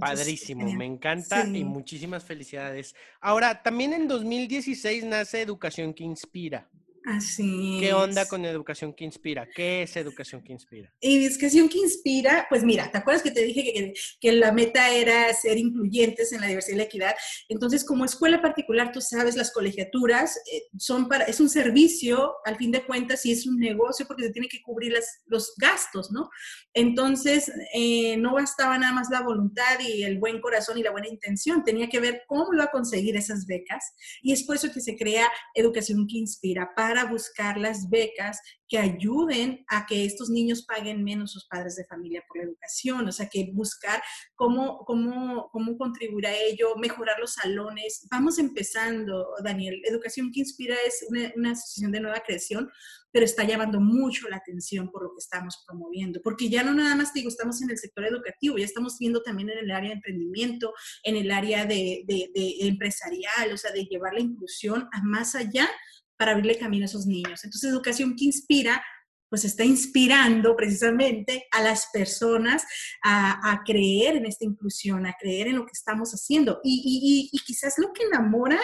Padrísimo, 0.00 0.70
me 0.72 0.84
encanta 0.84 1.46
y 1.46 1.64
muchísimas 1.64 2.24
felicidades. 2.24 2.94
Ahora, 3.20 3.62
también 3.62 3.92
en 3.92 4.08
2016 4.08 5.04
nace 5.04 5.40
Educación 5.40 5.94
que 5.94 6.04
Inspira. 6.04 6.68
Así 7.06 7.78
¿Qué 7.78 7.94
onda 7.94 8.26
con 8.26 8.44
Educación 8.44 8.92
que 8.92 9.04
Inspira? 9.04 9.46
¿Qué 9.54 9.82
es 9.82 9.96
Educación 9.96 10.42
que 10.42 10.52
Inspira? 10.52 10.92
Educación 11.00 11.68
que 11.68 11.78
Inspira, 11.78 12.46
pues 12.48 12.64
mira, 12.64 12.90
¿te 12.90 12.98
acuerdas 12.98 13.22
que 13.22 13.30
te 13.30 13.44
dije 13.44 13.62
que, 13.62 13.94
que, 14.20 14.32
la 14.32 14.50
meta 14.50 14.90
era 14.90 15.32
ser 15.32 15.56
incluyentes 15.56 16.32
en 16.32 16.40
la 16.40 16.48
diversidad 16.48 16.74
y 16.74 16.78
la 16.78 16.84
equidad? 16.84 17.14
Entonces, 17.48 17.84
como 17.84 18.04
escuela 18.04 18.42
particular, 18.42 18.90
tú 18.90 19.00
sabes, 19.00 19.36
las 19.36 19.52
colegiaturas 19.52 20.36
eh, 20.52 20.62
son 20.78 21.08
para, 21.08 21.26
es 21.26 21.38
un 21.38 21.48
servicio, 21.48 22.34
al 22.44 22.56
fin 22.56 22.72
de 22.72 22.84
cuentas, 22.84 23.24
y 23.24 23.30
es 23.30 23.46
un 23.46 23.56
negocio 23.56 24.04
porque 24.08 24.24
se 24.24 24.32
tiene 24.32 24.48
que 24.48 24.60
cubrir 24.60 24.90
las, 24.90 25.22
los 25.26 25.54
gastos, 25.58 26.10
¿no? 26.10 26.28
Entonces, 26.74 27.52
eh, 27.72 28.16
no 28.16 28.34
bastaba 28.34 28.78
nada 28.78 28.92
más 28.92 29.10
la 29.12 29.20
voluntad 29.20 29.78
y 29.78 30.02
el 30.02 30.18
buen 30.18 30.40
corazón 30.40 30.76
y 30.76 30.82
la 30.82 30.90
buena 30.90 31.06
intención, 31.06 31.62
tenía 31.62 31.88
que 31.88 32.00
ver 32.00 32.24
cómo 32.26 32.52
iba 32.52 32.64
a 32.64 32.70
conseguir 32.72 33.16
esas 33.16 33.46
becas, 33.46 33.94
y 34.22 34.32
es 34.32 34.42
por 34.42 34.56
eso 34.56 34.72
que 34.72 34.80
se 34.80 34.96
crea 34.96 35.28
Educación 35.54 36.08
que 36.08 36.18
Inspira, 36.18 36.72
para 36.74 36.95
buscar 37.04 37.58
las 37.58 37.88
becas 37.90 38.40
que 38.68 38.78
ayuden 38.78 39.64
a 39.68 39.86
que 39.86 40.04
estos 40.04 40.28
niños 40.28 40.64
paguen 40.64 41.04
menos 41.04 41.32
sus 41.32 41.46
padres 41.46 41.76
de 41.76 41.84
familia 41.84 42.24
por 42.26 42.38
la 42.38 42.44
educación, 42.44 43.06
o 43.06 43.12
sea, 43.12 43.28
que 43.28 43.50
buscar 43.52 44.02
cómo, 44.34 44.84
cómo, 44.84 45.48
cómo 45.52 45.78
contribuir 45.78 46.26
a 46.26 46.34
ello, 46.34 46.74
mejorar 46.76 47.18
los 47.20 47.34
salones. 47.34 48.06
Vamos 48.10 48.38
empezando, 48.38 49.28
Daniel. 49.42 49.80
Educación 49.84 50.32
que 50.32 50.40
Inspira 50.40 50.74
es 50.86 51.06
una, 51.08 51.52
asociación 51.52 51.92
de 51.92 52.00
nueva 52.00 52.20
creación, 52.26 52.68
pero 53.12 53.24
está 53.24 53.44
llamando 53.44 53.80
mucho 53.80 54.28
la 54.28 54.36
atención 54.36 54.90
por 54.90 55.04
lo 55.04 55.10
que 55.10 55.20
estamos 55.20 55.62
promoviendo, 55.66 56.20
porque 56.22 56.50
ya 56.50 56.62
no 56.62 56.74
nada 56.74 56.96
más 56.96 57.14
digo, 57.14 57.28
estamos 57.28 57.62
en 57.62 57.70
el 57.70 57.78
sector 57.78 58.04
educativo, 58.04 58.58
ya 58.58 58.64
estamos 58.64 58.98
viendo 58.98 59.22
también 59.22 59.50
en 59.50 59.58
el 59.58 59.70
área 59.70 59.90
de 59.90 59.96
emprendimiento, 59.96 60.74
en 61.02 61.16
el 61.16 61.30
área 61.30 61.64
de, 61.64 62.04
de, 62.06 62.30
de 62.34 62.56
empresarial, 62.66 63.52
o 63.52 63.56
sea, 63.56 63.70
de 63.70 63.84
llevar 63.84 64.12
la 64.14 64.20
inclusión 64.20 64.88
a 64.92 65.02
más 65.02 65.34
allá 65.34 65.68
para 66.16 66.32
abrirle 66.32 66.58
camino 66.58 66.84
a 66.84 66.86
esos 66.86 67.06
niños. 67.06 67.44
Entonces, 67.44 67.70
educación 67.70 68.16
que 68.16 68.24
inspira, 68.26 68.82
pues 69.28 69.44
está 69.44 69.64
inspirando 69.64 70.54
precisamente 70.54 71.46
a 71.50 71.62
las 71.62 71.88
personas 71.92 72.64
a, 73.02 73.62
creer 73.64 74.16
en 74.16 74.26
esta 74.26 74.44
inclusión, 74.44 75.06
a 75.06 75.16
creer 75.20 75.48
en 75.48 75.56
lo 75.56 75.66
que 75.66 75.72
estamos 75.72 76.12
haciendo. 76.12 76.60
Y, 76.62 77.28
y, 77.32 77.38
quizás 77.40 77.74
lo 77.78 77.92
que 77.92 78.04
enamora 78.04 78.60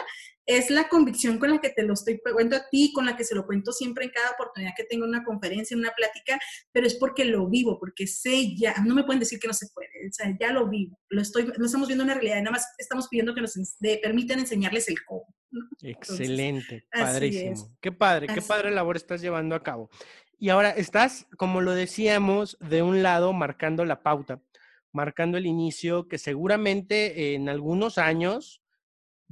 es 0.47 0.71
la 0.71 0.89
convicción 0.89 1.39
con 1.39 1.51
la 1.51 1.61
que 1.61 1.71
te 1.71 1.83
lo 1.83 1.95
estoy 1.95 2.21
cuento 2.21 2.57
a 2.57 2.69
ti, 2.71 2.93
con 2.93 3.07
la 3.07 3.17
que 3.17 3.25
se 3.25 3.35
lo 3.35 3.47
cuento 3.47 3.73
siempre 3.73 4.05
en 4.05 4.11
cada 4.11 4.31
oportunidad 4.31 4.73
que 4.77 4.85
tengo 4.85 5.05
una 5.05 5.25
conferencia, 5.25 5.77
una 5.77 5.93
plática, 5.93 6.39
pero 6.73 6.87
es 6.87 6.95
porque 6.95 7.25
lo 7.25 7.49
vivo, 7.49 7.79
porque 7.79 8.07
sé 8.07 8.55
ya, 8.57 8.75
no 8.85 8.95
me 8.95 9.05
pueden 9.05 9.21
decir 9.21 9.39
que 9.39 9.47
no 9.47 9.55
se 9.55 9.69
puede, 9.73 9.89
o 10.09 10.13
sea, 10.13 10.37
ya 10.41 10.53
lo 10.53 10.69
vivo, 10.69 10.99
lo 11.09 11.23
estoy, 11.23 11.53
no 11.59 11.67
estamos 11.67 11.89
viendo 11.89 12.05
una 12.05 12.15
realidad, 12.15 12.39
nada 12.39 12.53
más 12.53 12.67
estamos 12.79 13.09
pidiendo 13.09 13.35
que 13.35 13.41
nos 13.41 13.55
permitan 14.03 14.39
enseñarles 14.39 14.89
el 14.89 15.05
cómo. 15.05 15.35
Excelente, 15.83 16.87
padrísimo. 16.91 17.77
Qué 17.81 17.93
padre, 17.93 18.27
qué 18.27 18.41
padre 18.41 18.71
labor 18.71 18.97
estás 18.97 19.21
llevando 19.21 19.55
a 19.55 19.63
cabo. 19.63 19.91
Y 20.39 20.49
ahora 20.49 20.71
estás, 20.71 21.27
como 21.37 21.61
lo 21.61 21.73
decíamos, 21.73 22.57
de 22.61 22.83
un 22.83 23.03
lado 23.03 23.33
marcando 23.33 23.85
la 23.85 24.03
pauta, 24.03 24.43
marcando 24.91 25.39
el 25.39 25.47
inicio 25.47 26.09
que 26.09 26.19
seguramente 26.19 27.35
en 27.35 27.49
algunos 27.49 27.99
años 27.99 28.62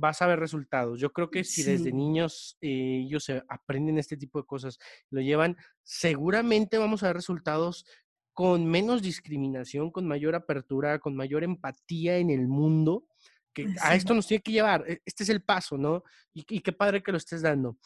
vas 0.01 0.23
a 0.23 0.27
ver 0.27 0.41
resultados. 0.41 0.99
Yo 1.01 1.13
creo 1.13 1.31
que 1.31 1.45
si 1.45 1.63
desde 1.63 1.93
niños 1.93 2.57
eh, 2.61 3.03
ellos 3.07 3.31
aprenden 3.49 3.99
este 3.99 4.17
tipo 4.17 4.41
de 4.41 4.47
cosas, 4.47 4.79
lo 5.11 5.21
llevan, 5.21 5.57
seguramente 5.83 6.79
vamos 6.79 7.03
a 7.03 7.09
ver 7.09 7.17
resultados 7.17 7.85
con 8.33 8.67
menos 8.67 9.03
discriminación, 9.03 9.91
con 9.91 10.07
mayor 10.07 10.35
apertura, 10.35 10.99
con 10.99 11.15
mayor 11.15 11.45
empatía 11.45 12.19
en 12.19 12.31
el 12.31 12.49
mundo, 12.49 13.07
que 13.53 13.67
a 13.83 13.95
esto 13.95 14.15
nos 14.15 14.27
tiene 14.27 14.43
que 14.43 14.53
llevar. 14.53 14.85
E, 14.89 15.03
este 15.05 15.25
es 15.25 15.29
el 15.29 15.43
paso, 15.43 15.77
¿no? 15.77 16.03
Y, 16.33 16.45
y 16.49 16.61
qué 16.61 16.73
padre 16.73 17.03
que 17.03 17.13
lo 17.13 17.19
estés 17.19 17.43
dando. 17.43 17.77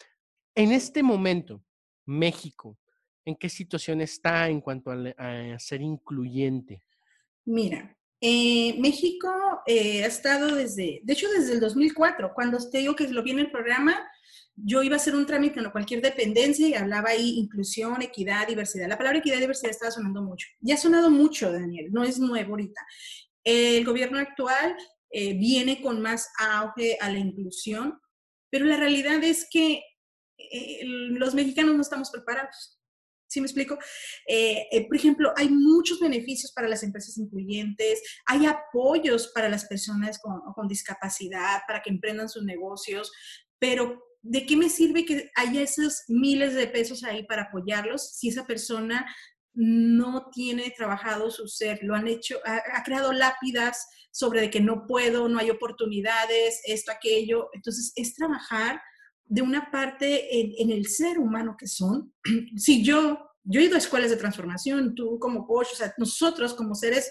En 0.55 0.71
este 0.71 1.03
momento, 1.03 1.65
México, 2.07 2.79
¿En 3.27 3.37
qué 3.37 3.49
situación 3.49 4.01
está 4.03 4.49
en 4.49 4.61
cuanto 4.61 4.91
a, 4.91 5.59
ser 5.59 5.81
incluyente? 5.81 6.85
Mira, 7.47 7.97
eh, 8.27 8.75
México 8.79 9.29
eh, 9.67 10.03
ha 10.03 10.07
estado 10.07 10.55
desde, 10.55 11.03
de 11.03 11.13
hecho 11.13 11.29
desde 11.29 11.53
el 11.53 11.61
2004, 11.61 12.33
cuando 12.35 12.57
te 12.71 12.79
digo 12.79 12.97
que 12.97 13.07
lo 13.09 13.23
vi 13.23 13.33
en 13.33 13.41
el 13.41 13.51
programa, 13.51 14.03
yo 14.57 14.83
iba 14.83 14.95
a 14.95 14.97
hacer 14.97 15.15
un 15.15 15.27
trámite 15.27 15.61
en 15.61 15.71
cualquier 15.71 16.01
dependencia 16.01 16.67
y 16.67 16.73
hablaba 16.73 17.11
ahí 17.11 17.39
inclusión, 17.39 18.01
equidad, 18.01 18.49
diversidad. 18.49 18.89
La 18.89 18.97
palabra 18.97 19.19
equidad 19.19 19.41
diversidad 19.41 19.73
estaba 19.73 19.91
sonando 19.91 20.23
mucho. 20.23 20.49
Ya 20.61 20.77
ha 20.77 20.79
sonado 20.79 21.11
mucho, 21.11 21.53
Daniel, 21.53 21.93
no 21.93 22.03
es 22.03 22.19
nuevo 22.19 22.53
ahorita. 22.53 22.81
El 23.45 23.85
gobierno 23.85 24.19
actual 24.19 24.75
eh, 25.11 25.35
viene 25.35 25.83
con 25.83 26.01
más 26.01 26.31
auge 26.39 26.97
a 27.03 27.11
la 27.11 27.19
inclusión, 27.19 28.01
pero 28.49 28.65
la 28.65 28.79
realidad 28.79 29.23
es 29.23 29.47
que 29.51 29.83
los 30.87 31.35
mexicanos 31.35 31.75
no 31.75 31.83
estamos 31.83 32.11
preparados. 32.11 32.74
¿Sí 33.35 33.41
me 33.41 33.47
explico? 33.47 33.77
Eh, 34.29 34.87
por 34.87 34.97
ejemplo, 34.97 35.33
hay 35.35 35.49
muchos 35.49 35.99
beneficios 35.99 36.53
para 36.53 36.69
las 36.69 36.85
empresas 36.85 37.19
incluyentes, 37.19 38.01
hay 38.27 38.47
apoyos 38.47 39.33
para 39.35 39.49
las 39.49 39.65
personas 39.65 40.21
con, 40.21 40.69
discapacidad, 40.69 41.63
para 41.67 41.83
que 41.83 41.91
emprendan 41.91 42.29
sus 42.29 42.45
negocios, 42.45 43.11
pero 43.59 44.01
¿de 44.23 44.47
qué 44.47 44.57
me 44.57 44.71
sirve 44.71 45.05
que 45.05 45.33
haya 45.35 45.63
esos 45.63 46.05
miles 46.07 46.55
de 46.55 46.69
pesos 46.69 47.03
ahí 47.03 47.25
para 47.25 47.43
apoyarlos 47.43 48.09
si 48.15 48.29
esa 48.29 48.47
persona 48.47 49.05
no 49.53 50.31
tiene 50.31 50.71
trabajado 50.71 51.29
su 51.33 51.49
ser? 51.49 51.81
Lo 51.83 51.97
han 51.97 52.07
hecho, 52.07 52.39
ha, 52.45 52.85
creado 52.85 53.13
lápidas 53.13 53.85
sobre 54.13 54.43
de 54.43 54.51
que 54.51 54.61
no 54.61 54.87
puedo, 54.87 55.29
no 55.29 55.41
hay 55.41 55.51
oportunidades, 55.51 56.61
esto, 56.67 56.93
aquello. 56.93 57.49
Entonces, 57.53 57.93
es 57.97 58.15
trabajar 58.15 58.81
de 59.27 59.43
una 59.43 59.71
parte 59.71 60.41
en, 60.41 60.53
en 60.59 60.71
el 60.71 60.87
ser 60.87 61.19
humano 61.19 61.57
que 61.59 61.67
son. 61.67 62.13
si 62.57 62.85
yo, 62.85 63.19
yo 63.43 63.61
he 63.61 63.65
ido 63.65 63.75
a 63.75 63.79
escuelas 63.79 64.11
de 64.11 64.17
transformación, 64.17 64.95
tú 64.95 65.19
como 65.19 65.47
coach, 65.47 65.69
o 65.73 65.77
sea, 65.77 65.95
nosotros 65.99 66.55
como 66.55 66.75
seres 66.75 67.11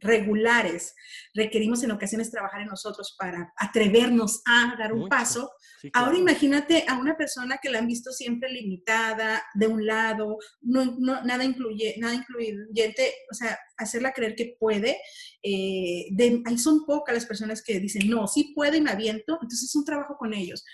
regulares 0.00 0.94
requerimos 1.34 1.82
en 1.82 1.90
ocasiones 1.90 2.30
trabajar 2.30 2.62
en 2.62 2.68
nosotros 2.68 3.14
para 3.18 3.52
atrevernos 3.56 4.42
a 4.46 4.74
dar 4.78 4.92
un 4.92 5.08
paso. 5.08 5.50
Ahora 5.92 6.18
imagínate 6.18 6.84
a 6.88 6.98
una 6.98 7.16
persona 7.16 7.58
que 7.62 7.70
la 7.70 7.78
han 7.78 7.86
visto 7.86 8.10
siempre 8.10 8.50
limitada, 8.50 9.42
de 9.54 9.66
un 9.66 9.86
lado, 9.86 10.38
no, 10.60 10.98
nada, 11.24 11.44
incluye, 11.44 11.94
nada 11.98 12.14
incluyente, 12.14 13.14
o 13.30 13.34
sea, 13.34 13.58
hacerla 13.76 14.12
creer 14.12 14.34
que 14.34 14.56
puede. 14.58 14.98
Eh, 15.42 16.06
ahí 16.44 16.58
son 16.58 16.84
pocas 16.84 17.14
las 17.14 17.26
personas 17.26 17.62
que 17.62 17.80
dicen, 17.80 18.10
no, 18.10 18.26
sí 18.26 18.52
puede 18.54 18.78
y 18.78 18.82
me 18.82 18.90
aviento, 18.90 19.38
entonces 19.40 19.64
es 19.64 19.74
un 19.74 19.84
trabajo 19.84 20.16
con 20.18 20.34
ellos. 20.34 20.64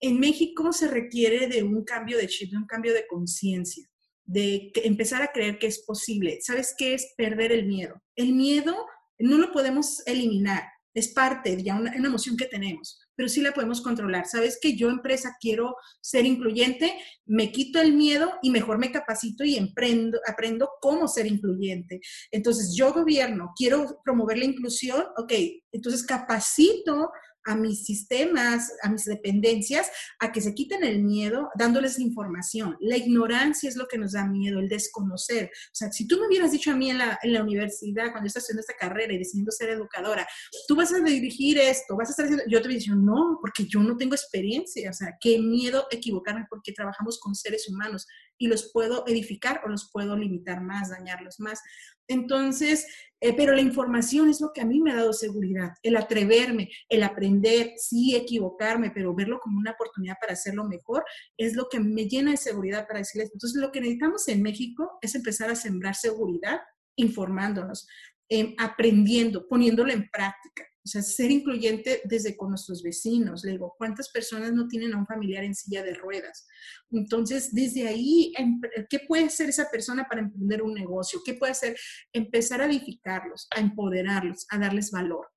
En 0.00 0.18
México 0.18 0.72
se 0.72 0.88
requiere 0.88 1.46
de 1.46 1.62
un 1.62 1.84
cambio 1.84 2.16
de 2.18 2.26
chip, 2.26 2.50
de 2.50 2.56
un 2.56 2.66
cambio 2.66 2.94
de 2.94 3.06
conciencia 3.06 3.86
de 4.30 4.70
empezar 4.84 5.22
a 5.22 5.32
creer 5.32 5.58
que 5.58 5.66
es 5.66 5.80
posible. 5.80 6.38
¿Sabes 6.40 6.72
qué 6.78 6.94
es 6.94 7.14
perder 7.16 7.50
el 7.50 7.66
miedo? 7.66 8.00
El 8.14 8.32
miedo 8.32 8.76
no 9.18 9.38
lo 9.38 9.50
podemos 9.50 10.06
eliminar, 10.06 10.62
es 10.94 11.08
parte 11.08 11.56
de 11.56 11.62
ya 11.62 11.74
una, 11.74 11.94
emoción 11.94 12.36
que 12.36 12.46
tenemos, 12.46 13.00
pero 13.16 13.28
sí 13.28 13.40
la 13.40 13.52
podemos 13.52 13.80
controlar. 13.80 14.26
¿Sabes 14.26 14.58
que 14.60 14.76
yo 14.76 14.88
empresa 14.88 15.36
quiero 15.40 15.76
ser 16.00 16.26
incluyente? 16.26 16.94
Me 17.26 17.50
quito 17.50 17.80
el 17.80 17.92
miedo 17.92 18.32
y 18.40 18.50
mejor 18.50 18.78
me 18.78 18.92
capacito 18.92 19.44
y 19.44 19.56
emprendo, 19.56 20.20
aprendo 20.26 20.70
cómo 20.80 21.08
ser 21.08 21.26
incluyente. 21.26 22.00
Entonces, 22.30 22.74
yo 22.76 22.92
gobierno, 22.92 23.52
quiero 23.56 24.00
promover 24.04 24.38
la 24.38 24.46
inclusión, 24.46 25.04
ok, 25.16 25.32
entonces 25.72 26.04
capacito 26.04 27.10
a 27.44 27.56
mis 27.56 27.84
sistemas, 27.84 28.72
a 28.82 28.90
mis 28.90 29.04
dependencias, 29.04 29.90
a 30.18 30.32
que 30.32 30.40
se 30.40 30.54
quiten 30.54 30.84
el 30.84 31.02
miedo 31.02 31.48
dándoles 31.56 31.98
información. 31.98 32.76
La 32.80 32.96
ignorancia 32.96 33.68
es 33.68 33.76
lo 33.76 33.86
que 33.88 33.98
nos 33.98 34.12
da 34.12 34.26
miedo, 34.26 34.60
el 34.60 34.68
desconocer. 34.68 35.46
O 35.46 35.74
sea, 35.74 35.90
si 35.92 36.06
tú 36.06 36.18
me 36.18 36.26
hubieras 36.26 36.52
dicho 36.52 36.70
a 36.70 36.76
mí 36.76 36.90
en 36.90 36.98
la, 36.98 37.18
en 37.22 37.32
la 37.32 37.42
universidad, 37.42 38.10
cuando 38.12 38.26
estás 38.26 38.44
haciendo 38.44 38.60
esta 38.60 38.74
carrera 38.74 39.12
y 39.12 39.18
decidiendo 39.18 39.52
ser 39.52 39.70
educadora, 39.70 40.26
tú 40.68 40.76
vas 40.76 40.92
a 40.92 41.00
dirigir 41.00 41.58
esto, 41.58 41.96
vas 41.96 42.08
a 42.08 42.12
estar 42.12 42.24
haciendo, 42.26 42.44
yo 42.48 42.60
te 42.60 42.68
hubiera 42.68 42.80
dicho, 42.80 42.94
no, 42.94 43.38
porque 43.40 43.64
yo 43.66 43.80
no 43.80 43.96
tengo 43.96 44.14
experiencia. 44.14 44.90
O 44.90 44.94
sea, 44.94 45.16
qué 45.20 45.38
miedo 45.38 45.86
equivocarme 45.90 46.46
porque 46.48 46.72
trabajamos 46.72 47.18
con 47.18 47.34
seres 47.34 47.68
humanos 47.68 48.06
y 48.40 48.48
los 48.48 48.72
puedo 48.72 49.06
edificar 49.06 49.60
o 49.64 49.68
los 49.68 49.90
puedo 49.92 50.16
limitar 50.16 50.62
más, 50.62 50.88
dañarlos 50.88 51.38
más. 51.40 51.60
Entonces, 52.08 52.86
eh, 53.20 53.34
pero 53.36 53.52
la 53.54 53.60
información 53.60 54.30
es 54.30 54.40
lo 54.40 54.50
que 54.52 54.62
a 54.62 54.64
mí 54.64 54.80
me 54.80 54.92
ha 54.92 54.96
dado 54.96 55.12
seguridad, 55.12 55.74
el 55.82 55.94
atreverme, 55.96 56.70
el 56.88 57.02
aprender, 57.02 57.74
sí 57.76 58.16
equivocarme, 58.16 58.90
pero 58.92 59.14
verlo 59.14 59.38
como 59.40 59.58
una 59.58 59.72
oportunidad 59.72 60.14
para 60.18 60.32
hacerlo 60.32 60.64
mejor, 60.64 61.04
es 61.36 61.54
lo 61.54 61.68
que 61.68 61.80
me 61.80 62.08
llena 62.08 62.30
de 62.30 62.38
seguridad 62.38 62.86
para 62.86 63.00
decirles. 63.00 63.30
Entonces, 63.32 63.60
lo 63.60 63.70
que 63.70 63.80
necesitamos 63.82 64.26
en 64.28 64.42
México 64.42 64.98
es 65.02 65.14
empezar 65.14 65.50
a 65.50 65.54
sembrar 65.54 65.94
seguridad 65.94 66.60
informándonos, 66.96 67.86
em, 68.30 68.54
aprendiendo, 68.58 69.46
poniéndolo 69.46 69.92
en 69.92 70.08
práctica. 70.10 70.64
O 70.82 70.88
sea, 70.88 71.02
ser 71.02 71.30
incluyente 71.30 72.00
desde 72.04 72.36
con 72.36 72.50
nuestros 72.50 72.82
vecinos. 72.82 73.44
Le 73.44 73.52
digo, 73.52 73.74
¿cuántas 73.76 74.08
personas 74.10 74.52
no 74.52 74.66
tienen 74.66 74.94
a 74.94 74.98
un 74.98 75.06
familiar 75.06 75.44
en 75.44 75.54
silla 75.54 75.82
de 75.82 75.94
ruedas? 75.94 76.46
Entonces, 76.90 77.54
desde 77.54 77.86
ahí, 77.86 78.32
em, 78.38 78.58
¿qué 78.88 79.00
puede 79.00 79.24
hacer 79.24 79.50
esa 79.50 79.70
persona 79.70 80.06
para 80.08 80.22
emprender 80.22 80.62
un 80.62 80.72
negocio? 80.72 81.20
¿Qué 81.24 81.34
puede 81.34 81.52
hacer? 81.52 81.76
Empezar 82.12 82.62
a 82.62 82.66
edificarlos, 82.66 83.46
a 83.54 83.60
empoderarlos, 83.60 84.46
a 84.48 84.58
darles 84.58 84.90
valor. 84.90 85.28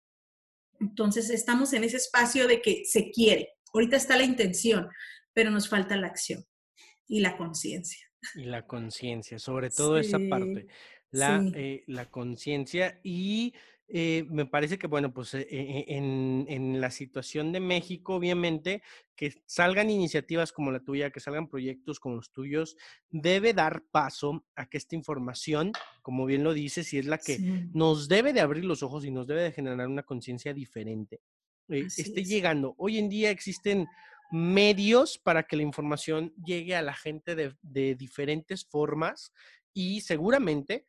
Entonces, 0.79 1.29
estamos 1.29 1.73
en 1.73 1.83
ese 1.83 1.97
espacio 1.97 2.47
de 2.47 2.61
que 2.61 2.83
se 2.85 3.11
quiere. 3.11 3.49
Ahorita 3.73 3.97
está 3.97 4.15
la 4.15 4.23
intención, 4.23 4.87
pero 5.33 5.51
nos 5.51 5.67
falta 5.67 5.97
la 5.97 6.07
acción 6.07 6.45
y 7.07 7.19
la 7.19 7.35
conciencia. 7.37 7.99
Y 8.35 8.45
la 8.45 8.65
conciencia, 8.65 9.39
sobre 9.39 9.69
todo 9.69 9.97
esa 9.97 10.19
parte, 10.29 10.67
la, 11.11 11.43
eh, 11.55 11.83
la 11.87 12.09
conciencia 12.09 12.99
y 13.03 13.53
eh, 13.87 14.25
me 14.29 14.45
parece 14.45 14.77
que, 14.77 14.87
bueno, 14.87 15.13
pues 15.13 15.33
eh, 15.33 15.47
eh, 15.49 15.85
en, 15.87 16.79
la 16.79 16.89
situación 16.89 17.51
de 17.51 17.59
México, 17.59 18.15
obviamente, 18.15 18.81
que 19.15 19.33
salgan 19.45 19.89
iniciativas 19.89 20.51
como 20.51 20.71
la 20.71 20.79
tuya, 20.79 21.11
que 21.11 21.19
salgan 21.19 21.47
proyectos 21.47 21.99
como 21.99 22.15
los 22.15 22.31
tuyos, 22.31 22.75
debe 23.09 23.53
dar 23.53 23.83
paso 23.91 24.45
a 24.55 24.67
que 24.67 24.77
esta 24.77 24.95
información, 24.95 25.73
como 26.01 26.25
bien 26.25 26.43
lo 26.43 26.53
dices, 26.53 26.91
y 26.93 26.97
es 26.97 27.05
la 27.05 27.17
que 27.17 27.37
nos 27.73 28.07
debe 28.07 28.33
de 28.33 28.41
abrir 28.41 28.65
los 28.65 28.83
ojos 28.83 29.05
y 29.05 29.11
nos 29.11 29.27
debe 29.27 29.43
de 29.43 29.51
generar 29.51 29.87
una 29.87 30.03
conciencia 30.03 30.53
diferente, 30.53 31.21
esté 31.69 32.23
llegando. 32.23 32.75
Hoy 32.77 32.97
en 32.97 33.09
día 33.09 33.29
existen 33.29 33.87
medios 34.31 35.19
para 35.19 35.43
que 35.43 35.55
la 35.55 35.63
información 35.63 36.33
llegue 36.43 36.75
a 36.75 36.81
la 36.81 36.93
gente 36.93 37.35
de, 37.35 37.55
de 37.61 37.95
diferentes 37.95 38.65
formas 38.65 39.31
y 39.73 40.01
seguramente 40.01 40.85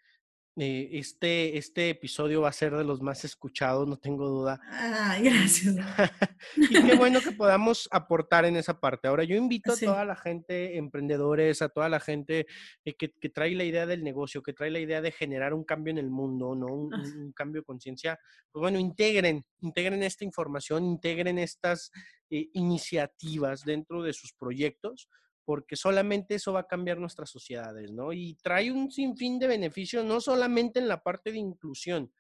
eh, 0.57 0.91
este, 0.93 1.59
este 1.59 1.91
episodio 1.91 2.43
va 2.43 2.49
a 2.49 2.53
ser 2.53 2.77
de 2.77 2.85
los 2.85 3.03
más 3.03 3.25
escuchados, 3.25 3.89
no 3.89 3.97
tengo 3.97 4.29
duda. 4.29 4.61
Ay, 4.71 5.25
gracias. 5.25 5.75
y 6.57 6.81
qué 6.81 6.95
bueno 6.97 7.21
que 7.21 7.33
podamos 7.33 7.89
aportar 7.91 8.45
en 8.45 8.57
esa 8.57 8.79
parte. 8.79 9.09
Ahora, 9.09 9.25
yo 9.25 9.37
invito 9.37 9.73
a 9.73 9.77
toda 9.77 10.05
la 10.05 10.15
gente, 10.15 10.77
emprendedores, 10.77 11.61
a 11.61 11.69
toda 11.69 11.89
la 11.89 11.99
gente 11.99 12.47
eh, 12.85 12.95
que, 12.95 13.11
que, 13.13 13.29
trae 13.31 13.55
la 13.57 13.65
idea 13.65 13.85
del 13.85 14.05
negocio, 14.05 14.43
que 14.43 14.53
trae 14.53 14.71
la 14.71 14.79
idea 14.79 15.01
de 15.01 15.11
generar 15.11 15.55
un 15.55 15.65
cambio 15.65 15.91
en 15.91 15.99
el 15.99 16.11
mundo, 16.11 16.55
¿no? 16.55 16.67
Un, 16.67 16.95
un 16.95 17.33
cambio 17.33 17.63
de 17.63 17.67
conciencia. 17.67 18.21
Pues 18.53 18.61
bueno, 18.61 18.79
integren, 18.79 19.45
integren 19.61 20.05
esta 20.05 20.25
información, 20.25 20.85
integren 20.85 21.39
estas 21.39 21.91
eh, 22.31 22.49
iniciativas 22.53 23.65
dentro 23.65 24.03
de 24.03 24.13
sus 24.13 24.33
proyectos 24.33 25.09
porque 25.45 25.77
solamente 25.77 26.37
eso 26.37 26.53
va 26.53 26.61
a 26.61 26.67
cambiar 26.67 26.99
nuestras 26.99 27.31
sociedades, 27.31 27.93
¿no? 27.93 28.13
Y 28.13 28.35
trae 28.43 28.73
un 28.73 28.91
sinfín 28.91 29.39
de 29.39 29.47
beneficios, 29.47 30.05
no 30.05 30.21
solamente 30.21 30.79
en 30.79 30.89
la 30.89 31.03
parte 31.03 31.33
de 31.33 31.39
inclusión, 31.39 32.13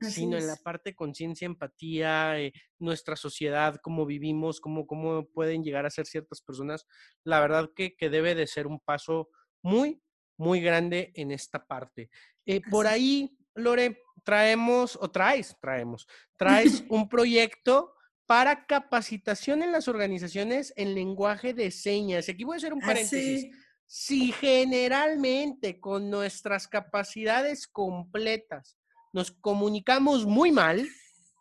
sino 0.00 0.36
en 0.36 0.46
la 0.46 0.56
parte 0.56 0.90
de 0.90 0.96
conciencia, 0.96 1.46
empatía, 1.46 2.40
eh, 2.40 2.52
nuestra 2.78 3.16
sociedad, 3.16 3.80
cómo 3.82 4.06
vivimos, 4.06 4.60
cómo, 4.60 4.86
cómo 4.86 5.26
pueden 5.28 5.64
llegar 5.64 5.86
a 5.86 5.90
ser 5.90 6.06
ciertas 6.06 6.40
personas. 6.40 6.86
La 7.24 7.40
verdad 7.40 7.70
que, 7.74 7.96
que 7.96 8.08
debe 8.10 8.34
de 8.34 8.46
ser 8.46 8.66
un 8.66 8.78
paso 8.78 9.28
muy, 9.62 10.00
muy 10.36 10.60
grande 10.60 11.10
en 11.14 11.32
esta 11.32 11.66
parte. 11.66 12.10
Eh, 12.46 12.60
por 12.70 12.86
ahí, 12.86 13.36
Lore, 13.54 14.02
traemos, 14.24 14.96
o 15.00 15.10
traes, 15.10 15.56
traemos, 15.60 16.06
traes 16.36 16.84
un 16.88 17.08
proyecto 17.08 17.94
para 18.28 18.66
capacitación 18.66 19.62
en 19.62 19.72
las 19.72 19.88
organizaciones 19.88 20.74
en 20.76 20.94
lenguaje 20.94 21.54
de 21.54 21.70
señas. 21.70 22.28
Aquí 22.28 22.44
voy 22.44 22.56
a 22.56 22.58
hacer 22.58 22.74
un 22.74 22.82
ah, 22.82 22.88
paréntesis. 22.88 23.46
Si 23.86 24.32
generalmente 24.32 25.80
con 25.80 26.10
nuestras 26.10 26.68
capacidades 26.68 27.66
completas 27.66 28.76
nos 29.14 29.30
comunicamos 29.30 30.26
muy 30.26 30.52
mal, 30.52 30.86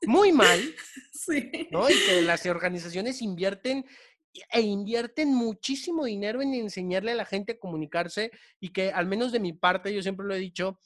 muy 0.06 0.32
mal, 0.32 0.62
¿no? 1.72 1.90
Y 1.90 1.94
que 2.06 2.22
las 2.22 2.46
organizaciones 2.46 3.22
invierten 3.22 3.86
e 4.54 4.62
invierten 4.62 5.34
muchísimo 5.34 6.06
dinero 6.06 6.42
en 6.42 6.54
enseñarle 6.54 7.12
a 7.12 7.16
la 7.16 7.26
gente 7.26 7.54
a 7.54 7.60
comunicarse 7.60 8.32
y 8.62 8.70
que 8.70 8.92
al 8.92 9.08
menos 9.08 9.34
de 9.34 9.42
mi 9.42 9.52
parte, 9.52 9.94
yo 9.94 10.02
siempre 10.02 10.26
lo 10.26 10.34
he 10.34 10.40
dicho, 10.40 10.80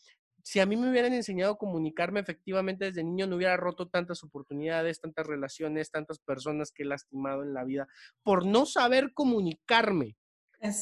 si 0.43 0.59
a 0.59 0.65
mí 0.65 0.75
me 0.75 0.89
hubieran 0.89 1.13
enseñado 1.13 1.53
a 1.53 1.57
comunicarme 1.57 2.19
efectivamente 2.19 2.85
desde 2.85 3.03
niño, 3.03 3.27
no 3.27 3.35
hubiera 3.35 3.57
roto 3.57 3.87
tantas 3.89 4.23
oportunidades, 4.23 4.99
tantas 4.99 5.25
relaciones, 5.25 5.91
tantas 5.91 6.19
personas 6.19 6.71
que 6.71 6.83
he 6.83 6.85
lastimado 6.85 7.43
en 7.43 7.53
la 7.53 7.63
vida 7.63 7.87
por 8.23 8.45
no 8.45 8.65
saber 8.65 9.13
comunicarme. 9.13 10.17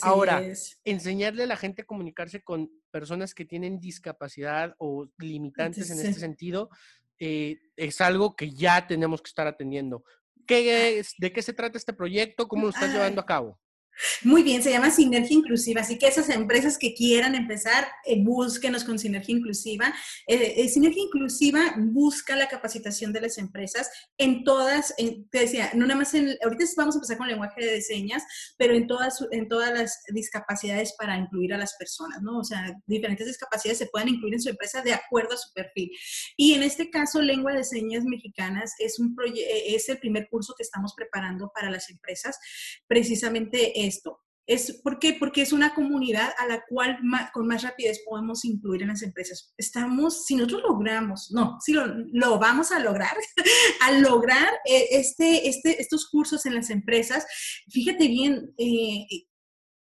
Ahora, 0.02 0.44
enseñarle 0.84 1.44
a 1.44 1.48
la 1.48 1.56
gente 1.56 1.84
a 1.84 1.86
comunicarse 1.86 2.44
con 2.44 2.70
personas 2.92 3.34
que 3.34 3.46
tienen 3.46 3.80
discapacidad 3.80 4.76
o 4.78 5.08
limitantes 5.18 5.90
en 5.90 6.00
este 6.00 6.20
sentido 6.20 6.70
eh, 7.18 7.60
es 7.78 8.02
algo 8.02 8.36
que 8.36 8.52
ya 8.52 8.88
tenemos 8.88 9.22
que 9.22 9.30
estar 9.30 9.48
atendiendo. 9.48 10.04
¿Qué 10.46 11.00
es, 11.00 11.14
¿De 11.18 11.32
qué 11.32 11.42
se 11.42 11.54
trata 11.54 11.78
este 11.78 11.94
proyecto? 11.94 12.48
¿Cómo 12.48 12.64
lo 12.64 12.70
estás 12.70 12.92
llevando 12.92 13.22
a 13.22 13.26
cabo? 13.26 13.60
Muy 14.24 14.44
bien, 14.44 14.64
se 14.64 14.72
llama 14.72 14.92
Sinergia 14.92 15.36
Inclusiva, 15.36 15.82
así 15.82 15.98
que 15.98 16.08
esas 16.08 16.30
empresas 16.30 16.78
que 16.78 16.94
quieran 16.94 17.36
empezar, 17.36 17.88
eh, 18.06 18.22
búsquenos 18.24 18.84
con 18.84 18.98
Sinergia 18.98 19.36
Inclusiva. 19.36 19.94
Eh, 20.28 20.56
eh, 20.58 20.70
Sinergia 20.70 21.04
Inclusiva 21.04 21.76
busca 21.78 22.36
la 22.36 22.48
capacitación 22.48 23.12
de 23.12 23.22
las 23.22 23.38
empresas 23.38 23.90
en 24.18 24.44
todas, 24.44 24.94
te 24.98 25.40
decía, 25.40 25.72
no 25.74 25.86
nada 25.86 26.00
más 26.00 26.14
en, 26.14 26.38
ahorita 26.44 26.66
vamos 26.78 26.96
a 26.96 26.98
empezar 27.00 27.18
con 27.18 27.28
lenguaje 27.28 27.66
de 27.66 27.82
señas, 27.82 28.24
pero 28.58 28.74
en 28.74 28.88
todas, 28.88 29.20
en 29.32 29.48
todas 29.48 29.74
las 29.74 30.04
discapacidades 30.10 30.94
para 30.98 31.18
incluir 31.18 31.54
a 31.54 31.58
las 31.58 31.76
personas, 31.76 32.22
¿no? 32.22 32.40
O 32.40 32.44
sea, 32.44 32.74
diferentes 32.86 33.28
discapacidades 33.28 33.80
se 33.80 33.88
pueden 33.88 34.10
incluir 34.10 34.36
en 34.36 34.42
su 34.42 34.50
empresa 34.50 34.82
de 34.82 34.94
acuerdo 34.94 35.34
a 35.34 35.38
su 35.38 35.52
perfil. 35.54 35.92
Y 36.38 36.54
en 36.54 36.64
este 36.64 36.90
caso, 36.90 37.22
Lengua 37.22 37.54
de 37.54 37.64
Señas 37.64 38.04
Mexicanas 38.06 38.74
es, 38.80 39.00
un 39.00 39.16
es 39.36 39.90
el 39.90 40.00
primer 40.00 40.30
curso 40.30 40.54
que 40.56 40.64
estamos 40.64 40.94
preparando 40.96 41.52
para 41.54 41.70
las 41.70 41.90
empresas, 41.90 42.40
precisamente 42.88 43.88
esto. 43.90 44.22
Es, 44.48 44.82
¿Por? 44.82 44.98
Porque 45.20 45.44
es 45.44 45.54
una 45.54 45.76
comunidad 45.76 46.32
a 46.40 46.48
la 46.48 46.64
cual 46.68 46.98
con 47.34 47.46
más 47.46 47.62
rapidez 47.62 48.02
podemos 48.04 48.44
incluir 48.46 48.82
en 48.82 48.88
las 48.88 49.04
empresas. 49.04 49.54
Estamos, 49.58 50.26
si 50.26 50.36
nosotros 50.36 50.64
logramos, 50.68 51.30
no, 51.32 51.58
si 51.64 51.74
lo, 51.74 52.40
vamos 52.40 52.72
a 52.72 52.80
lograr, 52.80 53.16
al 53.82 54.02
lograr 54.02 54.50
eh, 54.66 54.88
este, 54.92 55.48
este, 55.48 55.80
estos 55.80 56.10
cursos 56.10 56.48
en 56.48 56.56
las 56.56 56.72
empresas, 56.72 57.28
fíjate 57.70 58.08
bien 58.08 58.52
eh, 58.58 59.06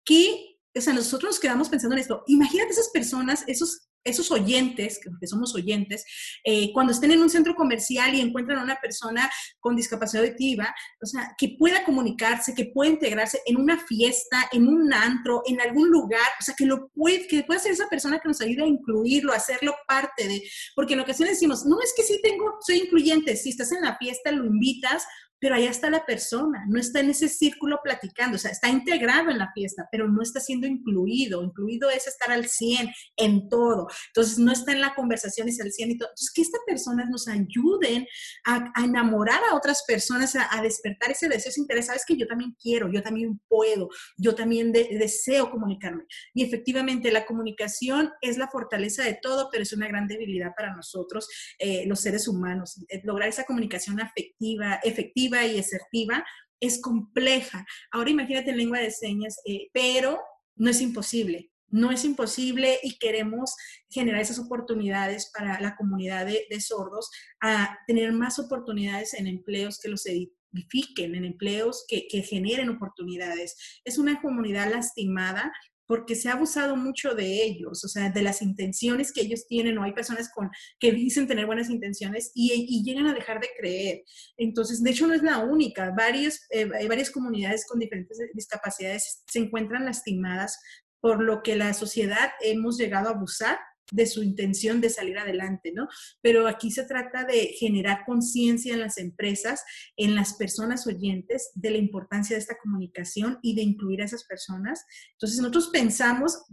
que, 0.04 0.58
o 0.74 0.80
sea, 0.80 0.94
nosotros 0.94 1.34
nos 1.34 1.40
quedamos 1.40 1.68
pensando 1.68 1.94
en 1.94 2.00
esto. 2.00 2.24
Imagínate 2.26 2.72
esas 2.72 2.90
personas, 2.90 3.44
esos 3.46 3.85
esos 4.06 4.30
oyentes, 4.30 5.00
que 5.20 5.26
somos 5.26 5.54
oyentes, 5.54 6.04
eh, 6.44 6.72
cuando 6.72 6.92
estén 6.92 7.10
en 7.10 7.20
un 7.20 7.30
centro 7.30 7.54
comercial 7.54 8.14
y 8.14 8.20
encuentran 8.20 8.58
a 8.58 8.62
una 8.62 8.80
persona 8.80 9.30
con 9.60 9.76
discapacidad 9.76 10.24
auditiva, 10.24 10.74
o 11.02 11.06
sea, 11.06 11.34
que 11.36 11.56
pueda 11.58 11.84
comunicarse, 11.84 12.54
que 12.54 12.66
pueda 12.66 12.90
integrarse 12.90 13.40
en 13.46 13.56
una 13.56 13.78
fiesta, 13.78 14.48
en 14.52 14.68
un 14.68 14.92
antro, 14.92 15.42
en 15.46 15.60
algún 15.60 15.90
lugar, 15.90 16.26
o 16.40 16.42
sea, 16.42 16.54
que 16.56 16.66
lo 16.66 16.88
puede, 16.88 17.26
que 17.26 17.42
pueda 17.42 17.60
ser 17.60 17.72
esa 17.72 17.88
persona 17.88 18.18
que 18.18 18.28
nos 18.28 18.40
ayude 18.40 18.62
a 18.62 18.66
incluirlo, 18.66 19.32
a 19.32 19.36
hacerlo 19.36 19.74
parte 19.86 20.26
de, 20.26 20.42
porque 20.74 20.94
en 20.94 21.00
ocasiones 21.00 21.34
decimos, 21.34 21.66
no 21.66 21.80
es 21.82 21.92
que 21.96 22.02
sí 22.02 22.20
tengo, 22.22 22.58
soy 22.60 22.78
incluyente, 22.78 23.36
si 23.36 23.50
estás 23.50 23.72
en 23.72 23.82
la 23.82 23.96
fiesta, 23.98 24.30
lo 24.30 24.44
invitas, 24.44 25.04
pero 25.38 25.54
allá 25.54 25.70
está 25.70 25.90
la 25.90 26.04
persona, 26.04 26.64
no 26.68 26.78
está 26.78 27.00
en 27.00 27.10
ese 27.10 27.28
círculo 27.28 27.80
platicando, 27.82 28.36
o 28.36 28.38
sea, 28.38 28.50
está 28.50 28.68
integrado 28.68 29.30
en 29.30 29.38
la 29.38 29.52
fiesta, 29.52 29.88
pero 29.90 30.08
no 30.08 30.22
está 30.22 30.40
siendo 30.40 30.66
incluido. 30.66 31.42
Incluido 31.42 31.90
es 31.90 32.06
estar 32.06 32.30
al 32.30 32.46
100 32.48 32.88
en 33.16 33.48
todo. 33.48 33.88
Entonces, 34.08 34.38
no 34.38 34.52
está 34.52 34.72
en 34.72 34.80
la 34.80 34.94
conversación, 34.94 35.48
es 35.48 35.60
al 35.60 35.72
100 35.72 35.90
y 35.90 35.98
todo. 35.98 36.08
Entonces, 36.08 36.32
que 36.32 36.42
estas 36.42 36.60
personas 36.66 37.10
nos 37.10 37.28
ayuden 37.28 38.06
a, 38.44 38.72
enamorar 38.82 39.40
a 39.50 39.54
otras 39.54 39.84
personas, 39.86 40.36
a, 40.36 40.62
despertar 40.62 41.10
ese 41.10 41.28
deseo, 41.28 41.50
ese 41.50 41.60
interés. 41.60 41.86
Sabes 41.86 42.04
que 42.06 42.16
yo 42.16 42.26
también 42.26 42.56
quiero, 42.60 42.90
yo 42.90 43.02
también 43.02 43.40
puedo, 43.48 43.88
yo 44.16 44.34
también 44.34 44.72
deseo 44.72 45.50
comunicarme. 45.50 46.04
Y 46.34 46.44
efectivamente, 46.44 47.10
la 47.12 47.26
comunicación 47.26 48.12
es 48.20 48.38
la 48.38 48.48
fortaleza 48.48 49.04
de 49.04 49.18
todo, 49.20 49.48
pero 49.50 49.62
es 49.62 49.72
una 49.72 49.88
gran 49.88 50.06
debilidad 50.06 50.52
para 50.56 50.74
nosotros, 50.74 51.28
eh, 51.58 51.84
los 51.86 52.00
seres 52.00 52.28
humanos. 52.28 52.82
Eh, 52.88 53.02
lograr 53.04 53.28
esa 53.28 53.44
comunicación 53.44 54.00
afectiva, 54.00 54.80
efectiva, 54.82 55.25
y 55.26 55.58
asertiva 55.58 56.24
es 56.60 56.80
compleja. 56.80 57.66
Ahora 57.90 58.10
imagínate 58.10 58.50
en 58.50 58.58
lengua 58.58 58.78
de 58.78 58.90
señas, 58.90 59.40
eh, 59.44 59.68
pero 59.72 60.20
no 60.56 60.70
es 60.70 60.80
imposible. 60.80 61.50
No 61.68 61.90
es 61.90 62.04
imposible 62.04 62.78
y 62.82 62.98
queremos 62.98 63.54
generar 63.90 64.20
esas 64.20 64.38
oportunidades 64.38 65.30
para 65.36 65.60
la 65.60 65.76
comunidad 65.76 66.24
de, 66.24 66.60
sordos 66.60 67.10
a 67.40 67.78
tener 67.86 68.12
más 68.12 68.38
oportunidades 68.38 69.14
en 69.14 69.26
empleos 69.26 69.80
que 69.80 69.88
los 69.88 70.06
edifiquen, 70.06 71.16
en 71.16 71.24
empleos 71.24 71.84
que, 71.88 72.06
que 72.08 72.22
generen 72.22 72.68
oportunidades. 72.70 73.80
Es 73.84 73.98
una 73.98 74.22
comunidad 74.22 74.70
lastimada 74.70 75.52
porque 75.86 76.14
se 76.14 76.28
ha 76.28 76.32
abusado 76.32 76.76
mucho 76.76 77.14
de 77.14 77.44
ellos, 77.44 77.84
o 77.84 77.88
sea, 77.88 78.10
de 78.10 78.22
las 78.22 78.42
intenciones 78.42 79.12
que 79.12 79.22
ellos 79.22 79.46
tienen, 79.46 79.78
o 79.78 79.84
hay 79.84 79.92
personas 79.92 80.30
con, 80.32 80.50
que 80.78 80.92
dicen 80.92 81.26
tener 81.26 81.46
buenas 81.46 81.70
intenciones 81.70 82.30
y, 82.34 82.82
llegan 82.84 83.06
a 83.06 83.14
dejar 83.14 83.40
de 83.40 83.48
creer. 83.58 84.02
Entonces, 84.36 84.82
de 84.82 84.90
hecho, 84.90 85.06
no 85.06 85.14
es 85.14 85.22
la 85.22 85.38
única, 85.38 85.92
varias, 85.96 86.46
eh, 86.50 86.68
hay 86.74 86.86
varias 86.86 87.10
comunidades 87.10 87.66
con 87.66 87.80
diferentes 87.80 88.18
discapacidades 88.34 89.22
se 89.26 89.38
encuentran 89.38 89.84
lastimadas 89.84 90.58
por 91.00 91.22
lo 91.22 91.42
que 91.42 91.56
la 91.56 91.72
sociedad 91.74 92.30
hemos 92.40 92.78
llegado 92.78 93.08
a 93.08 93.12
abusar 93.12 93.58
de 93.92 94.06
su 94.06 94.22
intención 94.22 94.80
de 94.80 94.90
salir 94.90 95.18
adelante, 95.18 95.72
¿no? 95.72 95.88
Pero 96.20 96.46
aquí 96.48 96.70
se 96.70 96.84
trata 96.84 97.24
de 97.24 97.54
generar 97.58 98.04
conciencia 98.04 98.74
en 98.74 98.80
las 98.80 98.98
empresas, 98.98 99.62
en 99.96 100.14
las 100.14 100.34
personas 100.34 100.86
oyentes, 100.86 101.50
de 101.54 101.70
la 101.70 101.78
importancia 101.78 102.36
de 102.36 102.40
esta 102.40 102.58
comunicación 102.58 103.38
y 103.42 103.54
de 103.54 103.62
incluir 103.62 104.02
a 104.02 104.06
esas 104.06 104.24
personas. 104.24 104.84
Entonces, 105.12 105.38
nosotros 105.38 105.68
pensamos, 105.68 106.44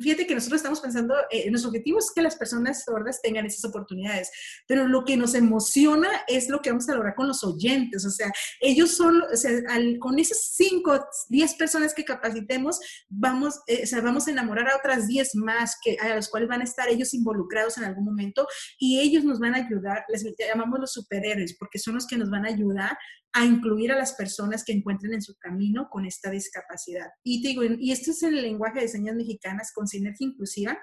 fíjate 0.00 0.26
que 0.26 0.34
nosotros 0.34 0.58
estamos 0.58 0.80
pensando, 0.80 1.14
eh, 1.30 1.50
nuestro 1.50 1.70
objetivo 1.70 1.98
es 1.98 2.10
que 2.14 2.22
las 2.22 2.36
personas 2.36 2.84
sordas 2.84 3.20
tengan 3.22 3.46
esas 3.46 3.64
oportunidades, 3.64 4.30
pero 4.66 4.86
lo 4.86 5.04
que 5.04 5.16
nos 5.16 5.34
emociona 5.34 6.08
es 6.26 6.48
lo 6.48 6.60
que 6.60 6.70
vamos 6.70 6.88
a 6.88 6.94
lograr 6.94 7.14
con 7.14 7.28
los 7.28 7.44
oyentes, 7.44 8.04
o 8.04 8.10
sea, 8.10 8.30
ellos 8.60 8.96
son, 8.96 9.22
o 9.22 9.36
sea, 9.36 9.52
con 10.00 10.18
esas 10.18 10.52
5, 10.54 11.06
10 11.28 11.54
personas 11.54 11.94
que 11.94 12.04
capacitemos, 12.04 12.80
vamos, 13.08 13.60
eh, 13.66 13.80
o 13.84 13.86
sea, 13.86 14.00
vamos 14.00 14.26
a 14.26 14.30
enamorar 14.30 14.68
a 14.68 14.76
otras 14.76 15.06
10 15.06 15.34
más 15.36 15.76
que, 15.82 15.96
a 16.00 16.14
las 16.14 16.28
cuales 16.28 16.37
van 16.46 16.60
a 16.60 16.64
estar 16.64 16.88
ellos 16.88 17.14
involucrados 17.14 17.78
en 17.78 17.84
algún 17.84 18.04
momento 18.04 18.46
y 18.78 19.00
ellos 19.00 19.24
nos 19.24 19.38
van 19.38 19.54
a 19.54 19.58
ayudar, 19.58 20.04
les 20.08 20.24
llamamos 20.38 20.78
los 20.78 20.92
superhéroes, 20.92 21.56
porque 21.58 21.78
son 21.78 21.94
los 21.94 22.06
que 22.06 22.16
nos 22.16 22.30
van 22.30 22.44
a 22.44 22.48
ayudar 22.48 22.96
a 23.32 23.44
incluir 23.44 23.92
a 23.92 23.98
las 23.98 24.14
personas 24.14 24.64
que 24.64 24.72
encuentren 24.72 25.14
en 25.14 25.22
su 25.22 25.34
camino 25.36 25.88
con 25.90 26.06
esta 26.06 26.30
discapacidad. 26.30 27.08
Y 27.22 27.42
te 27.42 27.48
digo, 27.48 27.62
y 27.64 27.92
esto 27.92 28.10
es 28.10 28.22
el 28.22 28.40
lenguaje 28.40 28.80
de 28.80 28.88
señas 28.88 29.16
mexicanas 29.16 29.72
con 29.74 29.86
sinergia 29.86 30.26
inclusiva. 30.26 30.78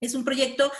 Es 0.00 0.14
un 0.14 0.24
proyecto 0.24 0.72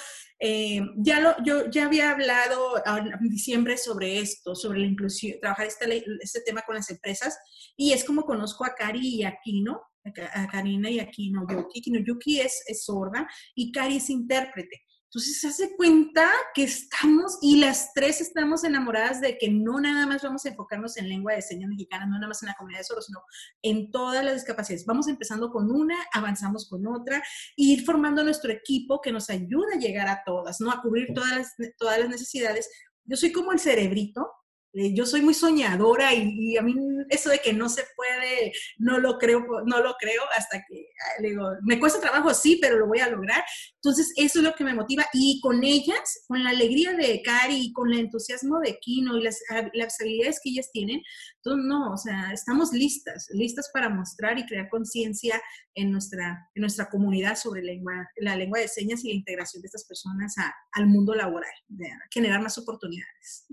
eh, 0.42 0.80
ya 0.96 1.20
lo, 1.20 1.36
yo 1.44 1.68
ya 1.68 1.84
había 1.84 2.12
hablado 2.12 2.82
en 2.86 3.28
diciembre 3.28 3.76
sobre 3.76 4.20
esto, 4.20 4.54
sobre 4.54 4.80
la 4.80 4.86
inclusión, 4.86 5.38
trabajar 5.38 5.66
este, 5.66 6.02
este 6.20 6.40
tema 6.40 6.62
con 6.62 6.76
las 6.76 6.90
empresas, 6.90 7.38
y 7.76 7.92
es 7.92 8.04
como 8.04 8.22
conozco 8.22 8.64
a 8.64 8.74
Cari 8.74 9.16
y 9.16 9.24
a 9.24 9.38
Kino, 9.44 9.82
a 10.04 10.46
Karina 10.48 10.90
y 10.90 11.00
a 11.00 11.10
Kino 11.10 11.46
Yuki. 11.48 11.80
Kino 11.80 12.00
Yuki 12.00 12.40
es, 12.40 12.62
es 12.66 12.84
sorda 12.84 13.28
y 13.54 13.72
Cari 13.72 13.96
es 13.96 14.10
intérprete. 14.10 14.82
Entonces 15.12 15.40
se 15.40 15.48
hace 15.48 15.76
cuenta 15.76 16.30
que 16.54 16.62
estamos 16.62 17.36
y 17.42 17.56
las 17.56 17.92
tres 17.94 18.20
estamos 18.20 18.62
enamoradas 18.62 19.20
de 19.20 19.36
que 19.38 19.50
no 19.50 19.80
nada 19.80 20.06
más 20.06 20.22
vamos 20.22 20.46
a 20.46 20.50
enfocarnos 20.50 20.96
en 20.98 21.08
lengua 21.08 21.32
de 21.34 21.42
señas 21.42 21.68
mexicana, 21.68 22.06
no 22.06 22.14
nada 22.14 22.28
más 22.28 22.40
en 22.44 22.46
la 22.46 22.54
comunidad 22.54 22.78
de 22.78 22.84
sordos, 22.84 23.06
sino 23.06 23.20
en 23.60 23.90
todas 23.90 24.24
las 24.24 24.34
discapacidades. 24.34 24.86
Vamos 24.86 25.08
empezando 25.08 25.50
con 25.50 25.68
una, 25.72 25.96
avanzamos 26.12 26.68
con 26.68 26.86
otra, 26.86 27.18
e 27.18 27.22
ir 27.56 27.84
formando 27.84 28.22
nuestro 28.22 28.52
equipo 28.52 29.00
que 29.00 29.10
nos 29.10 29.30
ayuda 29.30 29.74
a 29.74 29.80
llegar 29.80 30.06
a 30.06 30.22
todas, 30.24 30.60
¿no? 30.60 30.70
A 30.70 30.80
cubrir 30.80 31.08
todas 31.12 31.36
las, 31.36 31.54
todas 31.76 31.98
las 31.98 32.08
necesidades. 32.08 32.70
Yo 33.04 33.16
soy 33.16 33.32
como 33.32 33.50
el 33.50 33.58
cerebrito 33.58 34.30
yo 34.72 35.04
soy 35.06 35.22
muy 35.22 35.34
soñadora 35.34 36.14
y, 36.14 36.56
a 36.56 36.62
mí 36.62 36.74
eso 37.08 37.30
de 37.30 37.38
que 37.38 37.52
no 37.52 37.68
se 37.68 37.84
puede, 37.96 38.52
no 38.78 38.98
lo 38.98 39.18
creo, 39.18 39.44
no 39.66 39.82
lo 39.82 39.94
creo 39.98 40.22
hasta 40.36 40.64
que 40.68 40.86
ah, 41.06 41.56
me 41.62 41.80
cuesta 41.80 42.00
trabajo, 42.00 42.32
sí, 42.34 42.58
pero 42.60 42.78
lo 42.78 42.86
voy 42.86 43.00
a 43.00 43.08
lograr. 43.08 43.42
Entonces, 43.76 44.12
eso 44.16 44.38
es 44.38 44.44
lo 44.44 44.54
que 44.54 44.64
me 44.64 44.74
motiva 44.74 45.06
y 45.12 45.40
con 45.40 45.64
ellas, 45.64 46.24
con 46.28 46.44
la 46.44 46.50
alegría 46.50 46.92
de 46.94 47.22
Cari 47.22 47.66
y 47.66 47.72
con 47.72 47.92
el 47.92 48.00
entusiasmo 48.00 48.60
de 48.60 48.78
Kino 48.78 49.16
y 49.16 49.22
las, 49.22 49.40
las 49.72 50.00
habilidades 50.00 50.40
que 50.42 50.50
ellas 50.50 50.70
tienen, 50.72 51.02
entonces, 51.42 51.64
no, 51.66 51.92
o 51.92 51.96
sea, 51.96 52.32
estamos 52.32 52.72
listas, 52.72 53.28
listas 53.32 53.70
para 53.72 53.88
mostrar 53.88 54.38
y 54.38 54.44
crear 54.44 54.68
conciencia 54.68 55.40
en 55.74 55.90
nuestra, 55.90 56.50
en 56.54 56.60
nuestra 56.60 56.90
comunidad 56.90 57.34
sobre 57.36 57.62
lengua, 57.62 58.08
la 58.18 58.36
lengua 58.36 58.58
de 58.58 58.68
señas 58.68 59.02
y 59.04 59.08
la 59.08 59.14
integración 59.14 59.62
de 59.62 59.66
estas 59.66 59.86
personas 59.86 60.34
al 60.72 60.86
mundo 60.86 61.14
laboral, 61.14 61.50
de 61.68 61.88
generar 62.10 62.42
más 62.42 62.58
oportunidades. 62.58 63.46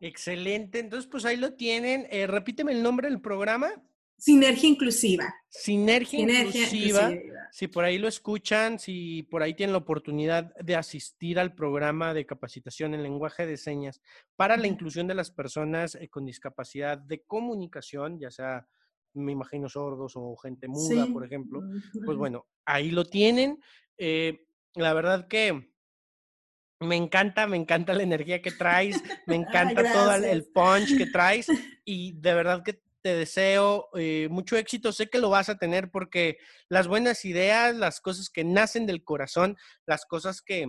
Excelente. 0.00 0.78
Entonces, 0.78 1.08
pues 1.10 1.24
ahí 1.24 1.36
lo 1.36 1.54
tienen. 1.54 2.06
Eh, 2.10 2.26
repíteme 2.26 2.72
el 2.72 2.82
nombre 2.82 3.08
del 3.08 3.20
programa. 3.20 3.70
Sinergia 4.18 4.68
Inclusiva. 4.68 5.34
Sinergia, 5.48 6.20
inclusiva. 6.20 7.12
Si 7.52 7.68
por 7.68 7.84
ahí 7.84 7.98
lo 7.98 8.08
escuchan, 8.08 8.78
si 8.78 9.22
por 9.24 9.42
ahí 9.42 9.54
tienen 9.54 9.72
la 9.72 9.78
oportunidad 9.78 10.54
de 10.56 10.74
asistir 10.74 11.38
al 11.38 11.54
programa 11.54 12.14
de 12.14 12.24
capacitación 12.24 12.94
en 12.94 13.02
lenguaje 13.02 13.46
de 13.46 13.56
señas 13.56 14.00
para 14.36 14.56
la 14.56 14.66
inclusión 14.66 15.06
de 15.06 15.14
las 15.14 15.30
personas 15.30 15.94
eh, 15.94 16.08
con 16.08 16.24
discapacidad 16.24 16.98
de 16.98 17.24
comunicación, 17.24 18.18
ya 18.18 18.30
sea, 18.30 18.66
me 19.12 19.32
imagino, 19.32 19.68
sordos 19.68 20.12
o 20.16 20.36
gente 20.36 20.68
muda, 20.68 21.06
por 21.12 21.24
ejemplo, 21.24 21.62
pues 22.04 22.16
bueno, 22.16 22.46
ahí 22.64 22.90
lo 22.90 23.04
tienen. 23.04 23.60
Eh, 23.98 24.46
la 24.74 24.92
verdad 24.92 25.26
que 25.28 25.75
me 26.80 26.96
encanta, 26.96 27.46
me 27.46 27.56
encanta 27.56 27.94
la 27.94 28.02
energía 28.02 28.42
que 28.42 28.50
traes, 28.50 29.02
me 29.26 29.34
encanta 29.36 29.92
todo 29.92 30.14
el 30.14 30.44
punch 30.46 30.96
que 30.96 31.06
traes 31.06 31.46
y 31.84 32.12
de 32.20 32.34
verdad 32.34 32.62
que 32.62 32.80
te 33.02 33.14
deseo 33.14 33.88
eh, 33.94 34.26
mucho 34.30 34.56
éxito. 34.56 34.92
Sé 34.92 35.08
que 35.08 35.20
lo 35.20 35.30
vas 35.30 35.48
a 35.48 35.58
tener 35.58 35.90
porque 35.90 36.38
las 36.68 36.88
buenas 36.88 37.24
ideas, 37.24 37.74
las 37.74 38.00
cosas 38.00 38.30
que 38.30 38.42
nacen 38.42 38.84
del 38.84 39.04
corazón, 39.04 39.56
las 39.86 40.04
cosas 40.06 40.42
que 40.42 40.66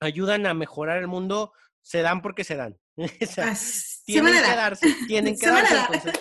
ayudan 0.00 0.46
a 0.46 0.52
mejorar 0.52 0.98
el 0.98 1.08
mundo, 1.08 1.52
se 1.80 2.02
dan 2.02 2.20
porque 2.20 2.44
se 2.44 2.56
dan. 2.56 2.78
tienen 4.06 4.34
que 4.34 4.56
darse, 4.56 4.94
tienen 5.06 5.38
que 5.38 5.46
darse. 5.46 6.12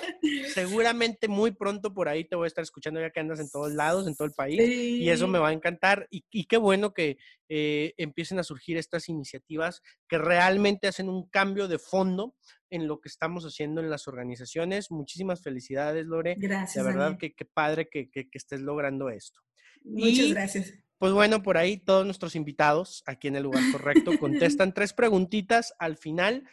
Seguramente 0.54 1.28
muy 1.28 1.52
pronto 1.52 1.94
por 1.94 2.10
ahí 2.10 2.26
te 2.26 2.36
voy 2.36 2.46
a 2.46 2.48
estar 2.48 2.64
escuchando 2.64 3.00
ya 3.00 3.12
que 3.12 3.20
andas 3.20 3.40
en 3.40 3.50
todos 3.50 3.74
lados, 3.74 4.08
en 4.08 4.16
todo 4.16 4.28
el 4.28 4.34
país, 4.34 4.60
y 4.60 5.10
eso 5.10 5.28
me 5.28 5.40
va 5.40 5.50
a 5.50 5.54
encantar. 5.54 6.08
Y, 6.10 6.46
qué 6.46 6.58
bueno 6.58 6.94
que 6.94 7.18
eh, 7.50 7.94
empiecen 7.98 8.40
a 8.40 8.44
surgir 8.44 8.78
estas 8.78 9.10
iniciativas 9.10 9.82
que 10.08 10.18
realmente 10.18 10.88
hacen 10.88 11.10
un 11.10 11.28
cambio 11.30 11.68
de 11.68 11.80
fondo 11.80 12.36
en 12.70 12.88
lo 12.88 13.00
que 13.00 13.10
estamos 13.10 13.46
haciendo 13.46 13.82
en 13.82 13.90
las 13.90 14.08
organizaciones. 14.08 14.92
Muchísimas 14.92 15.42
felicidades, 15.42 16.06
Lore. 16.06 16.36
Gracias. 16.38 16.84
De 16.84 16.92
verdad 16.92 17.18
que, 17.18 17.34
padre 17.46 17.88
que, 17.90 18.10
estés 18.34 18.62
logrando 18.62 19.10
esto. 19.10 19.42
Muchas 19.84 20.30
gracias. 20.30 20.74
Pues 20.98 21.12
bueno, 21.12 21.44
por 21.44 21.58
ahí 21.58 21.78
todos 21.78 22.06
nuestros 22.06 22.36
invitados 22.36 23.04
aquí 23.06 23.28
en 23.28 23.36
el 23.36 23.44
lugar 23.44 23.64
correcto 23.72 24.12
contestan 24.20 24.74
tres 24.74 24.94
preguntitas 24.94 25.74
al 25.78 25.98
final, 25.98 26.48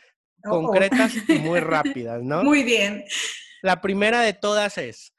oh, 0.45 0.57
oh. 0.57 0.63
concretas 0.63 1.15
y 1.29 1.39
muy 1.39 1.61
rápidas, 1.61 2.23
¿no? 2.23 2.43
Muy 2.43 2.63
bien. 2.65 3.05
La 3.63 3.81
primera 3.81 4.21
de 4.21 4.33
todas 4.33 4.77
es, 4.77 5.15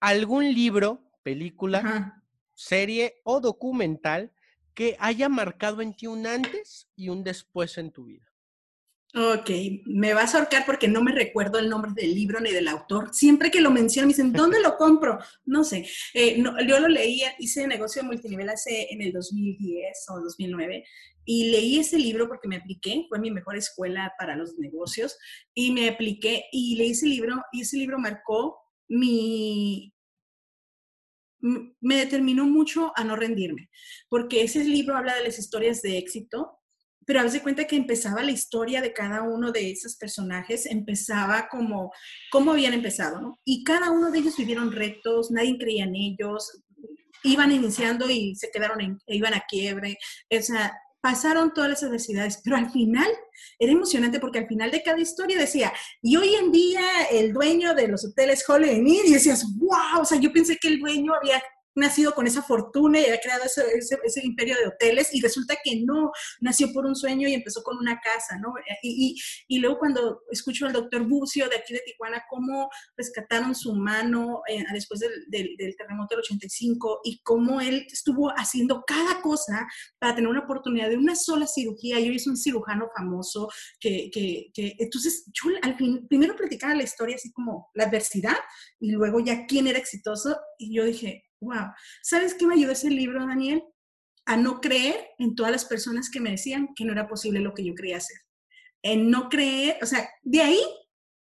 ¿algún 0.00 0.52
libro, 0.52 1.02
película, 1.22 2.22
serie 2.54 3.20
o 3.24 3.40
documental 3.40 4.32
que 4.74 4.96
haya 5.00 5.30
marcado 5.30 5.80
en 5.80 5.94
ti 5.94 6.06
un 6.06 6.26
antes 6.26 6.88
y 6.94 7.08
un 7.08 7.24
después 7.24 7.78
en 7.78 7.90
tu 7.90 8.04
vida? 8.04 8.30
Ok, 9.12 9.50
me 9.86 10.14
vas 10.14 10.34
a 10.34 10.38
ahorcar 10.38 10.64
porque 10.64 10.86
no 10.86 11.02
me 11.02 11.12
recuerdo 11.12 11.58
el 11.58 11.68
nombre 11.68 11.90
del 11.94 12.14
libro 12.14 12.38
ni 12.38 12.52
del 12.52 12.68
autor. 12.68 13.12
Siempre 13.12 13.50
que 13.50 13.60
lo 13.60 13.70
menciono 13.70 14.06
me 14.06 14.12
dicen, 14.12 14.32
¿dónde 14.32 14.60
lo 14.60 14.76
compro? 14.76 15.18
No 15.44 15.64
sé. 15.64 15.84
Eh, 16.14 16.40
yo 16.68 16.78
lo 16.78 16.86
leí, 16.86 17.22
hice 17.40 17.66
negocio 17.66 18.04
multinivel 18.04 18.50
hace 18.50 18.86
en 18.90 19.02
el 19.02 19.12
2010 19.12 20.04
o 20.10 20.20
2009 20.20 20.84
y 21.32 21.48
leí 21.52 21.78
ese 21.78 21.96
libro 21.96 22.26
porque 22.26 22.48
me 22.48 22.56
apliqué, 22.56 23.06
fue 23.08 23.20
mi 23.20 23.30
mejor 23.30 23.56
escuela 23.56 24.12
para 24.18 24.34
los 24.34 24.58
negocios 24.58 25.16
y 25.54 25.70
me 25.70 25.88
apliqué 25.88 26.46
y 26.50 26.74
leí 26.74 26.90
ese 26.90 27.06
libro 27.06 27.40
y 27.52 27.60
ese 27.60 27.76
libro 27.76 28.00
marcó 28.00 28.58
mi, 28.88 29.94
me 31.38 31.94
determinó 31.94 32.46
mucho 32.46 32.90
a 32.96 33.04
no 33.04 33.14
rendirme, 33.14 33.70
porque 34.08 34.42
ese 34.42 34.64
libro 34.64 34.96
habla 34.96 35.14
de 35.14 35.22
las 35.22 35.38
historias 35.38 35.82
de 35.82 35.98
éxito 35.98 36.56
pero 37.06 37.20
a 37.20 37.24
veces 37.24 37.42
cuenta 37.42 37.66
que 37.66 37.76
empezaba 37.76 38.22
la 38.22 38.30
historia 38.30 38.80
de 38.80 38.92
cada 38.92 39.22
uno 39.22 39.50
de 39.50 39.70
esos 39.70 39.96
personajes, 39.96 40.66
empezaba 40.66 41.48
como, 41.48 41.92
cómo 42.30 42.52
habían 42.52 42.72
empezado, 42.72 43.20
¿no? 43.20 43.40
Y 43.44 43.64
cada 43.64 43.90
uno 43.90 44.12
de 44.12 44.18
ellos 44.18 44.36
vivieron 44.36 44.70
retos, 44.70 45.30
nadie 45.32 45.58
creía 45.58 45.84
en 45.84 45.96
ellos, 45.96 46.62
iban 47.24 47.50
iniciando 47.50 48.08
y 48.08 48.36
se 48.36 48.50
quedaron, 48.52 48.80
en, 48.80 48.98
iban 49.08 49.34
a 49.34 49.44
quiebre, 49.48 49.98
o 50.30 50.42
sea, 50.42 50.72
pasaron 51.00 51.52
todas 51.52 51.70
las 51.70 51.82
adversidades, 51.82 52.40
pero 52.44 52.56
al 52.56 52.70
final 52.70 53.08
era 53.58 53.72
emocionante 53.72 54.20
porque 54.20 54.38
al 54.38 54.46
final 54.46 54.70
de 54.70 54.82
cada 54.82 55.00
historia 55.00 55.38
decía, 55.38 55.72
y 56.02 56.16
hoy 56.16 56.34
en 56.34 56.52
día 56.52 56.82
el 57.10 57.32
dueño 57.32 57.74
de 57.74 57.88
los 57.88 58.04
hoteles 58.04 58.48
Holiday 58.48 58.78
Inn, 58.78 59.06
y 59.06 59.12
decías, 59.12 59.44
wow, 59.56 60.02
o 60.02 60.04
sea, 60.04 60.18
yo 60.18 60.32
pensé 60.32 60.56
que 60.56 60.68
el 60.68 60.78
dueño 60.78 61.14
había 61.14 61.42
nacido 61.74 62.14
con 62.14 62.26
esa 62.26 62.42
fortuna 62.42 62.98
y 62.98 63.04
había 63.04 63.20
creado 63.20 63.44
ese, 63.44 63.62
ese, 64.04 64.26
imperio 64.26 64.56
de 64.56 64.68
hoteles 64.68 65.14
y 65.14 65.20
resulta 65.20 65.56
que 65.62 65.82
no, 65.84 66.10
nació 66.40 66.72
por 66.72 66.86
un 66.86 66.96
sueño 66.96 67.28
y 67.28 67.34
empezó 67.34 67.62
con 67.62 67.78
una 67.78 68.00
casa, 68.00 68.38
¿no? 68.38 68.52
Y, 68.82 69.16
y, 69.48 69.56
y 69.56 69.58
luego 69.60 69.78
cuando 69.78 70.22
escucho 70.30 70.66
al 70.66 70.72
doctor 70.72 71.06
Bucio 71.06 71.48
de 71.48 71.56
aquí 71.56 71.72
de 71.72 71.82
Tijuana, 71.84 72.24
cómo 72.28 72.68
rescataron 72.96 73.54
su 73.54 73.74
mano 73.74 74.42
eh, 74.48 74.64
después 74.72 75.00
del, 75.00 75.12
del, 75.28 75.56
del, 75.56 75.76
terremoto 75.76 76.14
del 76.14 76.20
85 76.20 77.00
y 77.04 77.20
cómo 77.22 77.60
él 77.60 77.86
estuvo 77.90 78.30
haciendo 78.30 78.82
cada 78.86 79.20
cosa 79.20 79.66
para 79.98 80.14
tener 80.14 80.28
una 80.28 80.40
oportunidad 80.40 80.88
de 80.88 80.96
una 80.96 81.14
sola 81.14 81.46
cirugía 81.46 82.00
y 82.00 82.08
hoy 82.08 82.16
es 82.16 82.26
un 82.26 82.36
cirujano 82.36 82.88
famoso 82.96 83.48
que, 83.78 84.10
que, 84.12 84.50
que 84.52 84.76
entonces 84.78 85.24
yo 85.32 85.50
al 85.62 85.76
fin, 85.76 86.06
primero 86.08 86.36
platicaba 86.36 86.74
la 86.74 86.82
historia 86.82 87.16
así 87.16 87.32
como 87.32 87.70
la 87.74 87.84
adversidad 87.84 88.36
y 88.78 88.92
luego 88.92 89.20
ya 89.20 89.46
quién 89.46 89.66
era 89.66 89.78
exitoso 89.78 90.38
y 90.58 90.74
yo 90.74 90.84
dije, 90.84 91.29
wow, 91.40 91.72
¿sabes 92.02 92.34
qué 92.34 92.46
me 92.46 92.54
ayudó 92.54 92.72
ese 92.72 92.90
libro, 92.90 93.26
Daniel? 93.26 93.62
A 94.26 94.36
no 94.36 94.60
creer 94.60 95.08
en 95.18 95.34
todas 95.34 95.52
las 95.52 95.64
personas 95.64 96.10
que 96.10 96.20
me 96.20 96.30
decían 96.30 96.68
que 96.76 96.84
no 96.84 96.92
era 96.92 97.08
posible 97.08 97.40
lo 97.40 97.54
que 97.54 97.64
yo 97.64 97.74
quería 97.74 97.96
hacer. 97.96 98.18
En 98.82 99.10
no 99.10 99.28
creer, 99.28 99.78
o 99.82 99.86
sea, 99.86 100.08
de 100.22 100.40
ahí, 100.40 100.60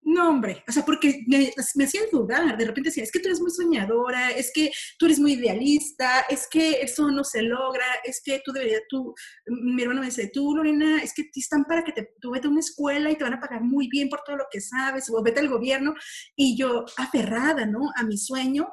no, 0.03 0.29
hombre, 0.29 0.63
o 0.67 0.71
sea, 0.71 0.83
porque 0.83 1.21
me, 1.27 1.53
me 1.75 1.83
hacían 1.83 2.05
dudar, 2.11 2.57
de 2.57 2.65
repente 2.65 2.89
decían, 2.89 3.03
es 3.03 3.11
que 3.11 3.19
tú 3.19 3.27
eres 3.27 3.39
muy 3.39 3.51
soñadora, 3.51 4.31
es 4.31 4.51
que 4.51 4.71
tú 4.97 5.05
eres 5.05 5.19
muy 5.19 5.33
idealista, 5.33 6.21
es 6.21 6.47
que 6.49 6.81
eso 6.81 7.11
no 7.11 7.23
se 7.23 7.43
logra, 7.43 7.85
es 8.03 8.19
que 8.23 8.41
tú 8.43 8.51
deberías, 8.51 8.81
tú, 8.89 9.13
mi 9.45 9.81
hermano 9.83 10.01
me 10.01 10.07
dice, 10.07 10.31
tú, 10.33 10.55
Lorena, 10.55 11.03
es 11.03 11.13
que 11.13 11.25
te 11.25 11.39
están 11.39 11.65
para 11.65 11.83
que 11.83 11.91
te, 11.91 12.15
tú 12.19 12.31
vete 12.31 12.47
a 12.47 12.49
una 12.49 12.61
escuela 12.61 13.11
y 13.11 13.15
te 13.15 13.23
van 13.23 13.35
a 13.35 13.39
pagar 13.39 13.61
muy 13.61 13.87
bien 13.89 14.09
por 14.09 14.21
todo 14.25 14.37
lo 14.37 14.45
que 14.51 14.59
sabes, 14.59 15.07
o 15.09 15.21
vete 15.21 15.39
al 15.39 15.49
gobierno, 15.49 15.93
y 16.35 16.57
yo 16.57 16.83
aferrada, 16.97 17.67
¿no? 17.67 17.91
A 17.95 18.03
mi 18.03 18.17
sueño, 18.17 18.69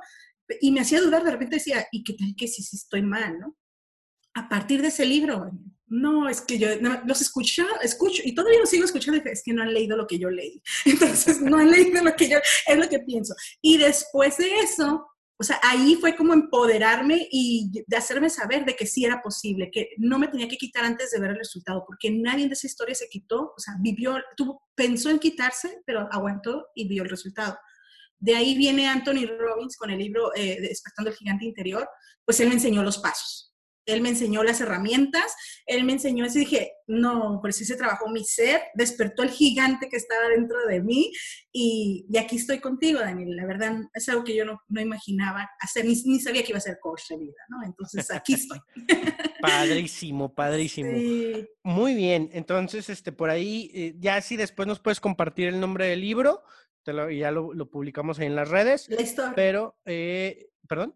y 0.60 0.70
me 0.72 0.80
hacía 0.80 1.00
dudar, 1.00 1.24
de 1.24 1.30
repente 1.30 1.56
decía, 1.56 1.86
¿y 1.92 2.02
qué 2.04 2.14
tal 2.14 2.34
que 2.36 2.48
si, 2.48 2.62
si 2.62 2.76
estoy 2.76 3.02
mal, 3.02 3.38
no? 3.38 3.56
A 4.34 4.48
partir 4.48 4.82
de 4.82 4.88
ese 4.88 5.04
libro, 5.04 5.50
no, 5.86 6.28
es 6.28 6.40
que 6.40 6.58
yo 6.58 6.68
los 7.06 7.20
escucho, 7.20 7.64
escucho, 7.82 8.22
y 8.24 8.34
todavía 8.34 8.60
los 8.60 8.70
sigo 8.70 8.84
escuchando, 8.84 9.20
es 9.24 9.42
que 9.42 9.52
no 9.52 9.62
han 9.62 9.72
leído 9.72 9.96
lo 9.96 10.06
que 10.06 10.18
yo 10.18 10.30
leí. 10.30 10.62
Entonces, 10.84 11.40
no 11.40 11.58
han 11.58 11.70
leído 11.70 12.02
lo 12.02 12.14
que 12.14 12.28
yo, 12.28 12.38
es 12.66 12.76
lo 12.76 12.88
que 12.88 13.00
pienso. 13.00 13.34
Y 13.62 13.78
después 13.78 14.36
de 14.36 14.60
eso, 14.60 15.06
o 15.40 15.44
sea, 15.44 15.60
ahí 15.62 15.96
fue 16.00 16.16
como 16.16 16.34
empoderarme 16.34 17.28
y 17.30 17.70
de 17.86 17.96
hacerme 17.96 18.28
saber 18.28 18.64
de 18.64 18.74
que 18.74 18.86
sí 18.86 19.04
era 19.04 19.22
posible, 19.22 19.70
que 19.70 19.90
no 19.96 20.18
me 20.18 20.28
tenía 20.28 20.48
que 20.48 20.56
quitar 20.56 20.84
antes 20.84 21.10
de 21.10 21.20
ver 21.20 21.30
el 21.30 21.38
resultado, 21.38 21.84
porque 21.86 22.10
nadie 22.10 22.48
de 22.48 22.54
esa 22.54 22.66
historia 22.66 22.94
se 22.94 23.08
quitó, 23.08 23.54
o 23.56 23.58
sea, 23.58 23.74
vivió, 23.80 24.16
tuvo, 24.36 24.62
pensó 24.74 25.10
en 25.10 25.20
quitarse, 25.20 25.80
pero 25.86 26.08
aguantó 26.10 26.66
y 26.74 26.88
vio 26.88 27.04
el 27.04 27.08
resultado. 27.08 27.56
De 28.18 28.34
ahí 28.34 28.56
viene 28.56 28.88
Anthony 28.88 29.26
Robbins 29.26 29.76
con 29.76 29.90
el 29.90 29.98
libro 29.98 30.34
eh, 30.34 30.58
Despertando 30.60 31.10
el 31.10 31.16
Gigante 31.16 31.44
Interior, 31.44 31.88
pues 32.24 32.40
él 32.40 32.48
me 32.48 32.54
enseñó 32.54 32.82
los 32.82 32.98
pasos. 32.98 33.48
Él 33.88 34.02
me 34.02 34.10
enseñó 34.10 34.44
las 34.44 34.60
herramientas, 34.60 35.34
él 35.64 35.82
me 35.84 35.92
enseñó 35.92 36.26
eso 36.26 36.36
y 36.36 36.40
dije, 36.40 36.72
no, 36.86 37.38
pues 37.40 37.56
sí 37.56 37.64
se 37.64 37.74
trabajó 37.74 38.10
mi 38.10 38.22
ser, 38.22 38.60
despertó 38.74 39.22
el 39.22 39.30
gigante 39.30 39.88
que 39.88 39.96
estaba 39.96 40.28
dentro 40.28 40.58
de 40.66 40.82
mí 40.82 41.10
y, 41.50 42.06
aquí 42.18 42.36
estoy 42.36 42.60
contigo, 42.60 43.00
Daniel. 43.00 43.34
La 43.34 43.46
verdad 43.46 43.80
es 43.94 44.06
algo 44.10 44.24
que 44.24 44.36
yo 44.36 44.44
no, 44.44 44.60
imaginaba 44.78 45.48
hacer, 45.58 45.86
ni, 45.86 46.20
sabía 46.20 46.42
que 46.42 46.50
iba 46.50 46.58
a 46.58 46.60
ser 46.60 46.78
coach 46.82 47.08
de 47.08 47.16
vida, 47.16 47.42
¿no? 47.48 47.64
Entonces 47.64 48.10
aquí 48.10 48.34
estoy. 48.34 48.58
padrísimo, 49.40 50.34
padrísimo. 50.34 50.90
Muy 51.62 51.94
bien, 51.94 52.28
entonces, 52.34 52.90
este, 52.90 53.10
por 53.10 53.30
ahí, 53.30 53.70
eh, 53.72 53.94
ya 53.98 54.20
si 54.20 54.36
después 54.36 54.68
nos 54.68 54.80
puedes 54.80 55.00
compartir 55.00 55.48
el 55.48 55.60
nombre 55.60 55.86
del 55.86 56.02
libro, 56.02 56.42
ya 57.10 57.30
lo, 57.30 57.70
publicamos 57.70 58.18
ahí 58.18 58.26
en 58.26 58.36
las 58.36 58.48
redes. 58.48 58.88
Pero, 59.34 59.76
eh, 59.84 60.48
¿perdón? 60.68 60.94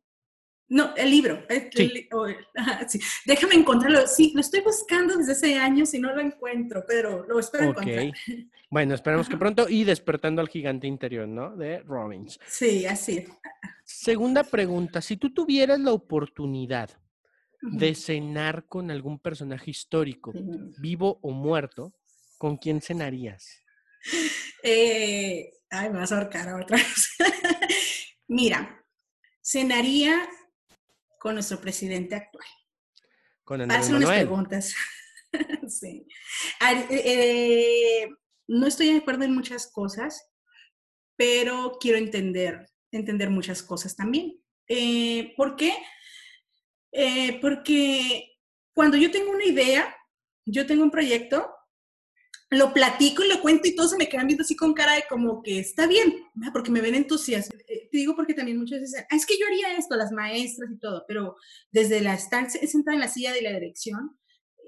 No, 0.72 0.94
el 0.96 1.10
libro. 1.10 1.44
Déjame 3.26 3.54
encontrarlo. 3.56 4.06
Sí, 4.06 4.32
lo 4.34 4.40
estoy 4.40 4.62
buscando 4.62 5.16
desde 5.16 5.32
hace 5.32 5.54
años 5.56 5.92
y 5.92 5.98
no 5.98 6.14
lo 6.14 6.20
encuentro, 6.22 6.84
pero 6.88 7.26
lo 7.26 7.38
espero 7.38 7.64
encontrar. 7.64 8.12
Bueno, 8.70 8.94
esperemos 8.94 9.28
que 9.28 9.36
pronto. 9.36 9.68
Y 9.68 9.84
Despertando 9.84 10.40
al 10.40 10.48
Gigante 10.48 10.86
Interior, 10.86 11.28
¿no? 11.28 11.54
De 11.56 11.80
Robbins. 11.80 12.40
Sí, 12.46 12.86
así 12.86 13.26
Segunda 13.84 14.44
pregunta. 14.44 15.02
Si 15.02 15.18
tú 15.18 15.34
tuvieras 15.34 15.78
la 15.78 15.92
oportunidad 15.92 16.88
de 17.60 17.94
cenar 17.94 18.64
con 18.66 18.90
algún 18.90 19.18
personaje 19.18 19.70
histórico, 19.70 20.32
vivo 20.78 21.18
o 21.20 21.32
muerto, 21.32 21.92
¿con 22.38 22.56
quién 22.56 22.80
cenarías? 22.80 23.62
Eh, 24.62 25.52
Ay, 25.74 25.88
me 25.88 26.00
vas 26.00 26.12
a 26.12 26.18
ahorcar 26.18 26.52
otra 26.52 26.76
vez. 26.76 27.16
Mira, 28.28 28.84
cenaría 29.42 30.28
con 31.18 31.34
nuestro 31.34 31.58
presidente 31.60 32.14
actual. 32.14 32.46
Con 33.42 33.62
Andrés 33.62 33.80
Hace 33.80 33.94
unas 33.94 34.10
preguntas. 34.10 34.74
sí. 35.68 36.06
Eh, 36.90 38.06
no 38.48 38.66
estoy 38.66 38.92
de 38.92 38.98
acuerdo 38.98 39.24
en 39.24 39.34
muchas 39.34 39.72
cosas, 39.72 40.30
pero 41.16 41.78
quiero 41.80 41.96
entender, 41.96 42.68
entender 42.90 43.30
muchas 43.30 43.62
cosas 43.62 43.96
también. 43.96 44.42
Eh, 44.68 45.32
¿Por 45.38 45.56
qué? 45.56 45.72
Eh, 46.92 47.40
porque 47.40 48.36
cuando 48.74 48.98
yo 48.98 49.10
tengo 49.10 49.30
una 49.30 49.46
idea, 49.46 49.96
yo 50.44 50.66
tengo 50.66 50.82
un 50.82 50.90
proyecto, 50.90 51.50
lo 52.52 52.72
platico 52.74 53.24
y 53.24 53.28
lo 53.28 53.40
cuento 53.40 53.66
y 53.66 53.74
todos 53.74 53.92
se 53.92 53.96
me 53.96 54.08
quedan 54.08 54.26
viendo 54.26 54.42
así 54.42 54.54
con 54.54 54.74
cara 54.74 54.94
de 54.94 55.04
como 55.08 55.42
que 55.42 55.58
está 55.58 55.86
bien, 55.86 56.14
porque 56.52 56.70
me 56.70 56.82
ven 56.82 56.94
entusiasmo. 56.94 57.58
Eh, 57.66 57.88
te 57.90 57.98
digo 57.98 58.14
porque 58.14 58.34
también 58.34 58.58
muchas 58.58 58.80
veces, 58.80 59.04
ah, 59.10 59.16
es 59.16 59.24
que 59.24 59.38
yo 59.38 59.46
haría 59.46 59.76
esto, 59.76 59.96
las 59.96 60.12
maestras 60.12 60.70
y 60.70 60.78
todo, 60.78 61.04
pero 61.08 61.36
desde 61.70 62.02
la 62.02 62.14
estar 62.14 62.50
sentada 62.50 62.94
en 62.94 63.00
la 63.00 63.08
silla 63.08 63.32
de 63.32 63.42
la 63.42 63.52
dirección, 63.52 64.18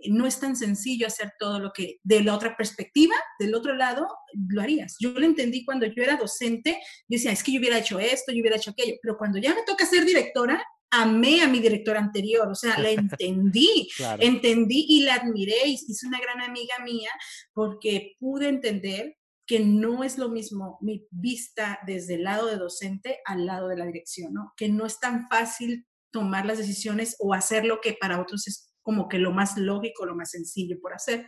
no 0.08 0.26
es 0.26 0.38
tan 0.40 0.56
sencillo 0.56 1.06
hacer 1.06 1.32
todo 1.38 1.58
lo 1.58 1.72
que 1.72 1.98
de 2.02 2.22
la 2.22 2.34
otra 2.34 2.56
perspectiva, 2.56 3.14
del 3.38 3.54
otro 3.54 3.74
lado, 3.74 4.06
lo 4.48 4.60
harías. 4.60 4.96
Yo 4.98 5.10
lo 5.12 5.24
entendí 5.24 5.64
cuando 5.64 5.86
yo 5.86 6.02
era 6.02 6.16
docente, 6.16 6.78
yo 7.08 7.16
decía, 7.16 7.32
es 7.32 7.42
que 7.42 7.52
yo 7.52 7.60
hubiera 7.60 7.78
hecho 7.78 7.98
esto, 7.98 8.32
yo 8.32 8.40
hubiera 8.40 8.56
hecho 8.56 8.70
aquello, 8.70 8.94
pero 9.02 9.16
cuando 9.16 9.38
ya 9.38 9.54
me 9.54 9.62
toca 9.62 9.86
ser 9.86 10.04
directora, 10.04 10.64
amé 11.02 11.42
a 11.42 11.48
mi 11.48 11.60
directora 11.60 12.00
anterior, 12.00 12.48
o 12.48 12.54
sea, 12.54 12.78
la 12.78 12.90
entendí, 12.90 13.88
entendí 14.18 14.86
y 14.88 15.00
la 15.02 15.14
admiré 15.14 15.66
y 15.66 15.74
es 15.74 16.04
una 16.04 16.20
gran 16.20 16.40
amiga 16.40 16.78
mía 16.84 17.10
porque 17.52 18.16
pude 18.18 18.48
entender 18.48 19.16
que 19.46 19.60
no 19.60 20.04
es 20.04 20.16
lo 20.16 20.30
mismo 20.30 20.78
mi 20.80 21.06
vista 21.10 21.78
desde 21.86 22.14
el 22.14 22.24
lado 22.24 22.46
de 22.46 22.56
docente 22.56 23.18
al 23.26 23.44
lado 23.44 23.68
de 23.68 23.76
la 23.76 23.86
dirección, 23.86 24.32
¿no? 24.32 24.52
Que 24.56 24.68
no 24.68 24.86
es 24.86 24.98
tan 25.00 25.28
fácil 25.28 25.86
tomar 26.10 26.46
las 26.46 26.58
decisiones 26.58 27.16
o 27.18 27.34
hacer 27.34 27.64
lo 27.66 27.80
que 27.80 27.92
para 27.92 28.20
otros 28.20 28.46
es 28.48 28.72
como 28.80 29.08
que 29.08 29.18
lo 29.18 29.32
más 29.32 29.58
lógico, 29.58 30.06
lo 30.06 30.14
más 30.14 30.30
sencillo 30.30 30.78
por 30.80 30.94
hacer. 30.94 31.26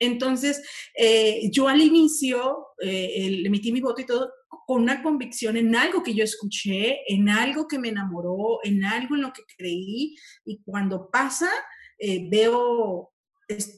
Entonces, 0.00 0.62
eh, 0.98 1.48
yo 1.52 1.68
al 1.68 1.80
inicio 1.80 2.66
eh, 2.82 3.42
emití 3.44 3.72
mi 3.72 3.80
voto 3.80 4.00
y 4.00 4.06
todo 4.06 4.32
con 4.66 4.82
una 4.82 5.02
convicción 5.02 5.56
en 5.56 5.74
algo 5.74 6.02
que 6.02 6.14
yo 6.14 6.24
escuché, 6.24 7.00
en 7.12 7.28
algo 7.28 7.68
que 7.68 7.78
me 7.78 7.88
enamoró, 7.88 8.60
en 8.62 8.84
algo 8.84 9.14
en 9.14 9.22
lo 9.22 9.32
que 9.32 9.42
creí, 9.56 10.16
y 10.44 10.62
cuando 10.64 11.10
pasa, 11.10 11.50
eh, 11.98 12.28
veo, 12.30 13.12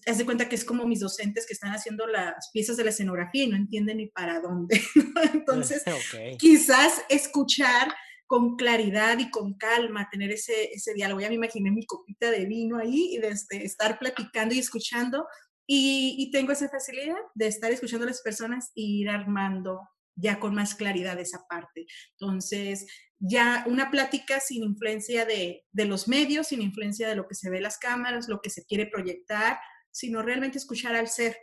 haz 0.06 0.18
de 0.18 0.24
cuenta 0.24 0.48
que 0.48 0.54
es 0.54 0.64
como 0.64 0.86
mis 0.86 1.00
docentes 1.00 1.46
que 1.46 1.54
están 1.54 1.72
haciendo 1.72 2.06
las 2.06 2.50
piezas 2.52 2.76
de 2.76 2.84
la 2.84 2.90
escenografía 2.90 3.44
y 3.44 3.48
no 3.48 3.56
entienden 3.56 3.98
ni 3.98 4.06
para 4.08 4.40
dónde. 4.40 4.80
Entonces, 5.34 5.82
quizás 6.38 7.02
escuchar 7.08 7.92
con 8.26 8.56
claridad 8.56 9.18
y 9.18 9.30
con 9.30 9.54
calma, 9.54 10.08
tener 10.10 10.32
ese, 10.32 10.72
ese 10.72 10.94
diálogo. 10.94 11.20
Ya 11.20 11.28
me 11.28 11.36
imaginé 11.36 11.70
mi 11.70 11.86
copita 11.86 12.30
de 12.30 12.44
vino 12.46 12.78
ahí 12.78 13.14
y 13.14 13.18
de 13.18 13.28
este, 13.28 13.64
estar 13.64 13.98
platicando 13.98 14.54
y 14.54 14.58
escuchando. 14.58 15.26
Y, 15.68 16.14
y, 16.18 16.30
tengo 16.30 16.52
esa 16.52 16.68
facilidad 16.68 17.16
de 17.34 17.48
estar 17.48 17.72
escuchando 17.72 18.04
a 18.04 18.10
las 18.10 18.22
personas 18.22 18.70
y 18.74 19.00
ir 19.00 19.08
armando 19.08 19.80
ya 20.16 20.40
con 20.40 20.54
más 20.54 20.74
claridad 20.74 21.20
esa 21.20 21.46
parte. 21.48 21.86
Entonces, 22.18 22.86
ya 23.18 23.64
una 23.66 23.90
plática 23.90 24.40
sin 24.40 24.64
influencia 24.64 25.24
de, 25.24 25.64
de 25.70 25.84
los 25.84 26.08
medios, 26.08 26.48
sin 26.48 26.62
influencia 26.62 27.08
de 27.08 27.16
lo 27.16 27.28
que 27.28 27.34
se 27.34 27.50
ve 27.50 27.58
en 27.58 27.62
las 27.64 27.78
cámaras, 27.78 28.28
lo 28.28 28.40
que 28.40 28.50
se 28.50 28.64
quiere 28.64 28.86
proyectar, 28.86 29.58
sino 29.90 30.22
realmente 30.22 30.58
escuchar 30.58 30.96
al 30.96 31.08
ser 31.08 31.36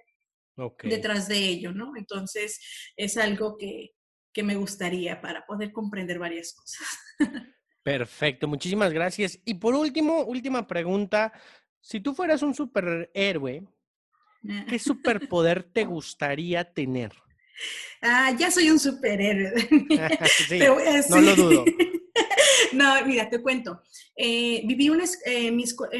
detrás 0.83 1.27
de 1.27 1.37
ello, 1.37 1.71
¿no? 1.71 1.93
Entonces, 1.95 2.59
es 2.95 3.17
algo 3.17 3.57
que, 3.57 3.91
que 4.33 4.43
me 4.43 4.55
gustaría 4.55 5.21
para 5.21 5.45
poder 5.45 5.71
comprender 5.71 6.19
varias 6.19 6.53
cosas. 6.53 6.87
Perfecto, 7.83 8.47
muchísimas 8.47 8.93
gracias. 8.93 9.39
Y 9.45 9.55
por 9.55 9.75
último, 9.75 10.23
última 10.23 10.67
pregunta. 10.67 11.33
Si 11.81 11.99
tú 11.99 12.13
fueras 12.13 12.41
un 12.41 12.53
superhéroe, 12.53 13.67
¿qué 14.67 14.79
superpoder 14.79 15.63
te 15.63 15.85
gustaría 15.85 16.73
tener? 16.73 17.11
Ah, 18.01 18.35
ya 18.37 18.51
soy 18.51 18.69
un 18.69 18.79
superhéroe. 18.79 19.53
no 21.09 21.21
lo 21.21 21.35
dudo. 21.35 21.65
no, 22.73 23.05
mira, 23.05 23.29
te 23.29 23.41
cuento. 23.41 23.81
Eh, 24.15 24.63
viví 24.65 24.89
un, 24.89 25.01
eh, 25.25 25.51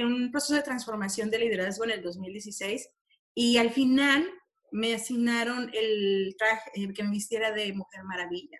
un 0.03 0.31
proceso 0.31 0.55
de 0.55 0.63
transformación 0.63 1.29
de 1.29 1.39
liderazgo 1.39 1.85
en 1.85 1.91
el 1.91 2.01
2016 2.01 2.89
y 3.35 3.57
al 3.57 3.71
final 3.71 4.27
me 4.71 4.95
asignaron 4.95 5.69
el 5.73 6.35
traje 6.37 6.71
eh, 6.75 6.93
que 6.93 7.03
me 7.03 7.11
vistiera 7.11 7.51
de 7.51 7.73
Mujer 7.73 8.03
Maravilla. 8.03 8.59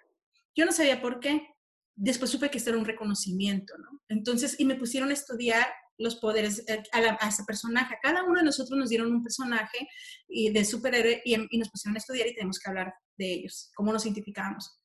Yo 0.56 0.66
no 0.66 0.72
sabía 0.72 1.02
por 1.02 1.20
qué. 1.20 1.50
Después 1.96 2.32
supe 2.32 2.50
que 2.50 2.58
esto 2.58 2.72
era 2.72 2.80
un 2.80 2.86
reconocimiento, 2.86 3.78
¿no? 3.78 4.02
Entonces, 4.08 4.60
y 4.60 4.66
me 4.66 4.76
pusieron 4.76 5.10
a 5.10 5.14
estudiar 5.14 5.68
los 5.98 6.18
poderes 6.18 6.64
eh, 6.68 6.84
a, 6.92 7.28
ese 7.28 7.44
personaje. 7.46 7.96
A 7.96 8.00
cada 8.02 8.24
uno 8.24 8.40
de 8.40 8.46
nosotros 8.46 8.78
nos 8.78 8.90
dieron 8.90 9.12
un 9.12 9.24
personaje 9.24 9.88
y 10.28 10.52
de 10.52 10.66
superhéroe 10.66 11.22
y, 11.26 11.36
y, 11.50 11.58
nos 11.58 11.70
pusieron 11.70 11.96
a 11.96 12.00
estudiar 12.00 12.28
y 12.28 12.36
tenemos 12.36 12.60
que 12.60 12.70
hablar 12.70 12.94
de 13.18 13.34
ellos, 13.34 13.72
cómo 13.76 13.94
nos 13.94 14.06
identificamos. 14.06 14.80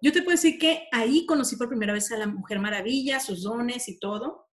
Yo 0.00 0.12
te 0.12 0.22
puedo 0.22 0.36
decir 0.36 0.58
que 0.58 0.86
ahí 0.92 1.24
conocí 1.26 1.56
por 1.56 1.68
primera 1.68 1.92
vez 1.92 2.12
a 2.12 2.18
la 2.18 2.26
Mujer 2.26 2.58
Maravilla, 2.58 3.20
sus 3.20 3.42
dones 3.42 3.88
y 3.88 3.98
todo 3.98 4.44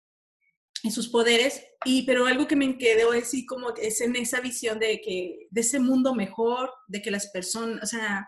en 0.84 0.92
sus 0.92 1.10
poderes, 1.10 1.64
y, 1.86 2.04
pero 2.04 2.26
algo 2.26 2.48
que 2.48 2.56
me 2.56 2.78
quedó 2.78 3.12
así 3.12 3.46
como 3.46 3.74
es 3.76 4.02
en 4.02 4.16
esa 4.16 4.42
visión 4.42 4.80
de 4.80 5.00
que, 5.02 5.48
de 5.50 5.62
ese 5.62 5.80
mundo 5.80 6.16
mejor, 6.16 6.72
de 6.88 7.02
que 7.02 7.12
las 7.12 7.28
personas, 7.28 7.84
o 7.84 7.86
sea, 7.86 8.28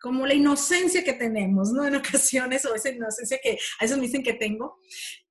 como 0.00 0.26
la 0.26 0.34
inocencia 0.34 1.04
que 1.04 1.12
tenemos, 1.12 1.70
¿no? 1.72 1.86
En 1.86 1.94
ocasiones, 1.94 2.64
o 2.64 2.74
esa 2.74 2.90
inocencia 2.90 3.38
que 3.42 3.52
a 3.78 3.84
veces 3.84 3.96
me 3.96 4.06
dicen 4.06 4.22
que 4.22 4.34
tengo, 4.34 4.80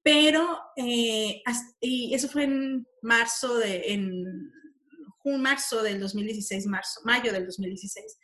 pero, 0.03 0.59
eh, 0.75 1.43
y 1.79 2.13
eso 2.13 2.27
fue 2.27 2.43
en 2.43 2.87
marzo 3.01 3.57
de, 3.57 3.93
en 3.93 4.51
marzo 5.39 5.83
del 5.83 5.99
2016, 5.99 6.65
marzo, 6.67 7.01
mayo 7.03 7.31
del 7.31 7.45
2016. 7.45 8.17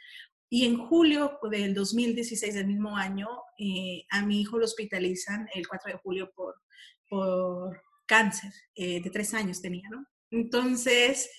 Y 0.49 0.65
en 0.65 0.78
julio 0.78 1.39
del 1.51 1.73
2016 1.73 2.55
del 2.55 2.67
mismo 2.67 2.95
año, 2.95 3.28
eh, 3.59 4.05
a 4.09 4.25
mi 4.25 4.41
hijo 4.41 4.57
lo 4.57 4.65
hospitalizan 4.65 5.47
el 5.53 5.67
4 5.67 5.91
de 5.91 5.99
julio 5.99 6.32
por, 6.34 6.55
por 7.09 7.82
cáncer 8.05 8.51
eh, 8.75 9.01
de 9.01 9.09
tres 9.09 9.34
años 9.34 9.61
tenía, 9.61 9.88
¿no? 9.89 10.05
Entonces, 10.32 11.30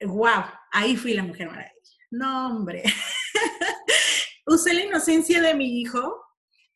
wow, 0.00 0.44
ahí 0.72 0.96
fui 0.96 1.14
la 1.14 1.24
mujer 1.24 1.48
maravilla. 1.48 1.74
No, 2.10 2.48
hombre. 2.48 2.84
Usé 4.46 4.72
la 4.72 4.84
inocencia 4.84 5.42
de 5.42 5.54
mi 5.54 5.80
hijo 5.80 6.24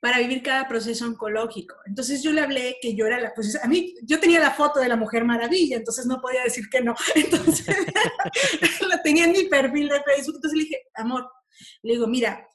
para 0.00 0.18
vivir 0.18 0.42
cada 0.42 0.68
proceso 0.68 1.06
oncológico. 1.06 1.74
Entonces 1.86 2.22
yo 2.22 2.32
le 2.32 2.40
hablé 2.40 2.76
que 2.80 2.94
yo 2.94 3.06
era 3.06 3.20
la, 3.20 3.34
pues 3.34 3.56
a 3.62 3.66
mí, 3.66 3.94
yo 4.02 4.20
tenía 4.20 4.40
la 4.40 4.52
foto 4.52 4.80
de 4.80 4.88
la 4.88 4.96
Mujer 4.96 5.24
Maravilla, 5.24 5.76
entonces 5.76 6.06
no 6.06 6.20
podía 6.20 6.44
decir 6.44 6.68
que 6.70 6.80
no. 6.80 6.94
Entonces 7.14 7.66
la 8.88 9.02
tenía 9.02 9.24
en 9.24 9.32
mi 9.32 9.44
perfil 9.44 9.88
de 9.88 10.02
Facebook, 10.02 10.36
entonces 10.36 10.56
le 10.56 10.64
dije, 10.64 10.82
amor, 10.94 11.28
le 11.82 11.94
digo, 11.94 12.06
mira, 12.06 12.46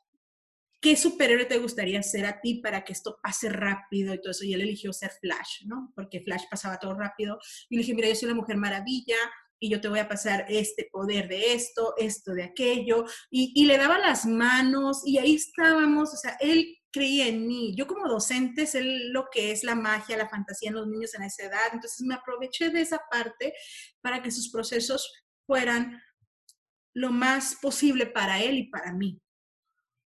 ¿qué 0.80 0.96
superhéroe 0.96 1.46
te 1.46 1.58
gustaría 1.58 2.02
ser 2.04 2.26
a 2.26 2.40
ti 2.40 2.56
para 2.56 2.84
que 2.84 2.94
esto 2.94 3.18
pase 3.22 3.50
rápido 3.50 4.14
y 4.14 4.22
todo 4.22 4.32
eso? 4.32 4.46
Y 4.46 4.54
él 4.54 4.62
eligió 4.62 4.94
ser 4.94 5.12
Flash, 5.12 5.66
¿no? 5.66 5.92
Porque 5.96 6.22
Flash 6.22 6.44
pasaba 6.50 6.78
todo 6.78 6.94
rápido. 6.94 7.40
Y 7.70 7.76
le 7.76 7.82
dije, 7.82 7.94
mira, 7.94 8.08
yo 8.10 8.16
soy 8.16 8.30
la 8.30 8.36
Mujer 8.36 8.58
Maravilla 8.58 9.18
y 9.60 9.70
yo 9.70 9.80
te 9.80 9.88
voy 9.88 10.00
a 10.00 10.10
pasar 10.10 10.46
este 10.50 10.90
poder 10.92 11.28
de 11.30 11.54
esto, 11.54 11.94
esto 11.98 12.34
de 12.34 12.44
aquello. 12.44 13.06
Y, 13.30 13.54
y 13.56 13.66
le 13.66 13.78
daba 13.78 13.98
las 13.98 14.26
manos 14.26 15.04
y 15.06 15.18
ahí 15.18 15.36
estábamos, 15.36 16.14
o 16.14 16.18
sea, 16.18 16.38
él 16.40 16.78
creía 16.94 17.28
en 17.28 17.46
mí. 17.46 17.76
Yo 17.76 17.88
como 17.88 18.08
docente 18.08 18.66
sé 18.68 18.82
lo 18.84 19.26
que 19.32 19.52
es 19.52 19.64
la 19.64 19.76
magia, 19.76 20.16
la 20.16 20.30
fantasía 20.30 20.70
en 20.70 20.76
los 20.76 20.88
niños 20.88 21.14
en 21.16 21.24
esa 21.24 21.44
edad, 21.44 21.74
entonces 21.74 22.02
me 22.06 22.14
aproveché 22.14 22.70
de 22.70 22.82
esa 22.82 23.02
parte 23.12 23.54
para 24.02 24.22
que 24.22 24.32
sus 24.32 24.50
procesos 24.50 25.12
fueran 25.46 26.02
lo 26.94 27.12
más 27.12 27.56
posible 27.56 28.06
para 28.06 28.42
él 28.42 28.58
y 28.60 28.70
para 28.70 28.94
mí. 28.94 29.20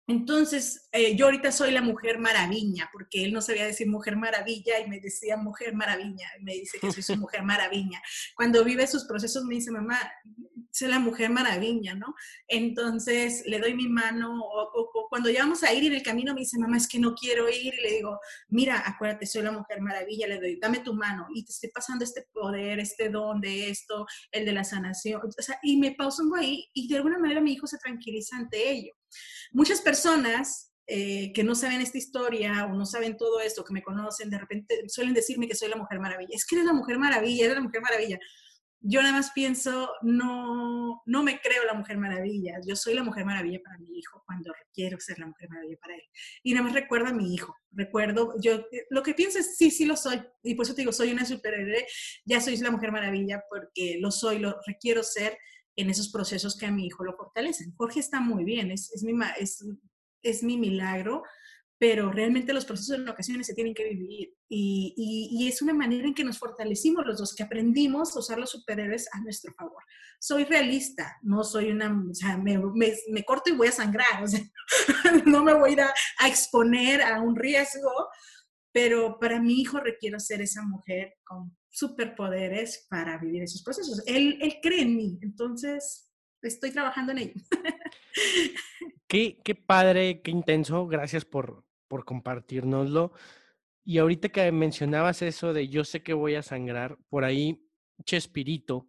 Entonces, 0.08 0.88
eh, 0.92 1.16
yo 1.16 1.26
ahorita 1.26 1.52
soy 1.52 1.72
la 1.72 1.82
mujer 1.82 2.20
maravilla, 2.20 2.88
porque 2.94 3.26
él 3.26 3.34
no 3.34 3.42
sabía 3.42 3.66
decir 3.66 3.88
mujer 3.88 4.16
maravilla 4.16 4.80
y 4.80 4.88
me 4.88 5.00
decía 5.00 5.36
mujer 5.36 5.74
maravilla, 5.74 6.28
y 6.40 6.44
me 6.44 6.54
dice 6.54 6.78
que 6.80 6.92
soy 6.92 7.02
su 7.02 7.18
mujer 7.18 7.42
maravilla. 7.42 8.00
Cuando 8.36 8.64
vive 8.64 8.86
sus 8.86 9.06
procesos 9.06 9.44
me 9.46 9.56
dice, 9.56 9.72
mamá, 9.72 10.00
soy 10.76 10.90
la 10.90 11.00
mujer 11.00 11.30
maravilla, 11.30 11.96
¿no? 11.96 12.14
Entonces 12.48 13.44
le 13.46 13.60
doy 13.60 13.74
mi 13.76 13.88
mano, 13.88 14.42
o, 14.42 15.08
cuando 15.10 15.30
ya 15.30 15.44
vamos 15.44 15.64
a 15.64 15.74
ir 15.74 15.86
en 15.86 15.94
el 15.94 16.04
camino 16.04 16.34
me 16.34 16.42
dice, 16.42 16.60
mamá, 16.60 16.76
es 16.76 16.88
que 16.88 17.00
no 17.00 17.16
quiero 17.16 17.48
ir, 17.48 17.74
y 17.74 17.82
le 17.82 17.92
digo, 17.94 18.20
mira, 18.50 18.84
acuérdate, 18.86 19.26
soy 19.26 19.44
la 19.44 19.52
mujer 19.52 19.80
maravilla, 19.80 20.28
le 20.28 20.40
doy, 20.40 20.60
dame 20.60 20.80
tu 20.80 20.94
mano, 20.94 21.28
y 21.34 21.46
te 21.46 21.54
estoy 21.54 21.70
pasando 21.70 22.04
este 22.04 22.28
poder, 22.34 22.80
este 22.80 23.10
don 23.10 23.40
de 23.40 23.70
esto, 23.70 24.06
el 24.32 24.46
de 24.46 24.52
la 24.52 24.66
sanación, 24.66 25.22
o 25.24 25.42
sea, 25.42 25.58
y 25.64 25.78
me 25.78 25.94
pauso 25.94 26.24
ahí, 26.36 26.68
y 26.74 26.90
de 26.90 26.98
alguna 26.98 27.20
manera 27.20 27.40
mi 27.40 27.54
hijo 27.54 27.68
se 27.68 27.78
tranquiliza 27.78 28.36
ante 28.36 28.70
ello. 28.70 28.92
Muchas 29.54 29.80
personas 29.80 30.74
eh, 30.88 31.32
que 31.34 31.44
no 31.44 31.56
saben 31.56 31.82
esta 31.82 31.98
historia 31.98 32.66
o 32.66 32.74
no 32.74 32.86
saben 32.86 33.18
todo 33.18 33.40
esto, 33.40 33.64
que 33.64 33.74
me 33.74 33.82
conocen, 33.82 34.30
de 34.30 34.38
repente 34.38 34.84
suelen 34.88 35.14
decirme 35.14 35.48
que 35.48 35.56
soy 35.56 35.70
la 35.70 35.78
Mujer 35.78 36.00
Maravilla. 36.00 36.36
Es 36.36 36.46
que 36.46 36.56
eres 36.56 36.68
la 36.68 36.74
Mujer 36.74 37.00
Maravilla, 37.00 37.46
eres 37.46 37.56
la 37.56 37.64
Mujer 37.64 37.82
Maravilla. 37.82 38.20
Yo 38.88 39.02
nada 39.02 39.14
más 39.14 39.32
pienso, 39.32 39.90
no, 40.04 41.02
no 41.08 41.24
me 41.24 41.42
creo 41.42 41.66
la 41.66 41.74
Mujer 41.74 41.98
Maravilla. 41.98 42.60
Yo 42.64 42.76
soy 42.76 42.94
la 42.94 43.04
Mujer 43.04 43.26
Maravilla 43.26 43.60
para 43.64 43.80
mi 43.80 43.98
hijo 43.98 44.22
cuando 44.28 44.54
quiero 44.74 45.00
ser 45.00 45.18
la 45.18 45.26
Mujer 45.26 45.50
Maravilla 45.50 45.78
para 45.82 45.96
él. 45.96 46.04
Y 46.44 46.54
nada 46.54 46.66
más 46.66 46.74
recuerdo 46.74 47.08
a 47.08 47.14
mi 47.14 47.34
hijo. 47.34 47.56
Recuerdo, 47.72 48.36
yo 48.40 48.68
lo 48.92 49.02
que 49.02 49.16
pienso 49.16 49.40
es, 49.40 49.58
sí, 49.58 49.72
sí 49.72 49.86
lo 49.86 49.98
soy. 49.98 50.22
Y 50.44 50.54
por 50.54 50.66
eso 50.66 50.76
te 50.76 50.82
digo, 50.82 50.92
soy 50.92 51.12
una 51.12 51.26
superhéroe. 51.26 51.88
Ya 52.26 52.40
soy 52.40 52.58
la 52.58 52.70
Mujer 52.70 52.92
Maravilla 52.92 53.44
porque 53.50 53.98
lo 54.00 54.12
soy, 54.12 54.38
lo 54.38 54.60
requiero 54.68 55.02
ser 55.02 55.36
en 55.76 55.90
esos 55.90 56.10
procesos 56.10 56.56
que 56.56 56.68
a 56.68 56.72
mi 56.72 56.86
hijo 56.86 57.04
lo 57.04 57.18
fortalecen. 57.18 57.74
Jorge 57.76 58.00
está 58.00 58.20
muy 58.20 58.44
bien, 58.44 58.70
es, 58.70 58.92
es, 58.94 59.04
mi, 59.04 59.14
es, 59.40 59.66
es 60.22 60.44
mi 60.44 60.58
milagro, 60.58 61.24
pero 61.78 62.12
realmente 62.12 62.54
los 62.54 62.66
procesos 62.66 62.98
en 62.98 63.10
ocasiones 63.10 63.48
se 63.48 63.54
tienen 63.54 63.74
que 63.74 63.90
vivir 63.90 64.34
y, 64.48 64.94
y, 65.32 65.48
es 65.48 65.62
una 65.62 65.74
manera 65.74 66.08
en 66.08 66.14
que 66.14 66.24
nos 66.24 66.38
fortalecimos 66.38 67.06
los 67.06 67.18
dos, 67.18 67.36
que 67.36 67.44
aprendimos 67.44 68.16
a 68.16 68.20
usar 68.20 68.38
los 68.38 68.52
superhéroes 68.52 69.10
a 69.12 69.20
nuestro 69.22 69.54
favor. 69.54 69.84
Soy 70.20 70.46
realista, 70.46 71.18
no 71.24 71.44
soy 71.44 71.72
una, 71.72 71.92
o 72.10 72.14
sea, 72.14 72.38
me, 72.38 72.58
me, 72.58 73.24
corto 73.26 73.50
y 73.50 73.58
voy 73.58 73.68
a 73.68 73.74
sangrar, 73.74 74.24
o 74.24 74.28
sea, 74.28 74.42
no 75.26 75.44
me 75.44 75.54
voy 75.54 75.72
a 75.72 75.74
ir 75.74 75.82
a, 75.82 75.94
a, 76.20 76.28
exponer 76.28 77.02
a 77.02 77.22
un 77.22 77.36
riesgo, 77.36 77.92
pero 78.72 79.20
para 79.20 79.42
mi 79.42 79.60
hijo 79.60 79.80
requiero 79.80 80.20
ser 80.20 80.42
esa 80.42 80.62
mujer 80.64 81.16
con 81.26 81.58
superpoderes 81.70 82.86
para 82.90 83.18
vivir 83.18 83.44
esos 83.44 83.64
procesos. 83.64 84.02
Él, 84.06 84.38
él 84.42 84.60
cree 84.62 84.84
en 84.84 84.96
mí, 84.96 85.20
entonces 85.22 86.10
estoy 86.42 86.72
trabajando 86.72 87.12
en 87.12 87.18
ello. 87.18 87.42
Qué, 89.08 89.40
qué 89.44 89.56
padre, 89.56 90.22
qué 90.22 90.32
intenso. 90.32 90.88
Gracias 90.88 91.26
por, 91.26 91.65
por 91.88 92.06
compartirnoslo. 92.06 93.12
Y 93.84 94.00
ahorita 94.00 94.30
que 94.30 94.52
mencionabas 94.52 95.22
eso 95.22 95.54
de 95.54 95.68
yo 95.68 95.84
sé 95.84 96.02
que 96.02 96.14
voy 96.14 96.36
a 96.36 96.42
sangrar, 96.42 96.98
por 97.10 97.24
ahí 97.24 97.62
Chespirito, 98.04 98.88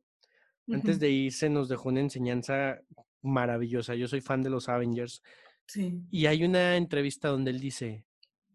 antes 0.72 0.98
de 0.98 1.10
irse, 1.10 1.48
nos 1.48 1.68
dejó 1.68 1.90
una 1.90 2.00
enseñanza 2.00 2.80
maravillosa. 3.22 3.94
Yo 3.94 4.08
soy 4.08 4.20
fan 4.20 4.42
de 4.42 4.50
los 4.50 4.68
Avengers. 4.68 5.22
Sí. 5.66 6.00
Y 6.10 6.26
hay 6.26 6.44
una 6.44 6.76
entrevista 6.76 7.28
donde 7.28 7.50
él 7.50 7.60
dice, 7.60 8.04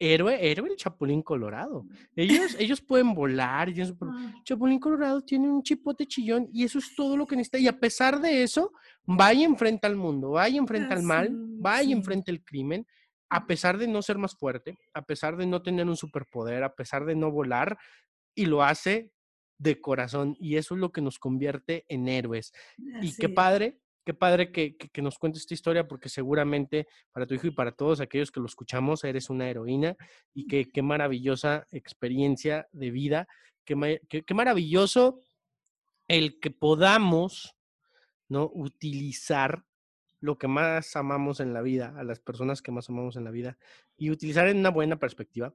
héroe, 0.01 0.51
héroe 0.51 0.69
el 0.69 0.75
Chapulín 0.75 1.21
Colorado. 1.21 1.85
Ellos, 2.15 2.55
ellos 2.59 2.81
pueden 2.81 3.13
volar. 3.13 3.69
Y 3.69 3.81
ah. 3.81 4.41
Chapulín 4.43 4.79
Colorado 4.79 5.21
tiene 5.21 5.49
un 5.49 5.61
chipote 5.61 6.07
chillón 6.07 6.49
y 6.51 6.63
eso 6.63 6.79
es 6.79 6.95
todo 6.95 7.15
lo 7.15 7.27
que 7.27 7.35
necesita. 7.35 7.59
Y 7.59 7.67
a 7.67 7.79
pesar 7.79 8.19
de 8.19 8.43
eso, 8.43 8.73
va 9.07 9.33
y 9.33 9.43
enfrenta 9.43 9.87
al 9.87 9.95
mundo, 9.95 10.31
va 10.31 10.49
y 10.49 10.57
enfrenta 10.57 10.95
al 10.95 11.03
mal, 11.03 11.29
va 11.63 11.83
y 11.83 11.91
enfrenta 11.91 12.31
el 12.31 12.43
crimen. 12.43 12.85
A 13.31 13.47
pesar 13.47 13.77
de 13.77 13.87
no 13.87 14.01
ser 14.01 14.17
más 14.17 14.35
fuerte, 14.35 14.77
a 14.93 15.01
pesar 15.03 15.37
de 15.37 15.45
no 15.45 15.61
tener 15.61 15.87
un 15.87 15.97
superpoder, 15.97 16.63
a 16.63 16.75
pesar 16.75 17.05
de 17.05 17.15
no 17.15 17.31
volar, 17.31 17.77
y 18.35 18.45
lo 18.45 18.63
hace 18.63 19.11
de 19.57 19.79
corazón. 19.79 20.35
Y 20.39 20.57
eso 20.57 20.75
es 20.75 20.81
lo 20.81 20.91
que 20.91 21.01
nos 21.01 21.17
convierte 21.17 21.85
en 21.87 22.07
héroes. 22.07 22.53
y 22.77 23.15
qué 23.15 23.29
padre 23.29 23.81
qué 24.05 24.13
padre 24.13 24.51
que, 24.51 25.01
nos 25.01 25.17
cuentes 25.17 25.41
esta 25.41 25.53
historia 25.53 25.87
porque 25.87 26.09
seguramente 26.09 26.87
para 27.11 27.25
tu 27.25 27.33
hijo 27.33 27.47
y 27.47 27.51
para 27.51 27.71
todos 27.71 28.01
aquellos 28.01 28.31
que 28.31 28.39
lo 28.39 28.45
escuchamos 28.45 29.03
eres 29.03 29.29
una 29.29 29.49
heroína 29.49 29.95
y 30.33 30.47
que, 30.47 30.71
qué 30.71 30.81
maravillosa 30.81 31.67
experiencia 31.71 32.67
de 32.71 32.91
vida, 32.91 33.27
qué, 33.65 34.01
qué, 34.09 34.33
maravilloso 34.33 35.19
el 36.07 36.39
que 36.39 36.51
podamos 36.51 37.55
¿no? 38.27 38.49
utilizar 38.53 39.63
lo 40.21 40.37
que 40.37 40.47
más 40.47 40.95
amamos 40.95 41.39
en 41.39 41.53
la 41.53 41.61
vida, 41.61 41.93
a 41.97 42.03
las 42.03 42.19
personas 42.19 42.61
que 42.61 42.71
más 42.71 42.89
amamos 42.89 43.17
en 43.17 43.25
la 43.25 43.31
vida, 43.31 43.57
y 43.97 44.11
utilizar 44.11 44.47
en 44.47 44.57
una 44.57 44.69
buena 44.69 44.97
perspectiva 44.97 45.53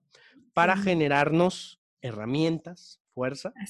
para 0.52 0.76
generarnos 0.76 1.80
herramientas, 2.02 3.00
fuerza 3.14 3.54
ah, 3.56 3.64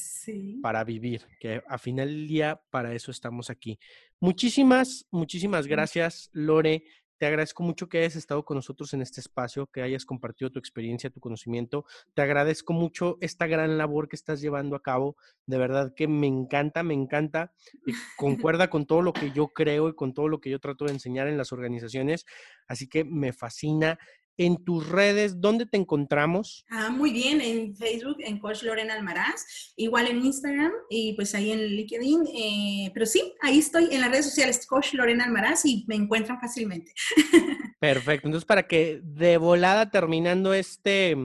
para 0.61 0.83
vivir, 0.83 1.23
que 1.39 1.63
a 1.69 1.79
final 1.79 2.09
del 2.09 2.27
día 2.27 2.61
para 2.71 2.95
eso 2.95 3.13
estamos 3.13 3.51
aquí. 3.51 3.79
Muchísimas, 4.19 5.07
muchísimas 5.11 5.69
gracias, 5.69 6.31
Lore. 6.33 6.83
Te 7.19 7.27
agradezco 7.27 7.63
mucho 7.63 7.89
que 7.89 7.99
hayas 7.99 8.17
estado 8.17 8.45
con 8.45 8.57
nosotros 8.57 8.93
en 8.95 9.03
este 9.03 9.21
espacio, 9.21 9.67
que 9.67 9.83
hayas 9.83 10.05
compartido 10.05 10.51
tu 10.51 10.59
experiencia, 10.59 11.11
tu 11.11 11.21
conocimiento. 11.21 11.85
Te 12.15 12.23
agradezco 12.23 12.73
mucho 12.73 13.17
esta 13.21 13.47
gran 13.47 13.79
labor 13.79 14.09
que 14.09 14.17
estás 14.17 14.41
llevando 14.41 14.77
a 14.77 14.83
cabo. 14.83 15.17
De 15.47 15.59
verdad 15.59 15.95
que 15.95 16.09
me 16.09 16.27
encanta, 16.27 16.83
me 16.83 16.95
encanta. 16.95 17.53
Y 17.87 17.93
concuerda 18.19 18.69
con 18.69 18.87
todo 18.87 19.03
lo 19.03 19.13
que 19.13 19.33
yo 19.33 19.49
creo 19.49 19.89
y 19.89 19.95
con 19.95 20.15
todo 20.15 20.29
lo 20.29 20.41
que 20.41 20.51
yo 20.51 20.59
trato 20.59 20.85
de 20.85 20.93
enseñar 20.93 21.29
en 21.29 21.39
las 21.39 21.53
organizaciones. 21.53 22.27
Así 22.69 22.89
que 22.89 23.05
me 23.05 23.33
fascina 23.33 23.99
en 24.37 24.63
tus 24.65 24.89
redes, 24.89 25.41
¿dónde 25.41 25.67
te 25.67 25.77
encontramos? 25.77 26.65
Ah, 26.71 26.91
muy 26.91 27.13
bien, 27.13 27.41
en 27.41 27.75
Facebook, 27.75 28.17
en 28.21 28.39
Coach 28.39 28.63
Lorena 28.63 28.95
Almaraz, 28.95 29.73
igual 29.77 30.09
en 30.09 30.25
Instagram 30.25 30.73
y 30.91 31.15
pues 31.15 31.35
ahí 31.35 31.53
en 31.53 31.61
LinkedIn. 31.61 32.27
Eh, 32.35 32.91
pero 32.93 33.07
sí, 33.07 33.35
ahí 33.41 33.59
estoy 33.59 33.89
en 33.93 34.01
las 34.01 34.11
redes 34.11 34.27
sociales, 34.27 34.67
Coach 34.67 34.95
Lorena 34.95 35.25
Almaraz 35.25 35.65
y 35.65 35.85
me 35.89 35.95
encuentran 35.95 36.41
fácilmente. 36.41 36.93
Perfecto, 37.81 38.29
entonces 38.29 38.47
para 38.47 38.67
que 38.67 39.01
de 39.03 39.37
volada 39.39 39.91
terminando 39.91 40.55
este, 40.55 41.17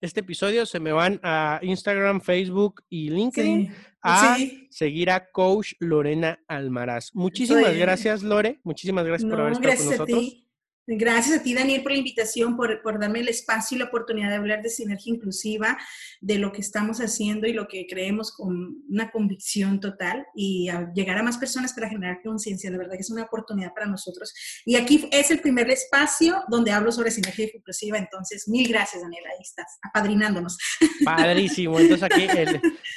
este 0.00 0.20
episodio 0.20 0.66
se 0.66 0.80
me 0.80 0.92
van 0.92 1.20
a 1.22 1.60
Instagram, 1.62 2.20
Facebook 2.20 2.82
y 2.88 3.10
LinkedIn 3.10 3.72
a 4.02 4.38
seguir 4.70 5.10
a 5.10 5.30
Coach 5.30 5.74
Lorena 5.78 6.42
Almaraz. 6.48 7.10
Muchísimas 7.14 7.76
gracias, 7.76 8.22
Lore. 8.22 8.60
Muchísimas 8.64 9.04
gracias 9.04 9.30
por 9.30 9.40
haber 9.40 9.52
estado 9.52 9.76
con 9.76 9.86
nosotros. 9.86 10.49
Gracias 10.92 11.38
a 11.38 11.42
ti, 11.42 11.54
Daniel, 11.54 11.82
por 11.82 11.92
la 11.92 11.98
invitación, 11.98 12.56
por, 12.56 12.82
por, 12.82 12.98
darme 12.98 13.20
el 13.20 13.28
espacio 13.28 13.76
y 13.76 13.78
la 13.78 13.84
oportunidad 13.84 14.28
de 14.28 14.34
hablar 14.34 14.60
de 14.60 14.68
sinergia 14.70 15.14
inclusiva, 15.14 15.78
de 16.20 16.36
lo 16.38 16.50
que 16.50 16.60
estamos 16.60 16.98
haciendo 16.98 17.46
y 17.46 17.52
lo 17.52 17.68
que 17.68 17.86
creemos 17.88 18.32
con 18.32 18.82
una 18.88 19.10
convicción 19.12 19.78
total 19.78 20.26
y 20.34 20.68
llegar 20.92 21.16
a 21.18 21.22
más 21.22 21.38
personas 21.38 21.74
para 21.74 21.88
generar 21.88 22.20
conciencia. 22.24 22.72
De 22.72 22.78
verdad 22.78 22.94
que 22.94 23.02
es 23.02 23.10
una 23.10 23.22
oportunidad 23.22 23.72
para 23.72 23.86
nosotros. 23.86 24.34
Y 24.64 24.74
aquí 24.74 25.08
es 25.12 25.30
el 25.30 25.38
primer 25.38 25.70
espacio 25.70 26.42
donde 26.48 26.72
hablo 26.72 26.90
sobre 26.90 27.12
sinergia 27.12 27.48
inclusiva. 27.54 27.96
Entonces, 27.96 28.48
mil 28.48 28.68
gracias, 28.68 29.00
Daniel. 29.00 29.22
Ahí 29.26 29.42
estás, 29.42 29.78
apadrinándonos. 29.82 30.58
Padrísimo. 31.04 31.78
Entonces, 31.78 32.02
aquí, 32.02 32.26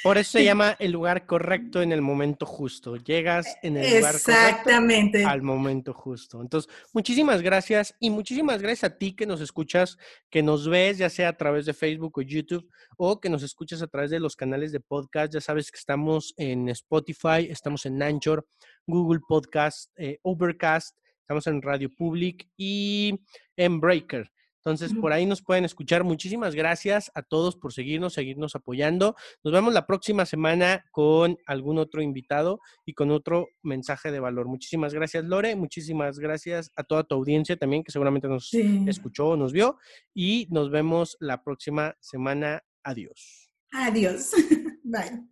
por 0.02 0.18
eso 0.18 0.32
se 0.32 0.44
llama 0.44 0.74
el 0.80 0.90
lugar 0.90 1.26
correcto 1.26 1.80
en 1.80 1.92
el 1.92 2.02
momento 2.02 2.44
justo. 2.44 2.96
Llegas 2.96 3.46
en 3.62 3.76
el 3.76 3.98
lugar 3.98 4.16
correcto 4.20 5.28
al 5.28 5.42
momento 5.42 5.92
justo. 5.92 6.40
Entonces, 6.40 6.68
muchísimas 6.92 7.40
gracias 7.40 7.83
y 8.00 8.10
muchísimas 8.10 8.62
gracias 8.62 8.84
a 8.84 8.96
ti 8.96 9.14
que 9.14 9.26
nos 9.26 9.40
escuchas, 9.40 9.98
que 10.30 10.42
nos 10.42 10.68
ves 10.68 10.98
ya 10.98 11.10
sea 11.10 11.30
a 11.30 11.36
través 11.36 11.66
de 11.66 11.74
Facebook 11.74 12.16
o 12.18 12.22
YouTube 12.22 12.70
o 12.96 13.20
que 13.20 13.28
nos 13.28 13.42
escuchas 13.42 13.82
a 13.82 13.88
través 13.88 14.10
de 14.10 14.20
los 14.20 14.36
canales 14.36 14.70
de 14.72 14.80
podcast. 14.80 15.34
Ya 15.34 15.40
sabes 15.40 15.70
que 15.70 15.78
estamos 15.78 16.32
en 16.36 16.68
Spotify, 16.68 17.48
estamos 17.50 17.84
en 17.86 18.02
Anchor, 18.02 18.46
Google 18.86 19.20
Podcast, 19.28 19.90
eh, 19.96 20.18
Overcast, 20.22 20.96
estamos 21.20 21.46
en 21.46 21.60
Radio 21.60 21.90
Public 21.96 22.48
y 22.56 23.20
en 23.56 23.80
Breaker. 23.80 24.30
Entonces, 24.64 24.94
por 24.98 25.12
ahí 25.12 25.26
nos 25.26 25.42
pueden 25.42 25.66
escuchar. 25.66 26.04
Muchísimas 26.04 26.54
gracias 26.54 27.10
a 27.14 27.22
todos 27.22 27.54
por 27.54 27.74
seguirnos, 27.74 28.14
seguirnos 28.14 28.56
apoyando. 28.56 29.14
Nos 29.42 29.52
vemos 29.52 29.74
la 29.74 29.86
próxima 29.86 30.24
semana 30.24 30.86
con 30.90 31.36
algún 31.44 31.76
otro 31.76 32.00
invitado 32.00 32.60
y 32.86 32.94
con 32.94 33.10
otro 33.10 33.48
mensaje 33.62 34.10
de 34.10 34.20
valor. 34.20 34.48
Muchísimas 34.48 34.94
gracias, 34.94 35.22
Lore. 35.24 35.54
Muchísimas 35.54 36.18
gracias 36.18 36.70
a 36.76 36.84
toda 36.84 37.04
tu 37.04 37.14
audiencia 37.14 37.58
también 37.58 37.84
que 37.84 37.92
seguramente 37.92 38.26
nos 38.26 38.54
escuchó 38.54 39.28
o 39.28 39.36
nos 39.36 39.52
vio. 39.52 39.76
Y 40.14 40.48
nos 40.50 40.70
vemos 40.70 41.18
la 41.20 41.42
próxima 41.44 41.94
semana. 42.00 42.62
Adiós. 42.82 43.50
Adiós. 43.70 44.30
Bye. 44.82 45.28